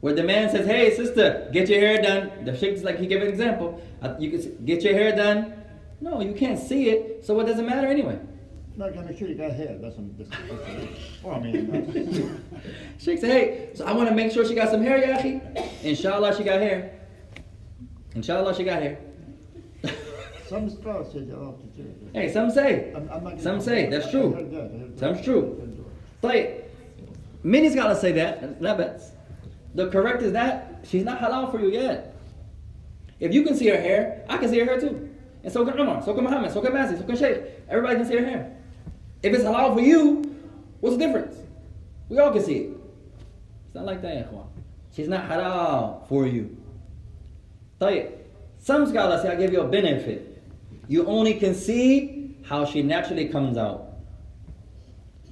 Where 0.00 0.12
the 0.14 0.22
man 0.24 0.50
says, 0.50 0.66
"Hey, 0.66 0.90
sister, 0.94 1.48
get 1.52 1.68
your 1.68 1.80
hair 1.80 2.02
done." 2.02 2.44
The 2.44 2.56
sheikh 2.56 2.74
is 2.74 2.82
like 2.84 2.98
he 2.98 3.06
gave 3.06 3.22
an 3.22 3.28
example. 3.28 3.80
Uh, 4.02 4.14
You 4.18 4.30
can 4.30 4.40
s- 4.40 4.46
get 4.64 4.82
your 4.82 4.94
hair 4.94 5.14
done. 5.14 5.52
No, 6.00 6.20
you 6.20 6.32
can't 6.34 6.58
see 6.58 6.90
it, 6.90 7.24
so 7.24 7.34
what 7.34 7.46
does 7.46 7.58
it 7.58 7.64
matter 7.66 7.86
anyway? 7.88 8.18
Like, 8.77 8.97
I'm 8.97 9.17
sure 9.17 9.27
you 9.27 9.35
got 9.35 9.51
hair. 9.51 9.77
That's, 9.79 9.95
some, 9.95 10.15
that's, 10.17 10.29
that's 10.29 10.99
or 11.23 11.33
I 11.33 11.39
mean, 11.39 11.75
uh, 11.75 12.59
she 12.97 13.17
said, 13.17 13.29
hey, 13.29 13.69
so 13.75 13.85
I 13.85 13.91
want 13.91 14.09
to 14.09 14.15
make 14.15 14.31
sure 14.31 14.45
she 14.45 14.55
got 14.55 14.69
some 14.69 14.81
hair, 14.81 14.97
Yahi. 14.97 15.41
Inshallah, 15.83 16.35
she 16.35 16.43
got 16.43 16.61
hair. 16.61 16.99
Inshallah, 18.15 18.55
she 18.55 18.63
got 18.63 18.81
hair. 18.81 18.99
some 20.47 20.69
scholars 20.69 21.11
say 21.11 21.19
they're 21.19 21.37
off 21.37 21.55
the 21.61 21.83
chair. 21.83 21.91
Hey, 22.13 22.31
some 22.31 22.49
say. 22.49 22.93
I'm, 22.95 23.09
I'm 23.09 23.23
not, 23.23 23.41
some 23.41 23.59
say, 23.59 23.89
that's 23.89 24.09
true. 24.09 24.35
I, 24.35 24.39
I 24.39 24.43
that. 24.43 24.99
Some's 24.99 25.21
true. 25.23 25.77
But 26.21 26.69
many 27.43 27.69
scholars 27.69 27.99
say 27.99 28.13
that. 28.13 28.61
Not 28.61 28.77
bad. 28.77 29.01
The 29.75 29.89
correct 29.89 30.21
is 30.21 30.31
that 30.33 30.79
she's 30.83 31.03
not 31.03 31.19
halal 31.19 31.51
for 31.51 31.59
you 31.59 31.69
yet. 31.69 32.15
If 33.19 33.33
you 33.33 33.43
can 33.43 33.55
see 33.55 33.67
her 33.67 33.79
hair, 33.79 34.25
I 34.29 34.37
can 34.37 34.49
see 34.49 34.59
her 34.59 34.65
hair 34.65 34.79
too. 34.79 35.09
And 35.43 35.51
so 35.51 35.65
can 35.65 35.79
Umar, 35.79 36.03
so 36.03 36.13
can 36.13 36.23
Muhammad, 36.23 36.51
so 36.51 36.61
can 36.61 36.73
Massey, 36.73 36.97
so 36.97 37.03
can 37.03 37.15
Shaykh. 37.15 37.43
Everybody 37.69 37.95
can 37.95 38.05
see 38.05 38.17
her 38.17 38.25
hair. 38.25 38.57
If 39.23 39.33
it's 39.33 39.43
halal 39.43 39.75
for 39.75 39.81
you, 39.81 40.35
what's 40.79 40.97
the 40.97 41.05
difference? 41.05 41.37
We 42.09 42.17
all 42.19 42.31
can 42.31 42.43
see 42.43 42.57
it. 42.57 42.77
It's 43.65 43.75
not 43.75 43.85
like 43.85 44.01
that, 44.01 44.31
ikhwan. 44.31 44.47
She's 44.93 45.07
not 45.07 45.29
halal 45.29 46.07
for 46.07 46.27
you. 46.27 46.57
Tayyip. 47.79 48.17
Some 48.57 48.87
scholars 48.87 49.21
say, 49.21 49.29
I'll 49.29 49.37
give 49.37 49.53
you 49.53 49.61
a 49.61 49.67
benefit. 49.67 50.43
You 50.87 51.05
only 51.05 51.35
can 51.35 51.55
see 51.55 52.37
how 52.43 52.65
she 52.65 52.81
naturally 52.81 53.27
comes 53.29 53.57
out. 53.57 53.93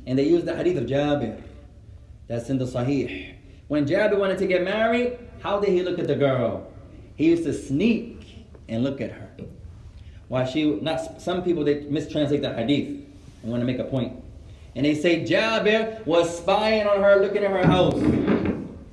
And 0.06 0.18
they 0.18 0.24
use 0.24 0.44
the 0.44 0.56
hadith 0.56 0.78
of 0.78 0.86
Jabir. 0.86 1.42
That's 2.28 2.50
in 2.50 2.58
the 2.58 2.66
Sahih. 2.66 3.36
When 3.68 3.86
Jabir 3.86 4.18
wanted 4.18 4.38
to 4.40 4.48
get 4.48 4.64
married, 4.64 5.20
how 5.42 5.60
did 5.60 5.70
he 5.70 5.84
look 5.84 6.00
at 6.00 6.08
the 6.08 6.16
girl? 6.16 6.72
He 7.16 7.26
used 7.26 7.44
to 7.44 7.54
sneak 7.54 8.48
and 8.68 8.84
look 8.84 9.02
at 9.02 9.12
her. 9.12 9.30
While 10.28 10.46
she, 10.46 10.80
not 10.80 11.22
some 11.22 11.44
people, 11.44 11.64
they 11.64 11.82
mistranslate 11.82 12.42
the 12.42 12.54
hadith 12.54 12.99
and 13.42 13.52
want 13.52 13.62
to 13.62 13.66
make 13.66 13.80
a 13.80 13.84
point. 13.84 14.24
And 14.76 14.86
they 14.86 14.96
say 14.96 15.24
Jabir 15.26 16.06
was 16.06 16.38
spying 16.38 16.88
on 16.88 17.02
her, 17.02 17.22
looking 17.22 17.44
at 17.44 17.52
her 17.52 17.66
house. 17.66 17.96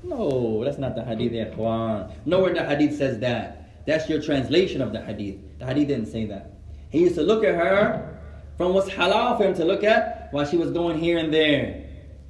No, 0.03 0.65
that's 0.65 0.79
not 0.79 0.95
the 0.95 1.05
hadith, 1.05 1.33
ikhwan. 1.33 2.11
Nowhere 2.25 2.55
the 2.55 2.65
hadith 2.65 2.97
says 2.97 3.19
that. 3.21 3.85
That's 3.87 4.09
your 4.09 4.21
translation 4.21 4.81
of 4.81 4.93
the 4.93 5.01
hadith. 5.01 5.37
The 5.59 5.67
hadith 5.67 5.89
didn't 5.89 6.07
say 6.07 6.27
that. 6.27 6.53
He 6.91 7.01
used 7.01 7.17
to 7.17 7.23
look 7.23 7.45
at 7.45 7.55
her 7.55 8.19
from 8.57 8.73
what's 8.73 8.89
halal 8.89 9.37
for 9.37 9.45
him 9.45 9.55
to 9.55 9.65
look 9.65 9.85
at 9.85 10.29
while 10.33 10.47
she 10.47 10.57
was 10.57 10.71
going 10.71 10.99
here 10.99 11.19
and 11.19 11.33
there, 11.33 11.85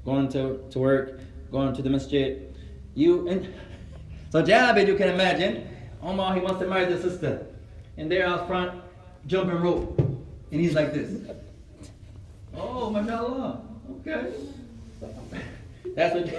going 0.05 0.29
to, 0.31 0.65
to 0.71 0.79
work, 0.79 1.21
going 1.51 1.75
to 1.75 1.83
the 1.83 1.91
masjid. 1.91 2.55
You 2.95 3.29
and 3.29 3.55
so 4.31 4.43
Jabir, 4.43 4.87
you 4.87 4.97
can 4.97 5.09
imagine, 5.09 5.69
Omar 6.03 6.35
he 6.35 6.41
wants 6.41 6.61
to 6.61 6.67
marry 6.67 6.93
the 6.93 7.01
sister, 7.01 7.47
and 7.97 8.11
there 8.11 8.27
out 8.27 8.47
front, 8.47 8.83
jumping 9.27 9.61
rope, 9.61 9.99
and 9.99 10.61
he's 10.61 10.75
like 10.75 10.93
this. 10.93 11.11
Oh, 12.57 12.91
mashallah. 12.91 13.61
Okay. 14.01 14.33
That's 15.95 16.15
what. 16.15 16.31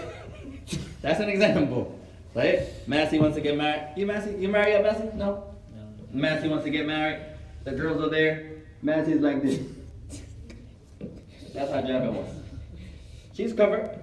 That's 1.01 1.19
an 1.19 1.29
example. 1.29 1.99
Right? 2.33 2.87
Massey 2.87 3.19
wants 3.19 3.35
to 3.35 3.41
get 3.41 3.57
married. 3.57 3.93
You 3.95 4.05
Massey? 4.05 4.35
You 4.37 4.47
married 4.49 4.73
yet, 4.73 4.83
Massey? 4.83 5.09
No. 5.15 5.43
no. 5.75 5.93
Massey 6.11 6.47
wants 6.47 6.65
to 6.65 6.69
get 6.69 6.85
married. 6.85 7.19
The 7.63 7.71
girls 7.71 8.01
are 8.01 8.09
there. 8.09 8.51
Massey's 8.81 9.21
like 9.21 9.41
this. 9.41 9.59
That's 11.53 11.71
how 11.71 11.81
Jabir 11.81 12.13
was. 12.13 12.29
She's 13.33 13.53
covered. 13.53 13.99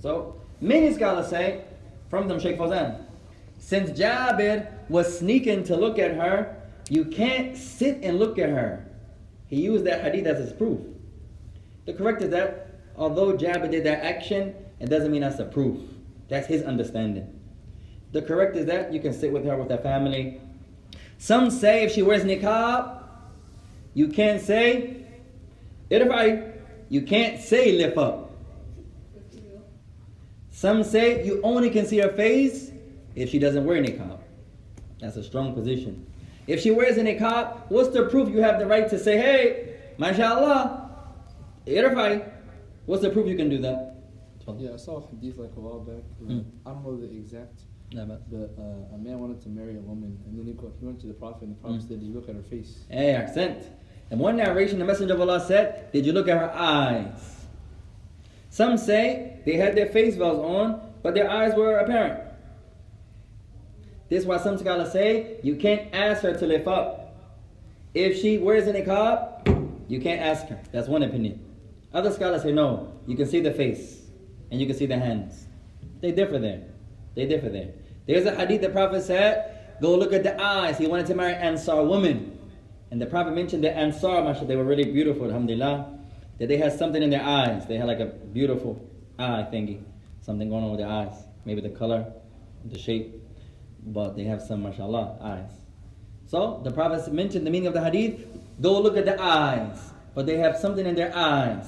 So 0.00 0.40
many 0.60 0.92
scholars 0.94 1.28
say, 1.28 1.64
from 2.08 2.28
them 2.28 2.40
Sheikh 2.40 2.58
Fawzan, 2.58 3.04
since 3.58 3.90
Jabir 3.90 4.70
was 4.88 5.18
sneaking 5.18 5.64
to 5.64 5.76
look 5.76 5.98
at 5.98 6.14
her, 6.14 6.56
you 6.88 7.04
can't 7.04 7.56
sit 7.56 8.02
and 8.02 8.18
look 8.18 8.38
at 8.38 8.48
her. 8.48 8.86
He 9.46 9.60
used 9.60 9.84
that 9.84 10.02
hadith 10.02 10.26
as 10.26 10.38
his 10.38 10.52
proof. 10.52 10.80
The 11.84 11.92
correct 11.92 12.22
is 12.22 12.30
that 12.30 12.80
although 12.96 13.32
Jabir 13.32 13.70
did 13.70 13.84
that 13.84 14.04
action, 14.04 14.54
it 14.80 14.88
doesn't 14.88 15.10
mean 15.10 15.22
that's 15.22 15.38
a 15.38 15.44
proof. 15.44 15.80
That's 16.28 16.46
his 16.46 16.62
understanding. 16.62 17.38
The 18.12 18.22
correct 18.22 18.56
is 18.56 18.66
that 18.66 18.92
you 18.92 19.00
can 19.00 19.12
sit 19.12 19.32
with 19.32 19.44
her 19.44 19.56
with 19.56 19.70
her 19.70 19.78
family. 19.78 20.40
Some 21.18 21.50
say 21.50 21.84
if 21.84 21.92
she 21.92 22.02
wears 22.02 22.24
niqab, 22.24 23.02
you 23.94 24.08
can't 24.08 24.40
say 24.40 25.04
irfai. 25.90 26.52
You 26.88 27.02
can't 27.02 27.40
say 27.40 27.72
lift 27.72 27.96
up. 27.96 28.30
Some 30.50 30.84
say 30.84 31.24
you 31.24 31.40
only 31.42 31.70
can 31.70 31.86
see 31.86 31.98
her 31.98 32.12
face 32.12 32.70
if 33.14 33.30
she 33.30 33.38
doesn't 33.38 33.64
wear 33.64 33.82
niqab. 33.82 34.18
That's 35.00 35.16
a 35.16 35.24
strong 35.24 35.54
position. 35.54 36.06
If 36.46 36.60
she 36.60 36.70
wears 36.70 36.98
a 36.98 37.02
niqab, 37.02 37.70
what's 37.70 37.90
the 37.90 38.06
proof 38.06 38.28
you 38.28 38.42
have 38.42 38.58
the 38.58 38.66
right 38.66 38.88
to 38.88 38.98
say, 38.98 39.16
hey, 39.16 39.76
mashallah, 39.98 40.81
irfai? 41.66 42.30
What's 42.86 43.02
the 43.02 43.10
proof 43.10 43.26
you 43.26 43.36
can 43.36 43.48
do 43.48 43.58
that? 43.58 43.88
Yeah, 44.58 44.70
I 44.74 44.76
saw 44.76 44.98
a 44.98 45.06
hadith 45.06 45.38
like 45.38 45.52
a 45.56 45.60
while 45.60 45.80
back. 45.80 46.02
Mm. 46.22 46.44
I 46.66 46.70
don't 46.70 46.84
know 46.84 46.96
the 47.00 47.06
exact, 47.06 47.60
No, 47.94 48.04
but- 48.06 48.28
but 48.30 48.60
uh, 48.60 48.94
a 48.94 48.98
man 48.98 49.20
wanted 49.20 49.40
to 49.42 49.48
marry 49.48 49.76
a 49.76 49.80
woman, 49.80 50.18
and 50.26 50.36
then 50.38 50.46
he, 50.46 50.52
he 50.52 50.84
went 50.86 51.00
to 51.00 51.06
the 51.06 51.14
prophet, 51.14 51.42
and 51.42 51.52
the 51.56 51.60
prophet 51.60 51.78
Mm. 51.78 51.88
said, 51.88 52.00
Did 52.00 52.02
"You 52.08 52.14
look 52.14 52.28
at 52.28 52.34
her 52.34 52.42
face." 52.42 52.84
Hey, 52.88 53.10
accent. 53.14 53.58
In 54.10 54.18
one 54.18 54.36
narration, 54.36 54.78
the 54.80 54.84
Messenger 54.84 55.14
of 55.14 55.20
Allah 55.20 55.40
said, 55.40 55.90
Did 55.92 56.04
you 56.04 56.12
look 56.12 56.26
at 56.28 56.36
her 56.38 56.52
eyes? 56.52 57.46
Some 58.50 58.76
say 58.76 59.40
they 59.46 59.54
had 59.56 59.74
their 59.76 59.86
face 59.86 60.16
veils 60.16 60.38
on, 60.38 60.80
but 61.02 61.14
their 61.14 61.30
eyes 61.30 61.54
were 61.54 61.76
apparent. 61.78 62.20
This 64.08 64.22
is 64.22 64.26
why 64.26 64.36
some 64.38 64.58
scholars 64.58 64.92
say 64.92 65.38
you 65.42 65.56
can't 65.56 65.94
ask 65.94 66.22
her 66.22 66.34
to 66.36 66.46
lift 66.46 66.66
up. 66.66 67.16
If 67.94 68.20
she 68.20 68.36
wears 68.38 68.66
a 68.66 68.72
niqab, 68.74 69.86
you 69.88 70.00
can't 70.00 70.20
ask 70.20 70.46
her. 70.48 70.60
That's 70.72 70.88
one 70.88 71.02
opinion. 71.02 71.40
Other 71.94 72.10
scholars 72.10 72.42
say 72.42 72.52
no, 72.52 72.92
you 73.06 73.16
can 73.16 73.26
see 73.26 73.40
the 73.40 73.52
face 73.52 74.02
and 74.50 74.60
you 74.60 74.66
can 74.66 74.76
see 74.76 74.86
the 74.86 74.98
hands. 74.98 75.46
They 76.00 76.12
differ 76.12 76.38
there. 76.38 76.62
They 77.14 77.26
differ 77.26 77.48
there. 77.48 77.70
There's 78.06 78.26
a 78.26 78.34
hadith 78.34 78.62
the 78.62 78.70
Prophet 78.70 79.02
said, 79.02 79.76
go 79.80 79.94
look 79.96 80.12
at 80.12 80.22
the 80.22 80.40
eyes. 80.42 80.78
He 80.78 80.86
wanted 80.86 81.06
to 81.06 81.14
marry 81.14 81.34
Ansar 81.34 81.84
women. 81.84 82.38
And 82.90 83.00
the 83.00 83.06
Prophet 83.06 83.34
mentioned 83.34 83.64
the 83.64 83.74
Ansar, 83.74 84.22
mashallah, 84.22 84.46
they 84.46 84.56
were 84.56 84.64
really 84.64 84.84
beautiful, 84.84 85.26
alhamdulillah. 85.26 85.98
That 86.38 86.48
they 86.48 86.56
had 86.56 86.72
something 86.72 87.02
in 87.02 87.10
their 87.10 87.22
eyes. 87.22 87.66
They 87.66 87.76
had 87.76 87.86
like 87.86 88.00
a 88.00 88.06
beautiful 88.06 88.84
eye 89.18 89.46
thingy. 89.52 89.82
Something 90.20 90.48
going 90.48 90.64
on 90.64 90.70
with 90.70 90.80
their 90.80 90.88
eyes. 90.88 91.14
Maybe 91.44 91.60
the 91.60 91.70
color, 91.70 92.12
the 92.64 92.78
shape. 92.78 93.22
But 93.84 94.16
they 94.16 94.24
have 94.24 94.42
some, 94.42 94.62
mashallah, 94.62 95.18
eyes. 95.22 95.50
So 96.26 96.60
the 96.64 96.70
Prophet 96.70 97.12
mentioned 97.12 97.46
the 97.46 97.50
meaning 97.50 97.68
of 97.68 97.74
the 97.74 97.82
hadith. 97.82 98.26
Go 98.60 98.80
look 98.80 98.96
at 98.96 99.04
the 99.04 99.20
eyes. 99.22 99.92
But 100.14 100.26
they 100.26 100.38
have 100.38 100.56
something 100.56 100.86
in 100.86 100.94
their 100.94 101.16
eyes. 101.16 101.66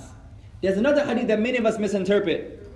There's 0.63 0.77
another 0.77 1.05
hadith 1.05 1.27
that 1.27 1.39
many 1.39 1.57
of 1.57 1.65
us 1.65 1.79
misinterpret. 1.79 2.67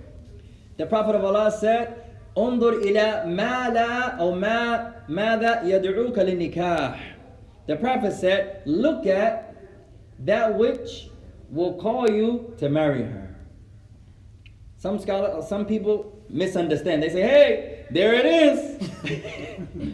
The 0.76 0.86
Prophet 0.86 1.14
of 1.14 1.24
Allah 1.24 1.50
said, 1.50 2.00
انظر 2.36 2.82
إلى 2.82 3.26
ما 3.26 3.70
لا 3.72 4.18
أو 4.18 4.34
ما 4.34 4.92
ماذا 5.08 5.62
يدعوك 5.64 6.18
للنكاح. 6.18 6.98
The 7.66 7.76
Prophet 7.76 8.12
said, 8.12 8.62
look 8.66 9.06
at 9.06 9.54
that 10.20 10.56
which 10.58 11.08
will 11.50 11.74
call 11.74 12.10
you 12.10 12.54
to 12.58 12.68
marry 12.68 13.02
her. 13.02 13.36
Some 14.78 14.98
scholars, 14.98 15.48
some 15.48 15.64
people 15.64 16.12
misunderstand. 16.28 17.02
They 17.02 17.08
say, 17.10 17.22
hey, 17.22 17.86
there 17.90 18.14
it 18.14 18.26
is. 18.26 18.78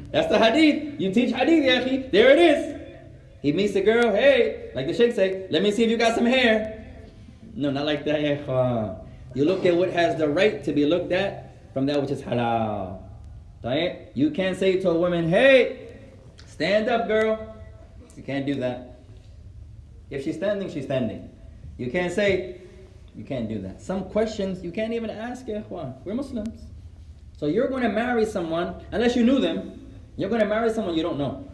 That's 0.11 0.29
the 0.29 0.39
hadith. 0.39 1.01
You 1.01 1.13
teach 1.13 1.33
hadith, 1.35 1.65
Yahi. 1.65 2.09
There 2.11 2.31
it 2.31 2.39
is. 2.39 2.81
He 3.43 3.53
meets 3.53 3.75
the 3.75 3.83
girl, 3.83 4.13
hey, 4.13 4.71
like 4.75 4.87
the 4.87 4.95
sheikh 4.95 5.15
say, 5.15 5.47
let 5.51 5.63
me 5.63 5.71
see 5.71 5.85
if 5.85 5.91
you 5.91 5.97
got 5.97 6.15
some 6.15 6.27
hair. 6.27 6.84
No, 7.56 7.72
not 7.72 7.86
like 7.86 8.04
that, 8.04 8.20
eh, 8.20 8.44
ya 8.46 8.96
You 9.34 9.46
look 9.46 9.66
at 9.66 9.76
what 9.76 9.90
has 9.92 10.18
the 10.18 10.28
right 10.28 10.62
to 10.64 10.74
be 10.74 10.86
looked 10.86 11.14
at 11.14 11.72
from 11.74 11.86
that 11.86 12.02
which 12.02 12.12
is 12.12 12.22
halal. 12.22 13.02
Right? 13.64 14.12
You 14.14 14.30
can't 14.32 14.58
say 14.58 14.80
to 14.82 14.90
a 14.90 14.94
woman, 14.94 15.30
hey, 15.30 15.98
stand 16.46 16.90
up, 16.90 17.08
girl. 17.08 17.56
You 18.16 18.24
can't 18.24 18.46
do 18.46 18.56
that. 18.56 19.00
If 20.10 20.24
she's 20.24 20.36
standing, 20.36 20.70
she's 20.70 20.84
standing. 20.84 21.30
You 21.78 21.90
can't 21.90 22.14
say, 22.14 22.62
you 23.16 23.24
can't 23.24 23.48
do 23.48 23.60
that. 23.62 23.82
Some 23.82 24.10
questions 24.10 24.62
you 24.62 24.72
can't 24.72 24.94
even 24.94 25.10
ask, 25.10 25.48
eh, 25.48 25.62
ikhwan. 25.62 25.96
We're 26.04 26.14
Muslims. 26.14 26.62
So 27.38 27.48
you're 27.48 27.68
going 27.70 27.84
to 27.84 27.90
marry 27.90 28.26
someone, 28.26 28.84
unless 28.92 29.16
you 29.16 29.24
knew 29.24 29.40
them, 29.40 29.88
you're 30.18 30.30
going 30.30 30.42
to 30.42 30.48
marry 30.48 30.72
someone 30.72 30.96
you 30.96 31.04
don't 31.04 31.18
know. 31.18 31.50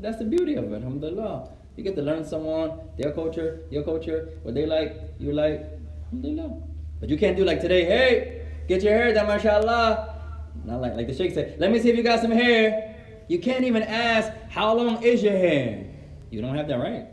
That's 0.00 0.18
the 0.18 0.24
beauty 0.24 0.54
of 0.54 0.72
it, 0.72 0.76
alhamdulillah. 0.76 1.57
You 1.78 1.84
get 1.84 1.94
to 1.94 2.02
learn 2.02 2.24
someone, 2.24 2.80
their 2.96 3.12
culture, 3.12 3.60
your 3.70 3.84
culture, 3.84 4.30
what 4.42 4.52
they 4.52 4.66
like, 4.66 5.00
you 5.20 5.32
like, 5.32 5.64
alhamdulillah. 6.06 6.60
But 6.98 7.08
you 7.08 7.16
can't 7.16 7.36
do 7.36 7.44
like 7.44 7.60
today, 7.60 7.84
hey, 7.84 8.48
get 8.66 8.82
your 8.82 8.92
hair 8.94 9.14
done, 9.14 9.28
mashallah. 9.28 10.16
Not 10.64 10.80
like, 10.80 10.96
like 10.96 11.06
the 11.06 11.14
sheikh 11.14 11.34
said, 11.34 11.54
let 11.60 11.70
me 11.70 11.78
see 11.78 11.90
if 11.90 11.96
you 11.96 12.02
got 12.02 12.18
some 12.18 12.32
hair. 12.32 12.96
You 13.28 13.38
can't 13.38 13.62
even 13.62 13.84
ask, 13.84 14.32
how 14.50 14.74
long 14.74 15.04
is 15.04 15.22
your 15.22 15.34
hair? 15.34 15.86
You 16.32 16.42
don't 16.42 16.56
have 16.56 16.66
that 16.66 16.80
right. 16.80 17.06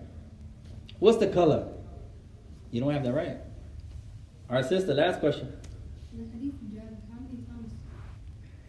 What's 0.97 1.19
the 1.19 1.27
color? 1.27 1.67
You 2.71 2.81
don't 2.81 2.91
have 2.91 3.03
that 3.03 3.13
right. 3.13 3.37
Our 4.49 4.63
sister, 4.63 4.95
last 4.95 5.19
question. 5.19 5.53
In 6.11 6.25
the 6.25 6.37
hadith 6.39 6.55
of 6.55 6.69
Jabir, 6.69 6.97
how 7.13 7.19
many 7.21 7.43
times 7.45 7.71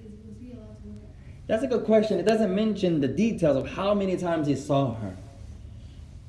is, 0.05 0.13
was 0.27 0.37
he 0.43 0.53
allowed 0.53 0.77
to 0.83 0.89
look 0.89 1.05
at 1.05 1.25
her? 1.25 1.33
That's 1.47 1.63
a 1.63 1.67
good 1.67 1.87
question. 1.87 2.19
It 2.19 2.27
doesn't 2.27 2.55
mention 2.55 3.01
the 3.01 3.09
details 3.09 3.57
of 3.57 3.67
how 3.67 3.95
many 3.95 4.19
times 4.19 4.47
he 4.47 4.57
saw 4.57 4.93
her. 4.97 5.17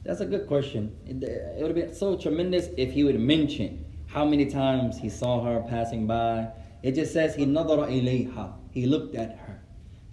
That's 0.08 0.22
a 0.22 0.26
good 0.26 0.48
question. 0.48 0.96
It, 1.06 1.22
it 1.22 1.58
would 1.62 1.68
have 1.68 1.76
been 1.76 1.94
so 1.94 2.16
tremendous 2.18 2.70
if 2.78 2.92
he 2.94 3.04
would 3.04 3.20
mention 3.20 3.84
how 4.08 4.24
many 4.24 4.46
times 4.46 4.98
he 4.98 5.10
saw 5.10 5.44
her 5.44 5.60
passing 5.70 6.08
by. 6.08 6.48
It 6.82 6.94
just 6.96 7.12
says 7.12 7.36
he 7.36 7.46
nadara 7.46 7.88
ilayha. 7.90 8.54
He 8.72 8.86
looked 8.86 9.16
at 9.16 9.38
her. 9.38 9.62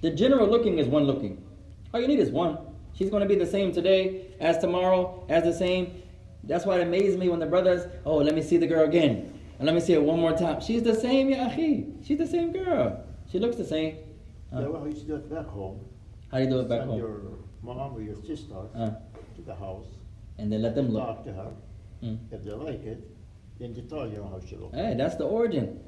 The 0.01 0.11
general 0.11 0.49
looking 0.49 0.79
is 0.79 0.89
one 0.89 1.05
looking. 1.05 1.45
All 1.93 2.01
you 2.01 2.09
need 2.09 2.19
is 2.19 2.31
one. 2.31 2.59
She's 2.95 3.09
going 3.09 3.23
to 3.23 3.29
be 3.29 3.37
the 3.37 3.47
same 3.47 3.71
today 3.73 4.35
as 4.41 4.59
tomorrow, 4.59 5.25
as 5.29 5.45
the 5.45 5.53
same. 5.53 6.03
That's 6.43 6.67
why 6.67 6.79
it 6.81 6.83
amazes 6.83 7.17
me 7.17 7.29
when 7.29 7.39
the 7.39 7.47
brothers, 7.47 7.87
oh, 8.05 8.17
let 8.17 8.35
me 8.35 8.43
see 8.43 8.57
the 8.57 8.67
girl 8.67 8.85
again. 8.85 9.33
And 9.59 9.67
let 9.67 9.75
me 9.77 9.81
see 9.81 9.93
it 9.95 10.03
one 10.03 10.19
more 10.19 10.37
time. 10.37 10.61
She's 10.61 10.83
the 10.83 10.95
same, 10.95 11.29
ya 11.31 11.49
akhi. 11.49 12.05
She's 12.05 12.19
the 12.19 12.27
same 12.27 12.53
girl. 12.53 13.05
She 13.31 13.39
looks 13.39 13.57
the 13.57 13.65
same. 13.65 13.99
Uh, 14.53 14.61
Yeah, 14.63 14.67
well, 14.69 14.87
used 14.89 15.03
to 15.03 15.07
do 15.07 15.15
it 15.15 15.31
back 15.31 15.47
home. 15.47 15.79
how 16.33 16.39
do 16.39 16.45
you 16.45 16.51
do 16.51 16.61
it 16.61 16.69
back 16.69 16.81
Send 16.81 16.91
home? 16.91 16.99
your 16.99 17.21
mom 17.63 17.95
or 17.97 18.03
your 18.03 18.17
sister 18.27 18.55
Uh, 18.75 18.91
to 19.37 19.43
the 19.43 19.55
house, 19.55 19.87
and 20.39 20.53
then 20.53 20.62
let 20.62 20.74
them 20.74 20.89
look. 20.91 21.05
talk 21.07 21.24
to 21.24 21.32
her. 21.32 21.51
Mm. 22.03 22.18
If 22.30 22.45
they 22.45 22.53
like 22.53 22.85
it, 22.85 23.03
then 23.59 23.72
they 23.74 23.82
tell 23.82 24.07
you 24.09 24.22
how 24.22 24.41
she 24.47 24.57
looks. 24.57 24.74
Hey, 24.74 24.95
that's 24.97 25.16
the 25.16 25.24
origin. 25.24 25.80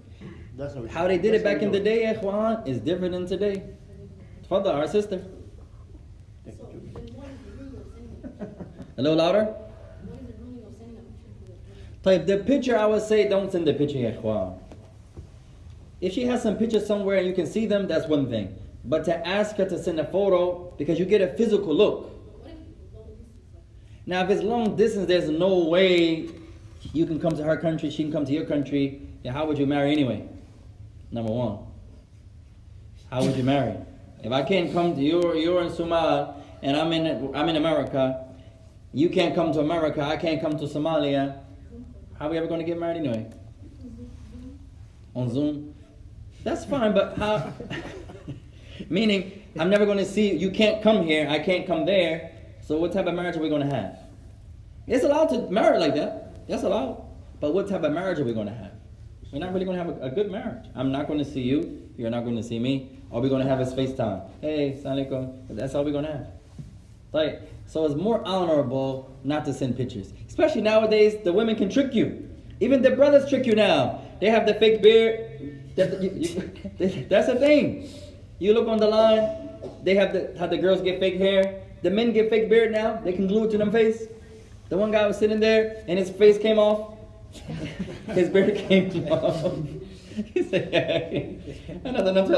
That's 0.56 0.74
how, 0.74 0.80
we- 0.82 0.88
How 0.88 1.06
they 1.08 1.18
did 1.18 1.34
it 1.34 1.42
that's 1.42 1.44
how 1.44 1.50
back 1.52 1.60
we 1.60 1.66
in 1.66 1.72
the 1.72 1.80
do 1.80 1.90
it. 1.90 2.14
day, 2.14 2.14
Ikhwan, 2.14 2.66
is 2.66 2.78
different 2.80 3.12
than 3.12 3.26
today. 3.26 3.62
Father, 4.48 4.70
our 4.70 4.86
sister. 4.86 5.24
Thank 6.44 6.56
So, 6.58 6.68
you. 6.72 6.80
then 6.94 7.14
what 7.14 7.26
is 7.28 7.38
the 7.44 7.52
ruling 7.62 7.76
of 7.76 7.86
sending 7.92 8.96
a? 8.96 9.00
A 9.00 9.02
little 9.02 9.18
louder. 9.18 9.44
What 9.44 10.20
is 10.20 10.26
the 10.28 10.44
ruling 10.44 10.64
of 10.64 10.76
sending 10.78 10.96
a 10.98 11.02
picture 11.02 11.44
to 12.02 12.02
the 12.02 12.18
Type 12.18 12.26
the 12.26 12.38
picture. 12.44 12.76
I 12.78 12.86
would 12.86 13.02
say 13.02 13.28
don't 13.28 13.50
send 13.52 13.66
the 13.66 13.74
picture, 13.74 13.98
Ikhwan. 13.98 14.58
If 16.00 16.12
she 16.12 16.24
has 16.26 16.42
some 16.42 16.56
pictures 16.56 16.86
somewhere 16.86 17.16
and 17.18 17.26
you 17.26 17.32
can 17.34 17.46
see 17.46 17.66
them, 17.66 17.86
that's 17.88 18.06
one 18.06 18.28
thing. 18.30 18.54
But 18.84 19.04
to 19.06 19.26
ask 19.26 19.56
her 19.56 19.64
to 19.68 19.82
send 19.82 19.98
a 19.98 20.04
photo 20.04 20.72
because 20.78 20.98
you 20.98 21.04
get 21.04 21.20
a 21.20 21.28
physical 21.28 21.74
look. 21.74 22.04
What 22.42 22.52
if 22.52 22.58
it's 22.68 22.94
long 22.94 23.08
distance? 23.08 23.64
Now, 24.06 24.22
if 24.22 24.30
it's 24.30 24.42
long 24.42 24.76
distance, 24.76 25.08
there's 25.08 25.28
no 25.28 25.66
way 25.66 26.28
you 26.92 27.06
can 27.06 27.20
come 27.20 27.36
to 27.36 27.42
her 27.42 27.56
country, 27.56 27.90
she 27.90 28.04
can 28.04 28.12
come 28.12 28.24
to 28.24 28.32
your 28.32 28.46
country. 28.46 29.02
Then 29.24 29.32
how 29.32 29.46
would 29.46 29.58
you 29.58 29.66
marry 29.66 29.90
anyway? 29.90 30.28
Number 31.10 31.32
one. 31.32 31.58
How 33.10 33.22
would 33.24 33.36
you 33.36 33.42
marry? 33.42 33.76
If 34.22 34.32
I 34.32 34.42
can't 34.42 34.72
come 34.72 34.94
to 34.94 35.02
you're 35.02 35.34
you're 35.36 35.62
in 35.62 35.70
Somalia 35.70 36.34
and 36.62 36.76
I'm 36.76 36.92
in 36.92 37.34
I'm 37.34 37.48
in 37.48 37.56
America, 37.56 38.26
you 38.92 39.10
can't 39.10 39.34
come 39.34 39.52
to 39.52 39.60
America, 39.60 40.02
I 40.02 40.16
can't 40.16 40.40
come 40.40 40.56
to 40.58 40.64
Somalia. 40.64 41.40
How 42.18 42.26
are 42.26 42.30
we 42.30 42.38
ever 42.38 42.46
going 42.46 42.60
to 42.60 42.66
get 42.66 42.78
married 42.78 42.98
anyway? 42.98 43.30
On 45.14 45.28
Zoom? 45.28 45.74
That's 46.44 46.64
fine, 46.64 46.94
but 46.94 47.18
how? 47.18 47.52
Meaning, 48.88 49.42
I'm 49.58 49.68
never 49.68 49.84
going 49.84 49.98
to 49.98 50.04
see 50.04 50.30
you. 50.30 50.38
You 50.38 50.50
can't 50.50 50.82
come 50.82 51.02
here. 51.02 51.28
I 51.28 51.38
can't 51.38 51.66
come 51.66 51.84
there. 51.84 52.35
So, 52.66 52.76
what 52.78 52.92
type 52.92 53.06
of 53.06 53.14
marriage 53.14 53.36
are 53.36 53.40
we 53.40 53.48
going 53.48 53.62
to 53.68 53.72
have? 53.72 53.96
It's 54.88 55.04
allowed 55.04 55.26
to 55.28 55.48
marry 55.52 55.78
like 55.78 55.94
that. 55.94 56.48
That's 56.48 56.64
allowed. 56.64 57.00
But 57.40 57.54
what 57.54 57.68
type 57.68 57.84
of 57.84 57.92
marriage 57.92 58.18
are 58.18 58.24
we 58.24 58.32
going 58.34 58.48
to 58.48 58.54
have? 58.54 58.72
We're 59.32 59.38
not 59.38 59.52
really 59.52 59.64
going 59.64 59.78
to 59.78 59.84
have 59.84 60.02
a, 60.02 60.06
a 60.06 60.10
good 60.10 60.32
marriage. 60.32 60.64
I'm 60.74 60.90
not 60.90 61.06
going 61.06 61.20
to 61.20 61.24
see 61.24 61.42
you. 61.42 61.88
You're 61.96 62.10
not 62.10 62.24
going 62.24 62.34
to 62.34 62.42
see 62.42 62.58
me. 62.58 62.98
All 63.12 63.22
we're 63.22 63.28
going 63.28 63.44
to 63.44 63.48
have 63.48 63.60
is 63.60 63.72
FaceTime. 63.72 64.28
Hey, 64.40 64.80
assalamu. 64.82 65.46
That's 65.50 65.76
all 65.76 65.84
we're 65.84 65.92
going 65.92 66.06
to 66.06 66.12
have. 66.12 66.26
Like, 67.12 67.42
so 67.66 67.86
it's 67.86 67.94
more 67.94 68.20
honorable 68.26 69.14
not 69.22 69.44
to 69.44 69.54
send 69.54 69.76
pictures. 69.76 70.12
Especially 70.26 70.60
nowadays, 70.62 71.22
the 71.22 71.32
women 71.32 71.54
can 71.54 71.70
trick 71.70 71.94
you. 71.94 72.28
Even 72.58 72.82
the 72.82 72.90
brothers 72.90 73.28
trick 73.28 73.46
you 73.46 73.54
now. 73.54 74.02
They 74.20 74.28
have 74.28 74.44
the 74.44 74.54
fake 74.54 74.82
beard. 74.82 75.60
That- 75.76 76.02
you- 76.02 76.10
you- 76.10 77.06
That's 77.08 77.28
the 77.28 77.36
thing. 77.36 77.88
You 78.40 78.54
look 78.54 78.66
on 78.66 78.78
the 78.78 78.88
line, 78.88 79.48
they 79.84 79.94
have 79.94 80.12
the 80.12 80.34
how 80.38 80.46
the 80.48 80.58
girls 80.58 80.82
get 80.82 80.98
fake 80.98 81.16
hair. 81.18 81.55
The 81.86 81.92
men 81.92 82.12
get 82.12 82.30
fake 82.30 82.50
beard 82.50 82.72
now. 82.72 82.96
They 82.96 83.12
can 83.12 83.28
glue 83.28 83.44
it 83.44 83.52
to 83.52 83.58
them 83.58 83.70
face. 83.70 84.08
The 84.70 84.76
one 84.76 84.90
guy 84.90 85.06
was 85.06 85.16
sitting 85.16 85.38
there 85.38 85.84
and 85.86 85.96
his 85.96 86.10
face 86.10 86.36
came 86.36 86.58
off. 86.58 86.98
his 88.08 88.28
beard 88.28 88.56
came 88.56 89.06
off. 89.06 89.56
he 90.34 90.42
said, 90.42 91.80
"Another 91.84 92.10
number 92.10 92.34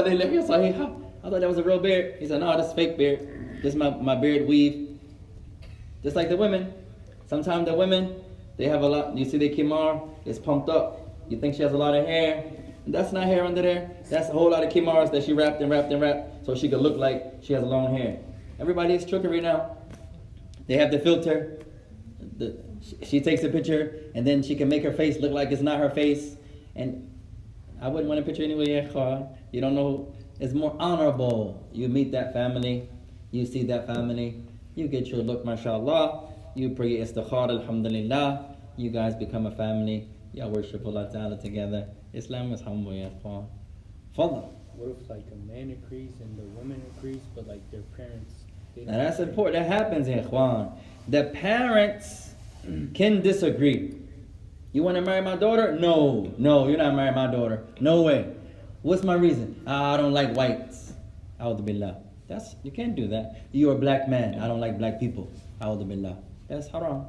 I 1.23 1.29
thought 1.31 1.39
that 1.41 1.49
was 1.49 1.57
a 1.57 1.63
real 1.63 1.79
beard. 1.79 2.17
He 2.19 2.27
said, 2.27 2.41
no, 2.41 2.55
this 2.57 2.67
is 2.67 2.73
fake 2.73 2.95
beard. 2.95 3.21
This 3.63 3.73
is 3.73 3.75
my, 3.75 3.89
my 3.89 4.13
beard 4.13 4.47
weave. 4.47 4.99
Just 6.03 6.15
like 6.15 6.29
the 6.29 6.37
women. 6.37 6.71
Sometimes 7.25 7.65
the 7.65 7.73
women, 7.73 8.21
they 8.57 8.65
have 8.65 8.83
a 8.83 8.87
lot, 8.87 9.17
you 9.17 9.25
see 9.25 9.39
the 9.39 9.49
khimar, 9.49 10.07
it's 10.25 10.37
pumped 10.37 10.69
up. 10.69 11.09
You 11.27 11.39
think 11.39 11.55
she 11.55 11.63
has 11.63 11.73
a 11.73 11.77
lot 11.77 11.95
of 11.95 12.05
hair. 12.05 12.43
That's 12.85 13.11
not 13.11 13.23
hair 13.23 13.45
under 13.45 13.63
there. 13.63 13.89
That's 14.11 14.29
a 14.29 14.31
whole 14.31 14.51
lot 14.51 14.63
of 14.63 14.71
khimars 14.71 15.11
that 15.11 15.23
she 15.23 15.33
wrapped 15.33 15.59
and 15.59 15.71
wrapped 15.71 15.91
and 15.91 15.99
wrapped 15.99 16.45
so 16.45 16.53
she 16.53 16.69
could 16.69 16.81
look 16.81 16.97
like 16.97 17.33
she 17.41 17.53
has 17.53 17.63
long 17.63 17.97
hair. 17.97 18.19
Everybody 18.59 18.93
is 18.93 19.05
trickery 19.05 19.41
now. 19.41 19.77
They 20.67 20.75
have 20.77 20.91
the 20.91 20.99
filter. 20.99 21.59
The, 22.37 22.57
she- 23.03 23.21
takes 23.21 23.43
a 23.43 23.49
picture 23.49 24.01
and 24.15 24.25
then 24.25 24.43
she 24.43 24.55
can 24.55 24.67
make 24.69 24.83
her 24.83 24.91
face 24.93 25.17
look 25.19 25.31
like 25.31 25.51
it's 25.51 25.61
not 25.61 25.79
her 25.79 25.89
face. 25.89 26.35
And 26.75 27.09
I 27.81 27.87
wouldn't 27.87 28.07
want 28.09 28.19
a 28.19 28.23
picture 28.23 28.43
anyway. 28.43 28.67
You 29.51 29.61
don't 29.61 29.75
know. 29.75 30.13
It's 30.39 30.53
more 30.53 30.75
honorable. 30.79 31.67
You 31.73 31.89
meet 31.89 32.11
that 32.13 32.33
family, 32.33 32.87
you 33.31 33.45
see 33.45 33.63
that 33.63 33.87
family, 33.87 34.41
you 34.75 34.87
get 34.87 35.07
your 35.07 35.21
look, 35.21 35.43
mashallah. 35.45 36.29
You 36.55 36.69
pray 36.69 36.97
istikhara, 36.97 37.59
alhamdulillah. 37.59 38.55
You 38.77 38.89
guys 38.89 39.15
become 39.15 39.45
a 39.45 39.51
family. 39.51 40.07
Y'all 40.33 40.49
worship 40.49 40.85
Allah 40.85 41.09
Ta'ala 41.11 41.37
together. 41.41 41.87
Islam 42.13 42.53
is 42.53 42.61
humble, 42.61 42.93
ya. 42.93 43.09
Fadl. 43.23 43.49
What 44.15 44.95
if 45.01 45.09
like 45.09 45.25
a 45.33 45.35
man 45.51 45.71
agrees 45.71 46.13
and 46.21 46.37
the 46.37 46.43
woman 46.57 46.81
agrees, 46.97 47.21
but 47.35 47.47
like 47.47 47.69
their 47.71 47.81
parents? 47.97 48.38
Now 48.85 48.97
that's 48.97 49.19
important. 49.19 49.55
That 49.55 49.67
happens, 49.67 50.07
in 50.07 50.23
ikhwan. 50.23 50.77
The 51.07 51.25
parents 51.25 52.33
can 52.93 53.21
disagree. 53.21 53.95
You 54.71 54.83
want 54.83 54.95
to 54.95 55.01
marry 55.01 55.21
my 55.21 55.35
daughter? 55.35 55.71
No, 55.79 56.33
no, 56.37 56.67
you're 56.67 56.77
not 56.77 56.93
marrying 56.93 57.15
my 57.15 57.27
daughter. 57.27 57.63
No 57.79 58.03
way. 58.03 58.31
What's 58.81 59.03
my 59.03 59.15
reason? 59.15 59.61
"Ah, 59.65 59.93
I 59.93 59.97
don't 59.97 60.13
like 60.13 60.35
whites. 60.35 60.93
Billah. 61.39 61.97
That's 62.27 62.55
you 62.63 62.71
can't 62.71 62.95
do 62.95 63.07
that. 63.07 63.47
You're 63.51 63.73
a 63.73 63.79
black 63.79 64.07
man. 64.07 64.39
I 64.39 64.47
don't 64.47 64.59
like 64.59 64.77
black 64.77 64.99
people. 64.99 65.27
Billah. 65.59 66.17
That's 66.47 66.67
haram. 66.67 67.07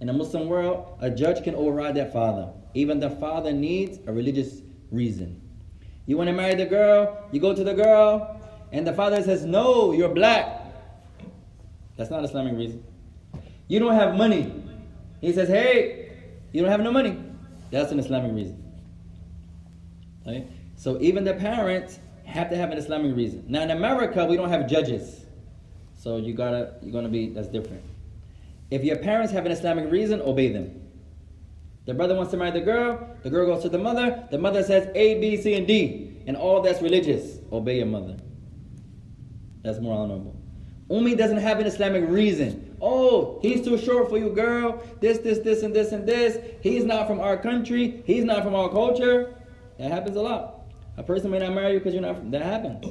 In 0.00 0.08
the 0.08 0.12
Muslim 0.12 0.48
world, 0.48 0.98
a 1.00 1.10
judge 1.10 1.44
can 1.44 1.54
override 1.54 1.94
that 1.94 2.12
father. 2.12 2.52
Even 2.74 2.98
the 2.98 3.10
father 3.10 3.52
needs 3.52 3.98
a 4.06 4.12
religious 4.12 4.60
reason. 4.90 5.40
You 6.06 6.16
want 6.16 6.28
to 6.28 6.34
marry 6.34 6.54
the 6.54 6.66
girl, 6.66 7.16
you 7.32 7.40
go 7.40 7.54
to 7.54 7.64
the 7.64 7.72
girl, 7.72 8.40
and 8.74 8.84
the 8.84 8.92
father 8.92 9.22
says, 9.22 9.44
No, 9.44 9.92
you're 9.92 10.12
black. 10.12 10.60
That's 11.96 12.10
not 12.10 12.24
Islamic 12.24 12.56
reason. 12.56 12.82
You 13.68 13.78
don't 13.78 13.94
have 13.94 14.16
money. 14.16 14.52
He 15.20 15.32
says, 15.32 15.48
Hey, 15.48 16.12
you 16.50 16.60
don't 16.60 16.70
have 16.72 16.80
no 16.80 16.90
money. 16.90 17.22
That's 17.70 17.92
an 17.92 18.00
Islamic 18.00 18.34
reason. 18.34 18.60
Right? 20.26 20.48
So 20.74 21.00
even 21.00 21.22
the 21.22 21.34
parents 21.34 22.00
have 22.24 22.50
to 22.50 22.56
have 22.56 22.72
an 22.72 22.78
Islamic 22.78 23.14
reason. 23.14 23.44
Now 23.46 23.62
in 23.62 23.70
America, 23.70 24.26
we 24.26 24.36
don't 24.36 24.48
have 24.50 24.68
judges. 24.68 25.24
So 25.96 26.16
you 26.16 26.34
gotta 26.34 26.74
you're 26.82 26.92
gonna 26.92 27.08
be 27.08 27.30
that's 27.30 27.46
different. 27.46 27.84
If 28.72 28.82
your 28.82 28.96
parents 28.96 29.32
have 29.32 29.46
an 29.46 29.52
Islamic 29.52 29.88
reason, 29.92 30.20
obey 30.20 30.50
them. 30.50 30.80
The 31.86 31.94
brother 31.94 32.16
wants 32.16 32.32
to 32.32 32.36
marry 32.38 32.50
the 32.50 32.60
girl, 32.60 33.08
the 33.22 33.30
girl 33.30 33.46
goes 33.46 33.62
to 33.62 33.68
the 33.68 33.78
mother, 33.78 34.26
the 34.32 34.38
mother 34.38 34.64
says 34.64 34.88
A, 34.96 35.20
B, 35.20 35.40
C, 35.40 35.54
and 35.54 35.66
D, 35.66 36.22
and 36.26 36.36
all 36.36 36.60
that's 36.60 36.82
religious. 36.82 37.38
Obey 37.52 37.76
your 37.76 37.86
mother. 37.86 38.16
That's 39.64 39.80
more 39.80 39.96
honorable. 39.98 40.36
Umi 40.90 41.14
doesn't 41.14 41.38
have 41.38 41.58
an 41.58 41.66
Islamic 41.66 42.08
reason. 42.08 42.76
Oh, 42.80 43.38
he's 43.40 43.64
too 43.64 43.78
short 43.78 44.10
for 44.10 44.18
you, 44.18 44.28
girl. 44.30 44.82
This, 45.00 45.18
this, 45.18 45.38
this, 45.38 45.62
and 45.62 45.74
this, 45.74 45.92
and 45.92 46.06
this. 46.06 46.38
He's 46.60 46.84
not 46.84 47.08
from 47.08 47.18
our 47.18 47.38
country. 47.38 48.02
He's 48.06 48.24
not 48.24 48.44
from 48.44 48.54
our 48.54 48.68
culture. 48.68 49.34
That 49.78 49.90
happens 49.90 50.16
a 50.16 50.20
lot. 50.20 50.66
A 50.98 51.02
person 51.02 51.30
may 51.30 51.38
not 51.38 51.54
marry 51.54 51.72
you 51.72 51.78
because 51.78 51.94
you're 51.94 52.02
not 52.02 52.16
from. 52.16 52.30
That 52.30 52.42
happens. 52.42 52.84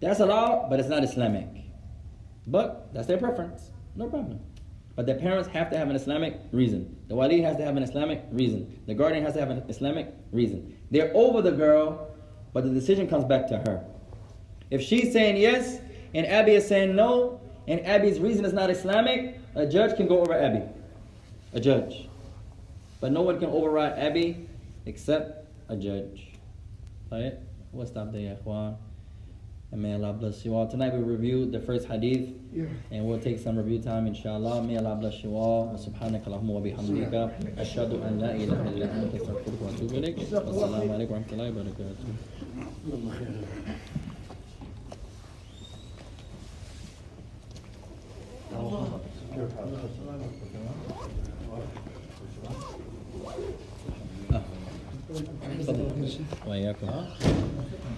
That's 0.00 0.20
a 0.20 0.24
allowed, 0.24 0.70
but 0.70 0.78
it's 0.78 0.88
not 0.88 1.02
Islamic. 1.02 1.48
But 2.46 2.94
that's 2.94 3.08
their 3.08 3.18
preference. 3.18 3.70
No 3.96 4.08
problem. 4.08 4.40
But 4.94 5.06
the 5.06 5.14
parents 5.14 5.48
have 5.48 5.70
to 5.70 5.78
have 5.78 5.90
an 5.90 5.96
Islamic 5.96 6.40
reason. 6.52 6.96
The 7.08 7.16
wali 7.16 7.42
has 7.42 7.56
to 7.56 7.64
have 7.64 7.76
an 7.76 7.82
Islamic 7.82 8.22
reason. 8.30 8.80
The 8.86 8.94
guardian 8.94 9.24
has 9.24 9.34
to 9.34 9.40
have 9.40 9.50
an 9.50 9.64
Islamic 9.68 10.14
reason. 10.32 10.76
They're 10.90 11.14
over 11.14 11.42
the 11.42 11.50
girl, 11.50 12.08
but 12.54 12.64
the 12.64 12.70
decision 12.70 13.08
comes 13.08 13.24
back 13.24 13.48
to 13.48 13.58
her. 13.58 13.84
If 14.70 14.82
she's 14.82 15.12
saying 15.12 15.36
yes 15.36 15.80
and 16.14 16.26
Abi 16.26 16.52
is 16.52 16.66
saying 16.66 16.94
no, 16.96 17.40
and 17.68 17.80
Abi's 17.80 18.20
reason 18.20 18.44
is 18.44 18.52
not 18.52 18.70
Islamic, 18.70 19.38
a 19.54 19.66
judge 19.66 19.96
can 19.96 20.06
go 20.06 20.20
over 20.20 20.34
Abi. 20.34 20.62
A 21.52 21.60
judge. 21.60 22.08
But 23.00 23.12
no 23.12 23.22
one 23.22 23.38
can 23.38 23.48
override 23.50 23.98
Abi 23.98 24.48
except 24.86 25.46
a 25.68 25.76
judge. 25.76 26.28
Right? 27.10 27.34
What's 27.72 27.90
up, 27.90 27.96
stop 28.08 28.12
there, 28.12 28.36
Ikhwan. 28.36 28.76
And 29.72 29.82
may 29.82 29.94
Allah 29.94 30.12
bless 30.12 30.44
you 30.44 30.54
all. 30.54 30.68
Tonight 30.68 30.94
we 30.94 31.02
review 31.02 31.50
the 31.50 31.58
first 31.58 31.86
hadith. 31.88 32.30
Yeah. 32.52 32.66
And 32.92 33.04
we'll 33.04 33.18
take 33.18 33.40
some 33.40 33.56
review 33.56 33.80
time, 33.80 34.06
inshallah. 34.06 34.62
May 34.62 34.76
Allah 34.78 34.94
bless 34.94 35.24
you 35.24 35.36
all. 35.36 35.76
سبحانك 35.76 36.22
اللهم 36.26 36.50
وبحمدك 36.50 37.30
أشهد 37.58 37.92
أن 38.00 38.18
لا 38.18 38.30
إله 38.36 38.68
إلا 38.68 38.86
أنت 38.86 39.14
أستغفرك 39.14 39.60
وأتوب 39.62 39.90
إليك. 39.90 40.18
والسلام 40.18 40.90
عليكم 40.90 41.12
ورحمة 41.12 41.94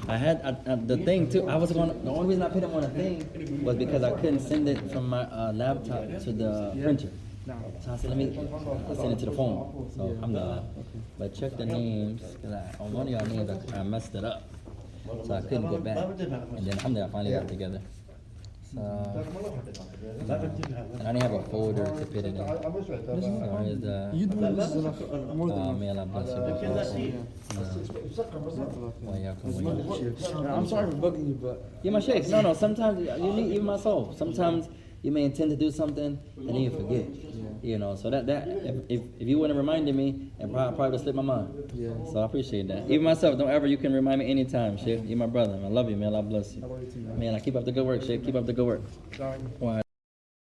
I 0.08 0.16
had 0.16 0.40
uh, 0.42 0.54
uh, 0.66 0.76
the 0.86 0.96
thing 0.98 1.28
too. 1.30 1.48
I 1.48 1.56
was 1.56 1.72
going. 1.72 1.88
The 2.04 2.10
only 2.10 2.28
reason 2.28 2.42
I 2.42 2.48
put 2.48 2.62
it 2.62 2.70
on 2.70 2.84
a 2.84 2.88
thing 2.88 3.62
was 3.62 3.76
because 3.76 4.02
I 4.02 4.12
couldn't 4.12 4.40
send 4.40 4.68
it 4.68 4.90
from 4.90 5.08
my 5.08 5.22
uh, 5.22 5.52
laptop 5.54 6.08
to 6.24 6.32
the 6.32 6.76
printer. 6.82 7.10
So 7.80 7.92
I 7.92 7.96
said, 7.96 8.10
let 8.10 8.18
me 8.18 8.34
send 8.34 9.12
it 9.12 9.18
to 9.20 9.26
the 9.26 9.32
phone. 9.32 9.90
So 9.96 10.18
I'm 10.22 10.32
not. 10.32 10.64
But 11.18 11.34
check 11.34 11.56
the 11.56 11.66
names 11.66 12.22
because 12.22 12.80
on 12.80 12.92
one 12.92 13.06
of 13.06 13.12
y'all 13.12 13.26
names 13.26 13.50
I, 13.72 13.80
I 13.80 13.82
messed 13.82 14.14
it 14.14 14.24
up, 14.24 14.48
so 15.24 15.34
I 15.34 15.40
couldn't 15.42 15.70
go 15.70 15.78
back. 15.78 15.96
And 15.96 16.66
then 16.66 16.78
I'm 16.84 16.94
there. 16.94 17.04
I 17.04 17.08
finally 17.08 17.32
got 17.32 17.48
together 17.48 17.80
and 18.76 18.80
I 21.02 21.08
only 21.08 21.20
have 21.22 21.32
a 21.32 21.42
folder 21.44 21.84
to 21.84 22.06
put 22.06 22.16
it 22.16 22.24
in. 22.26 22.36
There 22.36 22.46
is 22.46 23.80
the 23.80 24.10
You 24.12 24.26
do 24.26 24.36
this 24.36 24.74
more 25.34 25.48
than 25.48 25.58
uh, 25.58 25.72
may 25.72 25.88
Allah 25.88 26.06
bless 26.06 26.94
you. 26.98 27.26
I'm 30.46 30.66
sorry 30.66 30.90
for 30.90 30.96
bugging 30.98 31.28
you, 31.28 31.38
but 31.40 31.64
Yeah, 31.82 31.92
my 31.92 32.00
sheikh. 32.00 32.28
No, 32.28 32.40
no. 32.42 32.52
Sometimes 32.54 33.00
you 33.00 33.32
need 33.32 33.52
even 33.54 33.66
my 33.66 33.78
soul. 33.78 34.14
Sometimes 34.16 34.68
you 35.02 35.12
may 35.12 35.24
intend 35.24 35.50
to 35.50 35.56
do 35.56 35.70
something 35.70 36.18
and 36.36 36.48
then 36.48 36.56
you 36.56 36.70
forget. 36.70 37.06
You 37.62 37.78
know, 37.78 37.96
so 37.96 38.10
that 38.10 38.26
that 38.26 38.48
if, 38.48 38.76
if, 38.88 39.00
if 39.18 39.28
you 39.28 39.38
wouldn't 39.38 39.56
have 39.56 39.66
reminded 39.66 39.94
me, 39.94 40.32
it 40.38 40.52
probably, 40.52 40.76
probably 40.76 40.90
would 40.90 41.00
slip 41.00 41.14
my 41.14 41.22
mind. 41.22 41.72
Yeah. 41.74 41.90
So 42.12 42.20
I 42.20 42.24
appreciate 42.24 42.68
that. 42.68 42.84
Even 42.90 43.02
myself, 43.02 43.38
don't 43.38 43.50
ever. 43.50 43.66
You 43.66 43.76
can 43.76 43.92
remind 43.92 44.20
me 44.20 44.30
anytime, 44.30 44.76
sheikh. 44.78 45.02
You're 45.04 45.18
my 45.18 45.26
brother. 45.26 45.54
I 45.54 45.68
love 45.68 45.90
you, 45.90 45.96
man. 45.96 46.08
Allah 46.14 46.22
bless 46.22 46.54
you. 46.54 46.62
I 46.62 46.66
love 46.66 46.82
you 46.82 46.90
too, 46.90 47.00
man. 47.00 47.34
I 47.34 47.40
keep 47.40 47.56
up 47.56 47.64
the 47.64 47.72
good 47.72 47.86
work, 47.86 48.02
sheikh. 48.02 48.24
Keep 48.24 48.36
up 48.36 48.46
the 48.46 48.52
good 48.52 48.66
work. 48.66 48.82
Sorry. 49.16 49.38
Why? 49.58 49.82